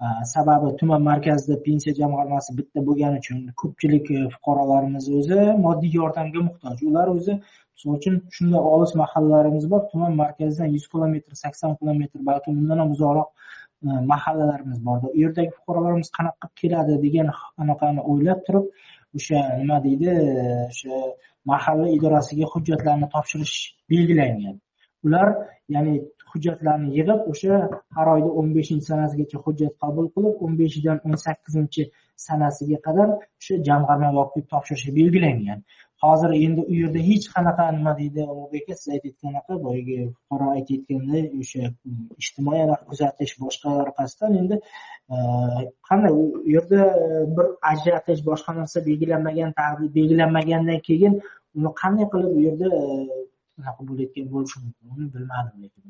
[0.02, 6.40] Э, sababi tuman markazida pensiya jamg'armasi bitta bo'lgani uchun ko'pchilik e, fuqarolarimiz o'zi moddiy yordamga
[6.48, 6.78] muhtoj.
[6.90, 7.34] Ular o'zi
[7.74, 9.82] misol uchun shunday olis mahallalarimiz bor.
[9.92, 13.28] Tuman markazidan yuz kilometr sakson kilometr balki undan ham uzoqroq
[13.86, 15.06] e, mahallalarimiz borda.
[15.14, 17.28] U yerdagi fuqarolarimiz qanaqa qilib keladi degan
[17.62, 18.66] anaqani o'ylab turib
[19.18, 20.10] o'sha nima deydi
[20.72, 20.94] o'sha
[21.52, 23.56] mahalla idorasiga hujjatlarni topshirish
[23.92, 24.56] belgilangan.
[25.06, 25.28] Ular
[25.74, 25.94] ya'ni
[26.32, 27.60] hujjatlarni yig'ib o'sha
[27.96, 31.82] har oyda o'n beshinchi sanasigacha hujjat qabul qilib o'n beshidan o'n sakkizinchi
[32.26, 35.64] sanasiga qadar o'sha jamg'arma yopib topshirishi belgilangan.
[36.02, 41.24] Hozir endi u yerda hech qanaqa nima deydi ulug'bek aka siz aytayotganaqa boyagi fuqaro aytayotganday
[41.40, 44.56] o'sha hm, ijtimoiy kuzatish boshqa orqasidan endi
[45.14, 45.16] e,
[45.88, 47.06] qanday u yerda e,
[47.36, 49.54] bir ajratish boshqa narsa belgilanmagan
[49.98, 51.14] belgilanmagandan keyin
[51.58, 52.82] uni qanday qilib u yerda e,
[53.58, 55.82] unaqa bo'layotgan bo'lishi mumkin uni bilmadim lekin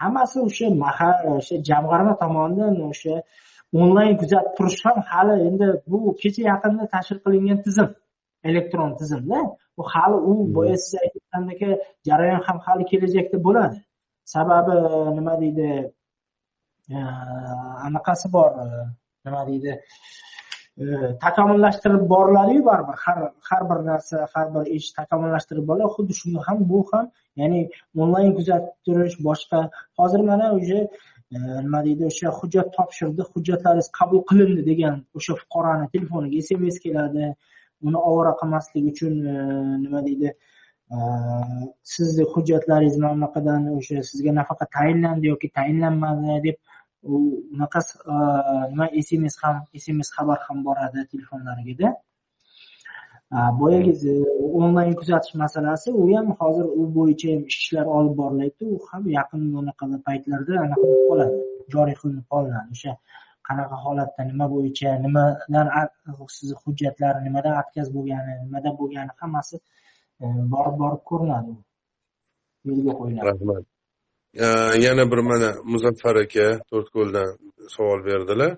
[0.00, 3.14] hammasi o'sha mahal o'sha jamg'arma tomonidan o'sha
[3.82, 7.88] onlayn kuzatib turish ham hali endi bu kecha yaqinda tashkil qilingan tizim
[8.48, 9.38] elektron tizimda.
[9.80, 11.60] U hali u boya siz aytgandek
[12.08, 13.78] jarayon ham hali kelajakda bo'ladi.
[14.34, 14.74] Sababi
[15.16, 15.68] nima deydi
[17.86, 18.50] anaqasi bor
[19.26, 19.72] nima deydi
[20.76, 22.96] Э, takomillashtirib boriladiyu baribir.
[23.04, 25.92] Har har bir narsa har bir ish takomillashtirib boriladi.
[25.96, 27.06] Xuddi shunga ham bu ham
[27.40, 27.60] ya'ni
[28.02, 29.60] onlayn kuzatib turish boshqa.
[29.98, 30.78] Hozir mana уже
[31.34, 37.24] e, nima deydi o'sha hujjat topshirdi hujjatlaringiz qabul qilindi degan o'sha fuqaroni telefoniga sms keladi.
[37.86, 39.36] Uni ovora qilmaslik uchun e,
[39.84, 40.28] nima deydi
[40.94, 40.96] e,
[41.94, 46.56] sizni hujjatlaringiz mana bunaqadan o'sha sizga nafaqa tayinlandi yoki tayinlanmadi deb
[47.54, 47.80] unaqa
[48.70, 51.88] nima sms ham sms xabar ham boradi telefonlarigada
[53.60, 53.92] boyagi
[54.62, 59.42] onlayn kuzatish masalasi u ham hozir u bo'yicha ham ishlar olib borilyapti u ham yaqin
[59.54, 61.36] bunaqa paytlarda anaqa bo'lib qoladi.
[61.74, 62.92] Joriy qilinib qolinadi o'sha
[63.48, 65.66] qanaqa holatda nima bo'yicha nimadan
[66.36, 69.56] sizni hujjatlar nimadan отказ bo'lgani nimada bo'lgani hammasi
[70.54, 71.52] borib borib ko'rinadi
[72.68, 73.26] yo'lga qo'yiladi.
[73.32, 73.64] Rahmat
[74.86, 77.28] yana bir mana muzaffar aka to'rtko'ldan
[77.74, 78.52] savol berdilar.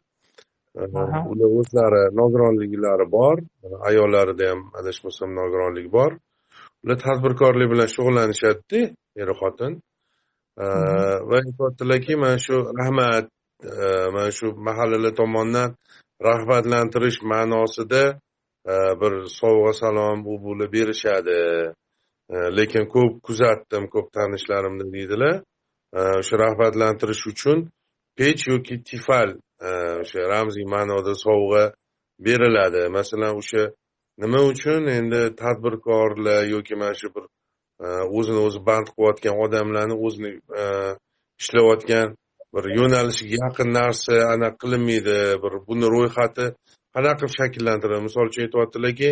[1.33, 3.37] Ular o'zlari nogironliklari bor
[3.89, 6.11] ayollarida ham adashmasam nogironligi bor.
[6.85, 8.81] Ular tadbirkorlik bilan shug'ullanishadida
[9.23, 9.73] er xotin.
[11.29, 13.27] Va aytyaptilarki mana shu rahmat
[14.15, 15.69] mana shu mahallalar tomonidan
[16.29, 18.05] rag'batlantirish ma'nosida
[19.01, 21.39] bir sovg'a salom u bular berishadi.
[22.59, 25.35] Lekin ko'p kuzatdim ko'p tanishlarimni deydilar
[25.93, 27.59] o'sha rag'batlantirish uchun
[28.19, 29.31] pech yoki tifal
[30.03, 31.65] o'sha ramziy ma'noda sovg'a
[32.27, 33.63] beriladi masalan o'sha
[34.23, 37.25] nima uchun endi tadbirkorlar yoki mana shu bir
[38.19, 40.33] o'zini o'zi band qilayotgan odamlarni o'zini
[41.43, 42.09] ishlayotgan
[42.55, 46.47] bir yo'nalishiga yaqin narsa anaqa qilinmaydi bir buni ro'yxati
[46.95, 49.11] qanaqa qilib shakllantiriladi misol uchun aytyaptilarki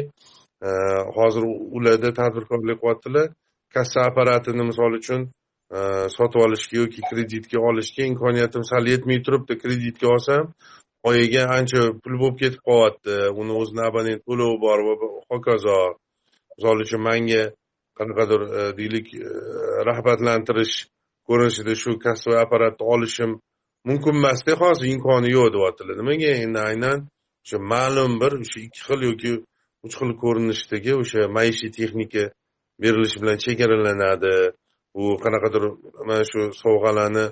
[1.16, 1.43] hozir
[1.77, 3.27] ularda tadbirkorlik qilyaptilar
[3.74, 5.20] kassa apparatini misol uchun
[5.66, 9.59] Э, sotib olishga yoki kreditga olishga imkoniyatim sal yetmay turibdi.
[9.59, 10.52] Kreditga olsam
[11.09, 13.14] oyiga ancha pul bo'lib ketib qolyapti.
[13.40, 14.94] Uni o'zini abonent to'lovi bor va
[15.32, 15.78] hokazo.
[16.55, 17.43] Misol uchun manga
[17.98, 19.32] qanaqadir e, deylik e,
[19.88, 20.74] rag'batlantirish
[21.28, 23.32] ko'rinishida shu kassaviy apparatni olishim
[23.88, 24.55] mumkin emasda.
[24.62, 25.98] Hozir imkoni yo'q deyaptilar.
[26.02, 26.98] Nimaga endi aynan
[27.44, 29.32] o'sha ma'lum bir o'sha ikki xil yoki
[29.86, 32.24] uch xil ko'rinishdagi o'sha maishiy texnika
[32.82, 34.36] berilishi bilan chegaralanadi.
[35.01, 35.64] U qanaqadir
[36.09, 37.24] mana shu sovg'alarni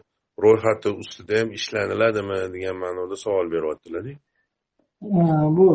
[0.45, 4.13] ro'yxati ustida ham ishlaniladimi degan ma'noda savol beryaptilarda
[5.59, 5.69] bu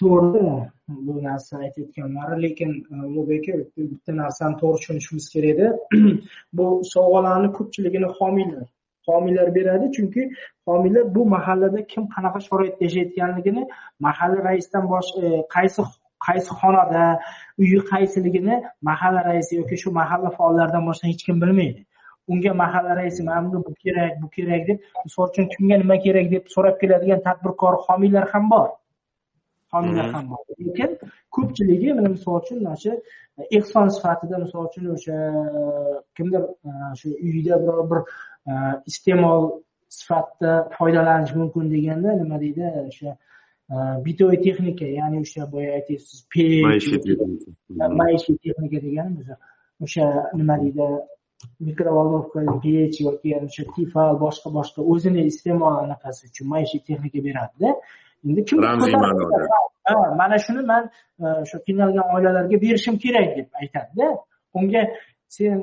[0.00, 0.70] to'g'ri.
[0.88, 3.58] Bu narsani aytayotganlari lekin e, ulug'bek aka
[3.92, 5.66] bitta narsani to'g'ri tushunishimiz kerakda
[6.58, 8.66] bu sovg'alarni ko'pchiligini homiylar
[9.08, 9.92] homiylar beradi.
[9.96, 10.22] Chunki
[10.68, 13.62] homiylar bu mahallada kim qanaqa sharoitda yashayotganligini
[14.06, 15.82] mahalla raisidan bosh e, qaysi
[16.26, 17.04] qaysi xonada
[17.62, 18.56] uyi qaysiligini
[18.88, 21.80] mahalla raisi yoki shu mahalla faollaridan boshqa hech kim bilmaydi.
[22.32, 26.26] Unga mahalla raisi mana bunga bu kerak bu kerak deb misol uchun kimga nima kerak
[26.34, 28.68] deb so'rab keladigan tadbirkor homiylar ham bor.
[29.72, 30.40] Homiylar ham bor.
[30.66, 30.90] Lekin
[31.36, 32.92] ko'pchiligi mana misol uchun mana shu
[33.58, 35.16] ehson sifatida misol uchun o'sha
[36.16, 36.42] kimdir
[37.00, 38.00] shu uyida biror bir
[38.90, 39.42] iste'mol
[39.98, 43.10] sifatida foydalanish mumkin deganda nima deydi o'sha
[44.04, 46.18] bitoy texnika ya'ni o'sha boya aytyapsiz
[48.00, 49.28] maishiy texnika deganimiz
[49.84, 50.04] o'sha
[50.38, 50.86] nima deydi
[51.68, 57.70] mikrovolnovka pech yoki o'sha tifal boshqa boshqa o'zini iste'mol anaqasi uchun maishiy texnika beradida
[58.28, 59.36] endi kim ramziy ma'noda
[60.20, 60.82] mana shuni man
[61.44, 64.06] o'sha qiynalgan oilalarga berishim kerak deb aytadida
[64.58, 64.82] unga
[65.36, 65.54] sen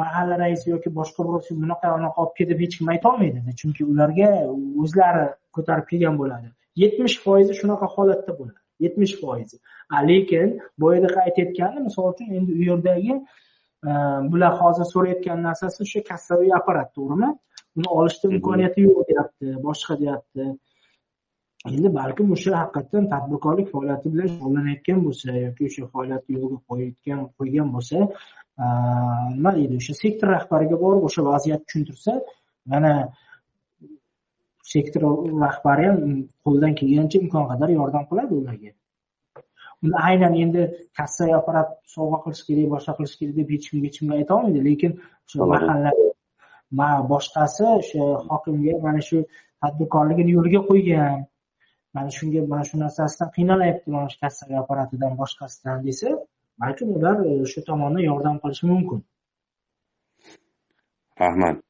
[0.00, 4.30] mahalla raisi yoki boshqa birov bunaqa unaqa olib ket deb hech kim aytolmaydida chunki ularga
[4.84, 5.26] o'zlari
[5.56, 6.48] ko'tarib kelgan bo'ladi
[6.82, 8.60] yetmish foizi shunaqa holatda bo'ladi.
[8.84, 9.56] Yetmish foizi.
[10.10, 10.48] Lekin
[10.82, 13.14] boyagi aytayotganim misol uchun endi u yerdagi
[14.32, 17.30] bular hozir so'rayotgan narsasi o'sha kassaviy apparat to'g'rimi?
[17.78, 20.46] Uni olishda imkoniyati yo'q deyapti boshqa deyapti.
[21.74, 27.68] Endi balkim o'sha haqiqatdan tadbirkorlik faoliyati bilan shug'ullanayotgan bo'lsa yoki o'sha faoliyatni yo'lga qo'yayotgan qo'ygan
[27.74, 27.98] bo'lsa
[29.36, 32.12] nima deydi o'sha sektor rahbariga borib o'sha vaziyatni tushuntirsa
[32.72, 32.92] mana
[34.72, 35.02] sektor
[35.44, 36.00] rahbari ham
[36.44, 38.70] qo'lidan kelganicha imkon qadar yordam qiladi ularga.
[39.82, 40.62] Uni aynan endi
[40.98, 44.92] kassaviy apparat sovg'a qilish kerak boshqa qilish kerak deb hech kimga hech kimga aytolmaydi lekin
[45.26, 45.90] o'sha mahalla
[47.12, 49.18] boshqasi o'sha hokimga mana shu
[49.62, 51.18] tadbirkorligini yo'lga qo'ygan.
[51.94, 56.08] Mana shunga mana shu narsasidan qiynalyapti mana shu kassaviy apparatidan boshqasidan desa
[56.62, 57.16] balkim ular
[57.52, 59.00] shu tomondan yordam qilishi mumkin.
[61.22, 61.65] Rahmat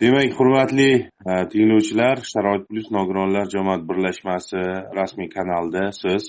[0.00, 0.90] demak hurmatli
[1.28, 4.60] e, tinglovchilar sharoit plyus nogironlar jamoat birlashmasi
[4.98, 6.26] rasmiy kanalida siz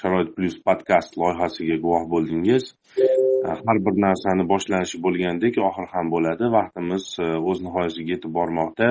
[0.00, 2.70] sharoit plyus podkast loyihasiga guvoh bo'ldingiz.
[3.04, 6.48] E, har bir narsani boshlanishi bo'lgandek oxiri ham bo'ladi.
[6.56, 8.88] Vaqtimiz e, o'z nihoyasiga yetib bormoqda.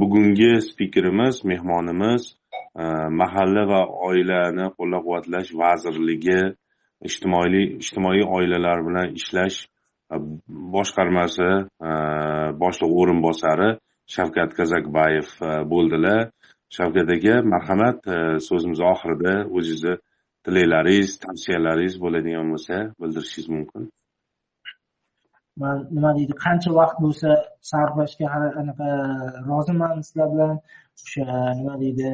[0.00, 2.24] Bugungi spikerimiz mehmonimiz
[3.20, 6.40] mahalla va oilani qo'llab quvvatlash vazirligi
[7.08, 9.58] ijtimoiy ijtimoiy oilalar bilan ishlash
[10.12, 10.18] Э,
[10.74, 11.48] boshqarmasi
[11.88, 11.90] э,
[12.62, 13.68] boshliq o'rinbosari
[14.14, 16.30] shavkat kazakbayev э, bo'ldilar.
[16.76, 17.98] Shavkat aka marhamat
[18.48, 19.94] so'zimiz oxirida o'zingizni
[20.44, 23.82] tilaklaringiz tavsiyalaringiz bo'ladigan bo'lsa bildirishingiz mumkin.
[25.62, 27.28] Man nima deydi qancha vaqt bo'lsa
[27.70, 28.26] sarflashga
[28.62, 30.54] anaqa e, roziman sizlar bilan.
[31.04, 31.26] O'sha
[31.58, 32.08] nima deydi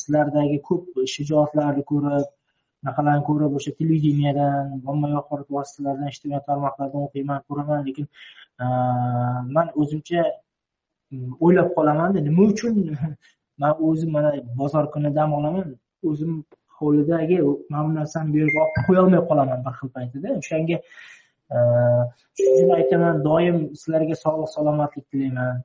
[0.00, 0.84] sizlardagi ko'p
[1.14, 2.28] shijoatlarni ko'rib
[2.84, 8.06] anaqalarni ko'rib o'sha televideniyadan ommaviy axborot vositalaridan ijtimoiy tarmoqlardan o'qiyman ko'raman lekin
[9.56, 10.22] man o'zimcha
[11.12, 12.74] mm, o'ylab qolamanda nima uchun
[13.62, 14.30] man o'zim mana
[14.60, 15.68] bozor kuni dam olaman
[16.10, 16.32] o'zim
[16.78, 17.38] hovlidagi
[17.70, 20.28] mana bu narsani bu yerga olib qo'yolmay qolaman bir xil paytida.
[20.40, 20.76] O'shanga
[22.36, 25.62] shuning uchun aytaman doim sizlarga sog'lik salomatlik tilayman.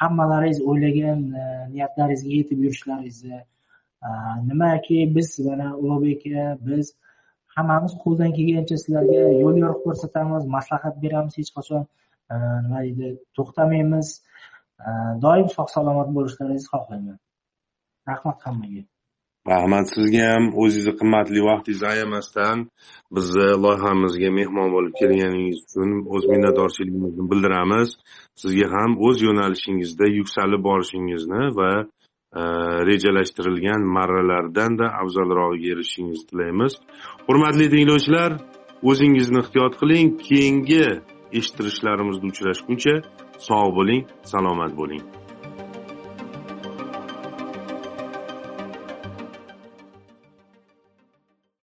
[0.00, 1.20] Hammalaringiz o'ylagan
[1.74, 3.38] niyatlaringizga yetib yurishlaringizni
[4.48, 6.86] nimaki biz mana ulug'bek aka biz
[7.56, 11.82] hammamiz qo'ldan kelgancha sizlarga yo'l yo'riq ko'rsatamiz maslahat beramiz hech qachon.
[12.64, 14.08] Nima deydi to'xtamaymiz.
[15.24, 17.18] Doim sog' salomat bo'lishlaringizni xohlayman.
[18.10, 18.82] Rahmat hammaga.
[19.52, 22.58] Rahmat sizga ham o'zingizni qimmatli vaqtingizni ayamasdan
[23.16, 27.88] bizni loyihamizga mehmon bo'lib kelganingiz uchun o'z minnatdorchiligimizni bildiramiz.
[28.42, 31.70] Sizga ham o'z yo'nalishingizda yuksalib borishingizni va
[32.38, 32.40] Э,
[32.86, 36.72] rejalashtirilgan rejalashtirilgan marralardanda afzalrog'iga erishishingizni tilaymiz.
[37.26, 38.36] Hurmatli tinglovchilar
[38.90, 40.84] o'zingizni ehtiyot qiling keyingi
[41.38, 42.94] eshittirishlarimizda uchrashguncha
[43.48, 44.02] sog' bo'ling
[44.32, 45.02] salomat bo'ling.